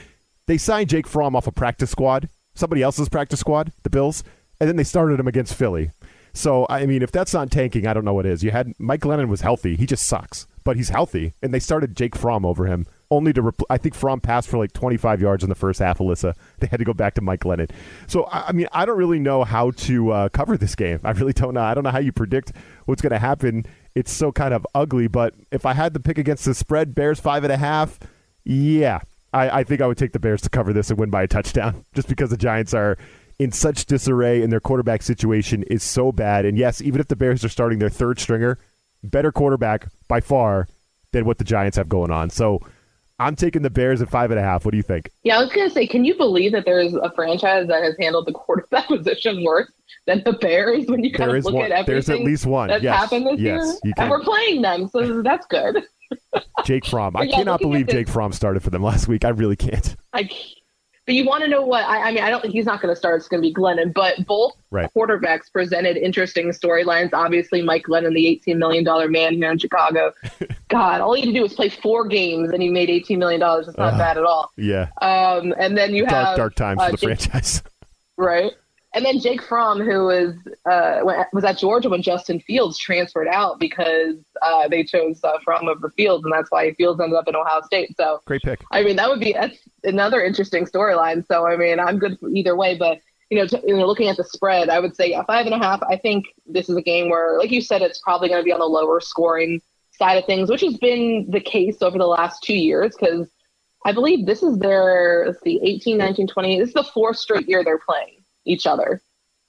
they 0.46 0.58
signed 0.58 0.88
Jake 0.88 1.06
Fromm 1.06 1.36
off 1.36 1.48
a 1.48 1.52
practice 1.52 1.92
squad, 1.92 2.30
somebody 2.56 2.82
else's 2.82 3.10
practice 3.10 3.42
squad, 3.42 3.74
the 3.84 3.90
Bills, 3.90 4.24
and 4.62 4.70
then 4.70 4.78
they 4.78 4.86
started 4.86 5.20
him 5.20 5.28
against 5.28 5.54
Philly. 5.54 5.92
So 6.34 6.66
I 6.70 6.86
mean, 6.86 7.02
if 7.02 7.12
that's 7.12 7.34
not 7.34 7.52
tanking, 7.52 7.88
I 7.88 7.94
don't 7.94 8.06
know 8.06 8.14
what 8.14 8.26
is. 8.26 8.42
You 8.42 8.52
had 8.52 8.72
Mike 8.80 9.02
Glennon 9.02 9.28
was 9.28 9.42
healthy; 9.42 9.76
he 9.76 9.86
just 9.86 10.06
sucks, 10.06 10.48
but 10.68 10.76
he's 10.76 10.90
healthy, 10.90 11.34
and 11.42 11.54
they 11.54 11.62
started 11.62 11.96
Jake 11.96 12.14
Fromm 12.14 12.46
over 12.46 12.66
him. 12.66 12.88
Only 13.10 13.32
to, 13.32 13.54
I 13.70 13.78
think 13.78 13.96
Fromm 13.96 14.20
passed 14.20 14.50
for 14.50 14.58
like 14.58 14.74
25 14.74 15.22
yards 15.22 15.42
in 15.42 15.48
the 15.48 15.56
first 15.56 15.80
half. 15.80 16.00
Alyssa, 16.00 16.34
they 16.60 16.68
had 16.68 16.80
to 16.80 16.84
go 16.84 16.94
back 16.94 17.14
to 17.14 17.22
Mike 17.22 17.40
Glennon. 17.40 17.72
So 18.08 18.26
I 18.26 18.48
I 18.50 18.52
mean, 18.52 18.68
I 18.74 18.86
don't 18.86 18.98
really 18.98 19.18
know 19.18 19.46
how 19.46 19.72
to 19.72 20.12
uh, 20.12 20.28
cover 20.28 20.58
this 20.58 20.76
game. 20.76 21.00
I 21.06 21.12
really 21.12 21.32
don't 21.32 21.54
know. 21.54 21.62
I 21.62 21.74
don't 21.74 21.86
know 21.86 21.90
how 21.90 22.00
you 22.00 22.12
predict 22.12 22.52
what's 22.84 23.02
going 23.02 23.14
to 23.14 23.18
happen. 23.18 23.66
It's 23.96 24.12
so 24.12 24.34
kind 24.34 24.54
of 24.54 24.68
ugly. 24.76 25.08
But 25.08 25.36
if 25.52 25.66
I 25.66 25.72
had 25.72 25.94
to 25.94 26.02
pick 26.02 26.18
against 26.18 26.44
the 26.44 26.54
spread, 26.54 26.94
Bears 26.94 27.18
five 27.18 27.46
and 27.46 27.54
a 27.54 27.58
half, 27.58 27.98
yeah, 28.44 29.00
I, 29.32 29.60
I 29.60 29.64
think 29.64 29.80
I 29.80 29.88
would 29.88 29.98
take 29.98 30.12
the 30.12 30.20
Bears 30.20 30.42
to 30.42 30.50
cover 30.50 30.74
this 30.74 30.90
and 30.90 31.00
win 31.00 31.10
by 31.10 31.24
a 31.24 31.28
touchdown, 31.30 31.86
just 31.94 32.10
because 32.10 32.30
the 32.30 32.36
Giants 32.36 32.74
are 32.74 32.98
in 33.40 33.54
such 33.54 33.86
disarray 33.86 34.44
and 34.44 34.52
their 34.52 34.60
quarterback 34.60 35.02
situation 35.02 35.64
is 35.64 35.82
so 35.82 36.12
bad. 36.12 36.44
And 36.44 36.58
yes, 36.58 36.82
even 36.82 37.00
if 37.00 37.08
the 37.08 37.16
Bears 37.16 37.46
are 37.46 37.50
starting 37.50 37.80
their 37.80 37.90
third 37.90 38.20
stringer, 38.20 38.60
better 39.04 39.32
quarterback 39.32 39.88
by 40.08 40.20
far 40.22 40.68
than 41.12 41.26
what 41.26 41.38
the 41.38 41.44
Giants 41.44 41.78
have 41.78 41.90
going 41.90 42.12
on. 42.12 42.30
So 42.30 42.60
I'm 43.20 43.36
taking 43.36 43.62
the 43.62 43.70
Bears 43.70 44.02
at 44.02 44.10
five 44.10 44.30
and 44.32 44.40
a 44.40 44.44
half. 44.44 44.66
What 44.66 44.72
do 44.72 44.78
you 44.78 44.84
think? 44.84 45.10
Yeah, 45.24 45.38
I 45.38 45.42
was 45.42 45.52
gonna 45.52 45.70
say, 45.70 45.88
can 45.88 46.06
you 46.06 46.16
believe 46.16 46.52
that 46.52 46.66
there's 46.66 46.94
a 46.94 47.12
franchise 47.16 47.68
that 47.68 47.84
has 47.84 47.96
handled 48.00 48.28
the 48.28 48.34
quarterback 48.34 48.88
position 48.88 49.44
worse 49.44 49.72
than 50.06 50.22
the 50.26 50.34
Bears 50.34 50.86
when 50.88 51.04
you 51.04 51.12
kind 51.12 51.30
There 51.30 51.38
of 51.38 51.46
look 51.46 51.54
one. 51.56 51.66
at 51.66 51.72
everything 51.72 51.94
There's 51.94 52.10
at 52.10 52.20
least 52.26 52.46
one. 52.46 52.68
that's 52.70 52.84
yes. 52.84 52.96
happened 52.96 53.26
this 53.28 53.40
yes, 53.40 53.80
year? 53.84 53.94
And 53.98 54.10
we're 54.10 54.24
playing 54.24 54.62
them, 54.62 54.88
so 54.90 55.22
that's 55.24 55.46
good. 55.48 55.84
Jake 56.64 56.86
Fromm. 56.86 57.16
I 57.18 57.24
yeah, 57.24 57.36
cannot 57.36 57.60
believe 57.60 57.88
Jake 57.88 58.08
Fromm 58.08 58.32
started 58.32 58.62
for 58.64 58.70
them 58.70 58.84
last 58.84 59.08
week. 59.08 59.26
I 59.26 59.30
really 59.30 59.56
can't. 59.56 59.96
I 60.14 60.24
c- 60.24 60.56
but 61.08 61.16
you 61.16 61.24
want 61.26 61.42
to 61.42 61.48
know 61.50 61.62
what? 61.62 61.86
I, 61.86 62.10
I 62.10 62.12
mean, 62.12 62.22
I 62.22 62.30
don't 62.30 62.42
think 62.42 62.54
he's 62.54 62.66
not 62.66 62.82
going 62.82 62.94
to 62.94 62.96
start. 62.96 63.16
It's 63.22 63.30
going 63.30 63.42
to 63.42 63.48
be 63.48 63.54
Glennon. 63.54 63.94
But 63.94 64.28
both 64.28 64.54
Right. 64.72 64.90
quarterbacks 64.94 65.50
presented 65.52 65.96
interesting 65.96 66.50
storylines. 66.50 67.12
Obviously, 67.14 67.62
Mike 67.62 67.84
Glennon, 67.84 68.14
the 68.14 68.42
$18 68.46 68.58
million 68.58 68.84
man 69.10 69.36
here 69.36 69.50
in 69.50 69.58
Chicago. 69.58 70.14
God, 70.68 71.00
all 71.00 71.14
he 71.14 71.22
had 71.22 71.28
to 71.28 71.34
do 71.34 71.42
was 71.44 71.54
play 71.54 71.70
four 71.70 72.06
games, 72.06 72.50
and 72.52 72.62
he 72.62 72.68
made 72.68 72.90
$18 72.90 73.18
million. 73.18 73.42
It's 73.42 73.78
not 73.78 73.94
Ugh. 73.94 73.98
bad 73.98 74.18
at 74.18 74.26
all. 74.26 74.52
Yeah. 74.58 74.90
Um, 75.02 75.54
and 75.58 75.78
then 75.78 75.96
you 75.96 76.06
Dark, 76.06 76.28
have 76.28 76.38
dark 76.38 76.56
times 76.56 76.82
uh, 76.82 76.88
for 76.88 76.92
the 76.92 76.98
franchise. 76.98 77.64
right? 78.18 78.52
And 78.98 79.06
then 79.06 79.20
Jake 79.20 79.44
Fromm, 79.44 79.80
who 79.80 80.06
was 80.06 80.34
uh, 80.66 81.02
was 81.32 81.44
at 81.44 81.60
Georgia 81.60 81.88
when 81.88 82.02
Justin 82.02 82.40
Fields 82.40 82.80
transferred 82.80 83.28
out 83.28 83.60
because 83.60 84.16
uh, 84.42 84.68
they 84.68 84.84
chose 84.84 85.20
uh, 85.24 85.38
Fromm 85.46 85.68
over 85.68 85.92
Fields, 85.92 86.26
and 86.26 86.34
that's 86.34 86.50
why 86.50 86.74
Fields 86.74 87.00
ended 87.00 87.16
up 87.16 87.28
in 87.28 87.36
Ohio 87.36 87.62
State. 87.62 87.96
So 87.96 88.22
Great 88.26 88.42
pick. 88.42 88.64
I 88.72 88.82
mean, 88.82 88.96
that 88.96 89.08
would 89.08 89.20
be 89.20 89.34
that's 89.34 89.60
another 89.84 90.24
interesting 90.24 90.66
storyline. 90.66 91.24
So 91.28 91.46
I 91.46 91.58
mean, 91.58 91.80
I'm 91.80 92.00
good 92.00 92.18
either 92.34 92.56
way, 92.56 92.76
but 92.76 92.98
you 93.30 93.38
know, 93.38 93.46
t- 93.46 93.62
you 93.68 93.78
know, 93.78 93.86
looking 93.86 94.08
at 94.08 94.18
the 94.18 94.24
spread, 94.24 94.68
I 94.68 94.80
would 94.80 94.96
say 94.96 95.12
yeah, 95.12 95.22
five 95.26 95.46
and 95.46 95.54
a 95.54 95.60
half. 95.60 95.84
I 95.84 95.98
think 95.98 96.26
this 96.48 96.68
is 96.68 96.76
a 96.76 96.82
game 96.82 97.08
where, 97.08 97.38
like 97.38 97.52
you 97.52 97.62
said, 97.62 97.84
it's 97.84 98.00
probably 98.00 98.30
going 98.30 98.42
to 98.42 98.46
be 98.46 98.52
on 98.52 98.60
the 98.60 98.66
lower 98.66 99.00
scoring 99.00 99.62
side 99.92 100.16
of 100.16 100.26
things, 100.26 100.50
which 100.50 100.62
has 100.62 100.76
been 100.78 101.28
the 101.30 101.40
case 101.40 101.84
over 101.84 102.00
the 102.00 102.08
last 102.08 102.42
two 102.42 102.58
years 102.58 102.96
because 103.00 103.28
I 103.86 103.92
believe 103.92 104.26
this 104.26 104.42
is 104.42 104.58
their 104.58 105.26
let's 105.28 105.40
see, 105.44 105.60
18, 105.62 106.00
19, 106.00 106.26
20. 106.30 106.58
This 106.58 106.70
is 106.70 106.74
the 106.74 106.84
fourth 106.84 107.18
straight 107.18 107.48
year 107.48 107.64
they're 107.64 107.78
playing 107.78 108.17
each 108.48 108.66
other. 108.66 109.02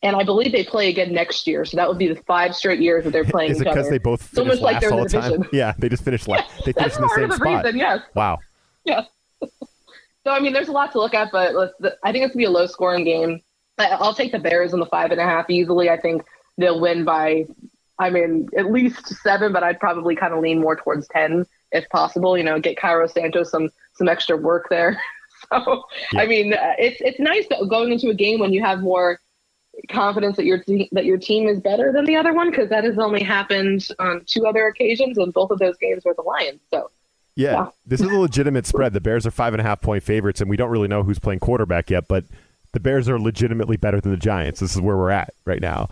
And 0.03 0.15
I 0.15 0.23
believe 0.23 0.53
they 0.53 0.63
play 0.65 0.89
again 0.91 1.13
next 1.13 1.47
year, 1.47 1.65
so 1.65 1.77
that 1.77 1.89
would 1.89 1.99
be 1.99 2.07
the 2.07 2.23
five 2.23 2.55
straight 2.55 2.81
years 2.81 3.05
that 3.05 3.11
they're 3.13 3.25
playing 3.37 3.51
Is 3.51 3.61
it 3.61 3.65
because 3.65 3.91
they 3.91 3.99
both 3.99 4.21
It's 4.21 4.31
finish 4.31 4.39
almost 4.39 4.63
like 4.63 4.75
last 4.75 4.81
they're 4.83 4.93
all 4.93 5.03
the 5.05 5.09
time? 5.09 5.49
Yeah, 5.53 5.75
they 5.77 5.89
just 5.89 6.05
finished 6.05 6.29
last. 6.29 6.49
They 6.65 6.73
That's 6.73 6.97
finished 6.97 6.97
in 6.97 7.03
the 7.03 7.09
part 7.09 7.17
same 7.17 7.25
of 7.25 7.31
the 7.31 7.37
spot. 7.37 7.65
reason, 7.65 7.79
yes. 7.79 8.01
Wow. 8.15 8.39
Yeah. 8.85 9.03
so 9.43 10.31
I 10.31 10.39
mean, 10.39 10.53
there's 10.53 10.69
a 10.69 10.73
lot 10.73 10.93
to 10.93 10.99
look 10.99 11.15
at, 11.15 11.33
but 11.33 11.55
let's, 11.55 11.75
I 12.05 12.13
think 12.13 12.25
it's 12.25 12.33
gonna 12.35 12.43
be 12.43 12.45
a 12.45 12.51
low 12.51 12.67
scoring 12.67 13.05
game. 13.05 13.41
I'll 13.79 14.15
take 14.15 14.33
the 14.33 14.39
Bears 14.39 14.73
in 14.73 14.81
the 14.81 14.87
five 14.87 15.11
and 15.11 15.21
a 15.21 15.25
half 15.25 15.51
easily. 15.51 15.91
I 15.91 15.97
think 15.97 16.23
they'll 16.59 16.81
win 16.81 17.05
by, 17.05 17.47
I 17.99 18.11
mean, 18.11 18.49
at 18.57 18.71
least 18.71 19.07
seven, 19.23 19.53
but 19.53 19.63
I'd 19.63 19.81
probably 19.81 20.15
kind 20.17 20.33
of 20.33 20.41
lean 20.41 20.61
more 20.61 20.77
towards 20.77 21.09
ten 21.09 21.45
if 21.73 21.89
possible. 21.91 22.37
You 22.39 22.45
know, 22.45 22.61
get 22.61 22.77
Cairo 22.77 23.07
Santos 23.09 23.51
some 23.51 23.71
some 23.95 24.09
extra 24.09 24.37
work 24.37 24.69
there. 24.71 25.01
so 25.65 25.85
Yeah. 26.13 26.21
I 26.21 26.27
mean, 26.27 26.53
uh, 26.55 26.75
it's 26.79 27.01
it's 27.01 27.19
nice 27.19 27.47
going 27.69 27.93
into 27.93 28.09
a 28.11 28.15
game 28.15 28.41
when 28.41 28.53
you 28.53 28.63
have 28.63 28.81
more 28.81 29.21
confidence 29.91 30.37
that 30.37 30.45
your 30.45 30.63
te- 30.63 30.89
that 30.93 31.05
your 31.05 31.19
team 31.19 31.49
is 31.49 31.61
better 31.61 31.93
than 31.93 32.05
the 32.05 32.17
other 32.17 32.33
one 32.33 32.51
because 32.51 32.69
that 32.71 32.85
has 32.85 32.99
only 32.99 33.23
happened 33.23 33.87
on 33.99 34.23
two 34.27 34.47
other 34.47 34.67
occasions, 34.67 35.19
and 35.19 35.33
both 35.33 35.51
of 35.51 35.59
those 35.59 35.77
games 35.79 36.05
were 36.05 36.15
the 36.15 36.23
Lions. 36.23 36.61
So. 36.71 36.91
Yeah, 37.37 37.53
Yeah. 37.53 37.67
this 37.87 38.01
is 38.01 38.09
a 38.11 38.17
legitimate 38.19 38.67
spread. 38.67 38.93
The 38.93 39.01
Bears 39.01 39.25
are 39.25 39.31
five 39.31 39.55
and 39.55 39.61
a 39.61 39.63
half 39.65 39.81
point 39.81 40.03
favorites, 40.03 40.41
and 40.41 40.51
we 40.51 40.57
don't 40.57 40.71
really 40.71 40.89
know 40.89 41.05
who's 41.05 41.21
playing 41.21 41.39
quarterback 41.39 41.89
yet, 41.89 42.09
but 42.09 42.25
the 42.73 42.81
Bears 42.81 43.09
are 43.09 43.17
legitimately 43.17 43.77
better 43.77 44.01
than 44.01 44.11
the 44.11 44.17
Giants. 44.19 44.59
This 44.59 44.75
is 44.75 44.81
where 44.81 44.97
we're 44.97 45.11
at 45.13 45.33
right 45.45 45.61
now. 45.61 45.89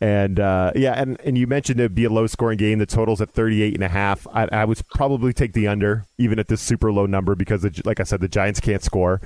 And 0.00 0.38
uh, 0.38 0.72
yeah, 0.76 0.92
and, 0.92 1.20
and 1.24 1.36
you 1.36 1.46
mentioned 1.46 1.80
it'd 1.80 1.94
be 1.94 2.04
a 2.04 2.10
low 2.10 2.26
scoring 2.28 2.56
game. 2.56 2.78
The 2.78 2.86
total's 2.86 3.20
at 3.20 3.30
38 3.30 3.74
and 3.74 3.82
a 3.82 3.88
half. 3.88 4.26
I, 4.32 4.48
I 4.52 4.64
would 4.64 4.80
probably 4.94 5.32
take 5.32 5.54
the 5.54 5.66
under, 5.66 6.06
even 6.18 6.38
at 6.38 6.46
this 6.46 6.60
super 6.60 6.92
low 6.92 7.06
number, 7.06 7.34
because, 7.34 7.62
the, 7.62 7.82
like 7.84 7.98
I 7.98 8.04
said, 8.04 8.20
the 8.20 8.28
Giants 8.28 8.60
can't 8.60 8.82
score. 8.82 9.20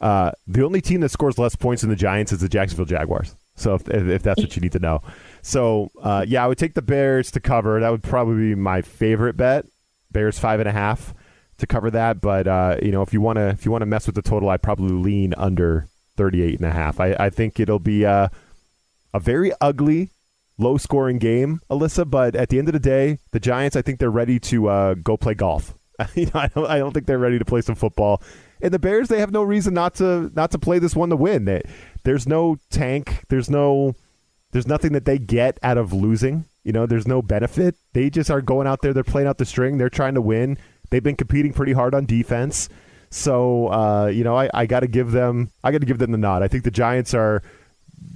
Uh, 0.00 0.32
the 0.46 0.64
only 0.64 0.80
team 0.80 1.00
that 1.00 1.10
scores 1.10 1.38
less 1.38 1.56
points 1.56 1.82
than 1.82 1.90
the 1.90 1.96
Giants 1.96 2.32
is 2.32 2.40
the 2.40 2.48
Jacksonville 2.48 2.86
Jaguars. 2.86 3.34
So 3.56 3.74
if, 3.74 3.88
if, 3.88 4.22
that's 4.22 4.40
what 4.40 4.56
you 4.56 4.62
need 4.62 4.72
to 4.72 4.78
know. 4.78 5.02
So 5.42 5.90
uh, 6.02 6.24
yeah, 6.26 6.44
I 6.44 6.48
would 6.48 6.58
take 6.58 6.74
the 6.74 6.82
Bears 6.82 7.30
to 7.32 7.40
cover. 7.40 7.80
That 7.80 7.90
would 7.90 8.02
probably 8.02 8.50
be 8.50 8.54
my 8.54 8.82
favorite 8.82 9.36
bet. 9.36 9.66
Bears 10.10 10.38
five 10.38 10.60
and 10.60 10.68
a 10.68 10.72
half 10.72 11.14
to 11.58 11.66
cover 11.66 11.90
that. 11.90 12.20
But 12.20 12.48
uh, 12.48 12.76
you 12.82 12.90
know, 12.90 13.02
if 13.02 13.12
you 13.12 13.20
want 13.20 13.36
to 13.36 13.48
if 13.48 13.64
you 13.64 13.70
want 13.70 13.82
to 13.82 13.86
mess 13.86 14.06
with 14.06 14.14
the 14.14 14.22
total, 14.22 14.48
I 14.48 14.56
probably 14.56 14.92
lean 14.92 15.34
under 15.36 15.88
38 16.16 16.58
and 16.58 16.68
a 16.68 16.72
half. 16.72 17.00
I, 17.00 17.14
I 17.18 17.30
think 17.30 17.60
it'll 17.60 17.78
be 17.78 18.04
uh, 18.04 18.28
a 19.12 19.20
very 19.20 19.52
ugly, 19.60 20.10
low 20.58 20.76
scoring 20.76 21.18
game, 21.18 21.60
Alyssa. 21.70 22.08
But 22.08 22.34
at 22.36 22.48
the 22.48 22.58
end 22.58 22.68
of 22.68 22.72
the 22.72 22.80
day, 22.80 23.18
the 23.32 23.40
Giants, 23.40 23.76
I 23.76 23.82
think 23.82 23.98
they're 23.98 24.10
ready 24.10 24.38
to 24.40 24.68
uh, 24.68 24.94
go 24.94 25.16
play 25.16 25.34
golf. 25.34 25.74
you 26.14 26.26
know, 26.26 26.32
I 26.34 26.48
don't, 26.48 26.66
I 26.66 26.78
don't 26.78 26.92
think 26.92 27.06
they're 27.06 27.18
ready 27.18 27.38
to 27.38 27.44
play 27.44 27.60
some 27.60 27.74
football. 27.74 28.22
And 28.62 28.72
the 28.72 28.78
Bears, 28.78 29.08
they 29.08 29.20
have 29.20 29.32
no 29.32 29.42
reason 29.42 29.74
not 29.74 29.94
to 29.96 30.30
not 30.34 30.50
to 30.50 30.58
play 30.58 30.78
this 30.78 30.94
one 30.94 31.08
to 31.10 31.16
win. 31.16 31.46
They, 31.46 31.62
there's 32.04 32.26
no 32.26 32.58
tank. 32.70 33.24
There's 33.28 33.48
no 33.48 33.94
there's 34.52 34.66
nothing 34.66 34.92
that 34.92 35.04
they 35.04 35.18
get 35.18 35.58
out 35.62 35.78
of 35.78 35.92
losing. 35.92 36.44
You 36.64 36.72
know, 36.72 36.86
there's 36.86 37.06
no 37.06 37.22
benefit. 37.22 37.76
They 37.94 38.10
just 38.10 38.30
are 38.30 38.42
going 38.42 38.66
out 38.66 38.82
there. 38.82 38.92
They're 38.92 39.04
playing 39.04 39.28
out 39.28 39.38
the 39.38 39.46
string. 39.46 39.78
They're 39.78 39.88
trying 39.88 40.14
to 40.14 40.20
win. 40.20 40.58
They've 40.90 41.02
been 41.02 41.16
competing 41.16 41.52
pretty 41.52 41.72
hard 41.72 41.94
on 41.94 42.04
defense. 42.04 42.68
So, 43.10 43.68
uh, 43.68 44.06
you 44.06 44.24
know, 44.24 44.36
I, 44.36 44.50
I 44.52 44.66
got 44.66 44.80
to 44.80 44.86
give 44.86 45.12
them. 45.12 45.50
I 45.64 45.72
got 45.72 45.80
to 45.80 45.86
give 45.86 45.98
them 45.98 46.12
the 46.12 46.18
nod. 46.18 46.42
I 46.42 46.48
think 46.48 46.64
the 46.64 46.70
Giants 46.70 47.14
are. 47.14 47.42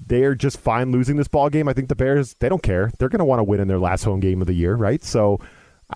They 0.07 0.25
are 0.25 0.35
just 0.35 0.59
fine 0.59 0.93
losing 0.93 1.17
this 1.17 1.29
ball 1.29 1.51
game. 1.51 1.69
I 1.69 1.73
think 1.73 1.89
the 1.89 1.97
Bears. 1.97 2.35
They 2.35 2.49
don't 2.49 2.63
care. 2.63 2.91
They're 2.99 3.09
going 3.09 3.21
to 3.21 3.25
want 3.25 3.41
to 3.41 3.45
win 3.45 3.61
in 3.61 3.69
their 3.69 3.79
last 3.79 4.05
home 4.05 4.21
game 4.21 4.41
of 4.41 4.47
the 4.47 4.55
year, 4.55 4.75
right? 4.75 5.03
So, 5.03 5.41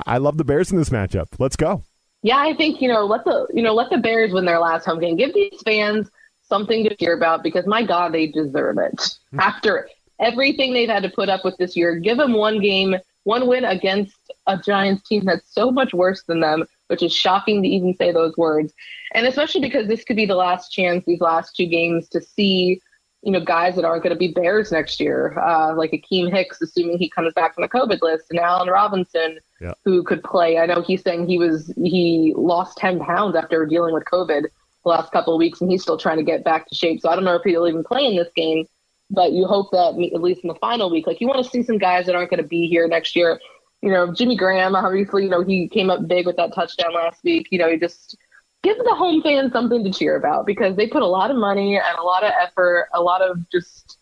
I 0.06 0.18
love 0.18 0.36
the 0.36 0.44
Bears 0.44 0.70
in 0.70 0.78
this 0.78 0.90
matchup. 0.90 1.28
Let's 1.38 1.56
go. 1.56 1.82
Yeah, 2.22 2.38
I 2.38 2.54
think 2.54 2.80
you 2.80 2.88
know 2.88 3.04
let 3.06 3.24
the 3.24 3.46
you 3.52 3.62
know 3.62 3.74
let 3.74 3.90
the 3.90 3.98
Bears 3.98 4.32
win 4.32 4.44
their 4.44 4.58
last 4.58 4.84
home 4.84 5.00
game. 5.00 5.16
Give 5.16 5.32
these 5.32 5.60
fans 5.64 6.10
something 6.42 6.84
to 6.84 6.96
cheer 6.96 7.16
about 7.16 7.42
because 7.42 7.66
my 7.66 7.84
God, 7.84 8.12
they 8.12 8.26
deserve 8.26 8.78
it. 8.78 8.96
Mm-hmm. 8.96 9.40
After 9.40 9.88
everything 10.18 10.72
they've 10.72 10.88
had 10.88 11.02
to 11.04 11.10
put 11.10 11.28
up 11.28 11.44
with 11.44 11.56
this 11.58 11.76
year, 11.76 11.96
give 11.96 12.16
them 12.16 12.32
one 12.32 12.60
game, 12.60 12.96
one 13.24 13.46
win 13.46 13.64
against 13.64 14.16
a 14.46 14.58
Giants 14.58 15.06
team 15.06 15.24
that's 15.24 15.52
so 15.52 15.70
much 15.70 15.94
worse 15.94 16.24
than 16.24 16.40
them, 16.40 16.64
which 16.88 17.02
is 17.02 17.14
shocking 17.14 17.62
to 17.62 17.68
even 17.68 17.94
say 17.94 18.10
those 18.10 18.36
words. 18.36 18.72
And 19.14 19.26
especially 19.26 19.60
because 19.60 19.86
this 19.86 20.04
could 20.04 20.16
be 20.16 20.26
the 20.26 20.34
last 20.34 20.70
chance 20.70 21.04
these 21.06 21.20
last 21.20 21.54
two 21.54 21.66
games 21.66 22.08
to 22.08 22.20
see 22.20 22.80
you 23.22 23.32
know, 23.32 23.40
guys 23.40 23.74
that 23.74 23.84
aren't 23.84 24.02
going 24.02 24.14
to 24.14 24.18
be 24.18 24.32
Bears 24.32 24.70
next 24.70 25.00
year, 25.00 25.36
uh, 25.38 25.74
like 25.74 25.90
Akiem 25.90 26.30
Hicks, 26.30 26.60
assuming 26.62 26.98
he 26.98 27.10
comes 27.10 27.32
back 27.34 27.54
from 27.54 27.62
the 27.62 27.68
COVID 27.68 28.00
list, 28.00 28.26
and 28.30 28.38
Allen 28.38 28.68
Robinson, 28.68 29.38
yeah. 29.60 29.74
who 29.84 30.04
could 30.04 30.22
play. 30.22 30.58
I 30.58 30.66
know 30.66 30.82
he's 30.82 31.02
saying 31.02 31.28
he 31.28 31.38
was 31.38 31.72
he 31.76 32.32
lost 32.36 32.78
ten 32.78 33.00
pounds 33.00 33.34
after 33.34 33.66
dealing 33.66 33.92
with 33.92 34.04
COVID 34.04 34.42
the 34.42 34.88
last 34.88 35.10
couple 35.10 35.34
of 35.34 35.38
weeks, 35.38 35.60
and 35.60 35.70
he's 35.70 35.82
still 35.82 35.98
trying 35.98 36.18
to 36.18 36.22
get 36.22 36.44
back 36.44 36.68
to 36.68 36.74
shape. 36.74 37.00
So 37.00 37.08
I 37.08 37.16
don't 37.16 37.24
know 37.24 37.34
if 37.34 37.42
he'll 37.42 37.66
even 37.66 37.82
play 37.82 38.06
in 38.06 38.16
this 38.16 38.32
game, 38.36 38.66
but 39.10 39.32
you 39.32 39.46
hope 39.46 39.72
that 39.72 39.94
at 40.14 40.22
least 40.22 40.42
in 40.44 40.48
the 40.48 40.54
final 40.54 40.88
week, 40.88 41.06
like 41.06 41.20
you 41.20 41.26
want 41.26 41.44
to 41.44 41.50
see 41.50 41.64
some 41.64 41.78
guys 41.78 42.06
that 42.06 42.14
aren't 42.14 42.30
going 42.30 42.42
to 42.42 42.48
be 42.48 42.68
here 42.68 42.86
next 42.86 43.16
year. 43.16 43.40
You 43.82 43.90
know, 43.90 44.12
Jimmy 44.12 44.36
Graham, 44.36 44.76
obviously, 44.76 45.24
you 45.24 45.28
know 45.28 45.42
he 45.42 45.68
came 45.68 45.90
up 45.90 46.06
big 46.06 46.26
with 46.26 46.36
that 46.36 46.54
touchdown 46.54 46.94
last 46.94 47.22
week. 47.24 47.48
You 47.50 47.58
know, 47.58 47.68
he 47.68 47.78
just 47.78 48.16
give 48.62 48.76
the 48.78 48.94
home 48.94 49.22
fans 49.22 49.52
something 49.52 49.84
to 49.84 49.92
cheer 49.92 50.16
about 50.16 50.46
because 50.46 50.76
they 50.76 50.86
put 50.86 51.02
a 51.02 51.06
lot 51.06 51.30
of 51.30 51.36
money 51.36 51.76
and 51.76 51.98
a 51.98 52.02
lot 52.02 52.24
of 52.24 52.32
effort, 52.40 52.88
a 52.94 53.00
lot 53.00 53.22
of 53.22 53.48
just 53.50 53.98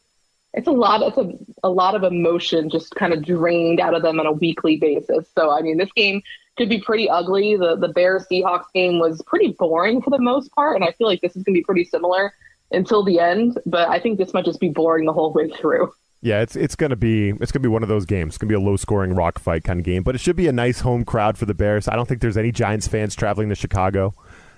it's 0.54 0.66
a 0.66 0.72
lot 0.72 1.02
it's 1.02 1.18
a, 1.18 1.32
a 1.62 1.68
lot 1.68 1.94
of 1.94 2.02
emotion 2.02 2.70
just 2.70 2.94
kind 2.94 3.12
of 3.12 3.22
drained 3.22 3.78
out 3.78 3.94
of 3.94 4.02
them 4.02 4.18
on 4.18 4.26
a 4.26 4.32
weekly 4.32 4.76
basis. 4.76 5.28
So 5.34 5.50
I 5.50 5.60
mean 5.60 5.76
this 5.76 5.92
game 5.94 6.22
could 6.56 6.68
be 6.68 6.80
pretty 6.80 7.08
ugly. 7.08 7.56
The 7.56 7.76
the 7.76 7.88
Bears 7.88 8.26
Seahawks 8.30 8.72
game 8.74 8.98
was 8.98 9.22
pretty 9.26 9.54
boring 9.58 10.00
for 10.00 10.10
the 10.10 10.18
most 10.18 10.50
part, 10.52 10.76
and 10.76 10.84
I 10.84 10.92
feel 10.92 11.06
like 11.06 11.20
this 11.20 11.36
is 11.36 11.42
gonna 11.42 11.54
be 11.54 11.64
pretty 11.64 11.84
similar 11.84 12.32
until 12.72 13.04
the 13.04 13.20
end. 13.20 13.58
But 13.66 13.88
I 13.88 14.00
think 14.00 14.18
this 14.18 14.32
might 14.32 14.46
just 14.46 14.60
be 14.60 14.70
boring 14.70 15.04
the 15.04 15.12
whole 15.12 15.32
way 15.32 15.50
through. 15.50 15.92
Yeah, 16.22 16.40
it's 16.40 16.56
it's 16.56 16.74
gonna 16.74 16.96
be 16.96 17.34
it's 17.40 17.52
gonna 17.52 17.62
be 17.62 17.68
one 17.68 17.82
of 17.82 17.90
those 17.90 18.06
games. 18.06 18.30
It's 18.30 18.38
gonna 18.38 18.48
be 18.48 18.54
a 18.54 18.60
low 18.60 18.76
scoring 18.76 19.14
rock 19.14 19.38
fight 19.38 19.64
kind 19.64 19.78
of 19.78 19.84
game, 19.84 20.02
but 20.02 20.14
it 20.14 20.18
should 20.18 20.36
be 20.36 20.48
a 20.48 20.52
nice 20.52 20.80
home 20.80 21.04
crowd 21.04 21.36
for 21.36 21.44
the 21.44 21.54
Bears. 21.54 21.86
I 21.86 21.94
don't 21.94 22.08
think 22.08 22.22
there's 22.22 22.38
any 22.38 22.50
Giants 22.50 22.88
fans 22.88 23.14
traveling 23.14 23.50
to 23.50 23.54
Chicago 23.54 24.14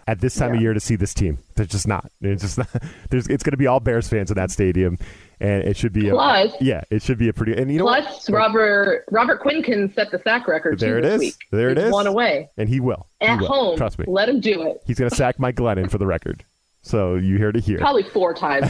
at 0.09 0.21
this 0.21 0.35
time 0.35 0.51
yeah. 0.51 0.57
of 0.57 0.63
year 0.63 0.75
to 0.75 0.81
see 0.81 0.97
this 0.97 1.13
team. 1.13 1.39
There's 1.55 1.69
just 1.69 1.87
not. 1.87 2.11
It's 2.23 2.43
just 2.43 2.57
not. 2.57 2.69
There's. 3.11 3.29
It's 3.29 3.45
going 3.45 3.53
to 3.53 3.59
be 3.59 3.67
all 3.67 3.79
Bears 3.79 4.09
fans 4.09 4.31
in 4.31 4.37
that 4.37 4.51
stadium, 4.51 4.99
and 5.39 5.63
it 5.63 5.77
should 5.77 5.93
be. 5.93 6.09
Plus, 6.09 6.51
a, 6.59 6.65
yeah, 6.65 6.83
it 6.91 7.03
should 7.03 7.19
be 7.19 7.29
a 7.29 7.33
pretty. 7.33 7.53
And 7.53 7.71
you 7.71 7.79
know, 7.79 7.85
plus 7.85 8.29
what? 8.29 8.37
Robert 8.37 9.05
Robert 9.11 9.41
Quinn 9.41 9.63
can 9.63 9.93
set 9.93 10.11
the 10.11 10.19
sack 10.25 10.49
record. 10.49 10.81
There 10.81 10.99
it 10.99 11.05
is. 11.05 11.21
Week. 11.21 11.35
There 11.53 11.69
He's 11.69 11.79
it 11.79 11.85
is. 11.85 11.93
One 11.93 12.07
away, 12.07 12.49
and 12.57 12.71
he 12.71 12.81
will 12.81 13.07
at 13.21 13.35
he 13.35 13.41
will. 13.43 13.49
home. 13.49 13.77
Trust 13.77 13.99
me. 13.99 14.07
Let 14.09 14.31
him 14.31 14.41
do 14.41 14.63
it. 14.63 14.83
He's 14.87 14.99
going 14.99 15.11
to 15.11 15.15
sack 15.15 15.39
Mike 15.39 15.57
Glennon 15.57 15.91
for 15.91 15.99
the 15.99 16.07
record. 16.07 16.43
So 16.81 17.17
you 17.17 17.37
hear 17.37 17.53
to 17.53 17.61
hear. 17.61 17.79
Probably 17.79 18.05
four 18.05 18.33
times. 18.33 18.67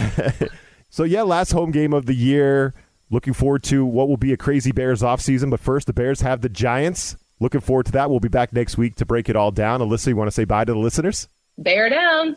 so 0.91 1.05
yeah, 1.05 1.23
last 1.23 1.53
home 1.53 1.71
game 1.71 1.93
of 1.93 2.07
the 2.07 2.15
year. 2.15 2.75
Looking 3.11 3.33
forward 3.33 3.63
to 3.65 3.87
what 3.87 4.09
will 4.09 4.19
be 4.19 4.33
a 4.33 4.37
crazy 4.37 4.73
Bears 4.73 5.03
offseason. 5.03 5.51
But 5.51 5.61
first, 5.61 5.87
the 5.87 5.93
Bears 5.93 6.21
have 6.23 6.41
the 6.41 6.49
Giants. 6.49 7.17
Looking 7.41 7.61
forward 7.61 7.87
to 7.87 7.93
that. 7.93 8.11
We'll 8.11 8.21
be 8.21 8.29
back 8.29 8.53
next 8.53 8.77
week 8.77 8.97
to 8.97 9.07
break 9.07 9.29
it 9.29 9.37
all 9.37 9.51
down. 9.51 9.81
Alyssa, 9.81 10.09
you 10.09 10.17
want 10.17 10.29
to 10.29 10.33
say 10.33 10.45
bye 10.45 10.65
to 10.65 10.73
the 10.73 10.79
listeners? 10.79 11.29
Bear 11.57 11.89
down. 11.89 12.37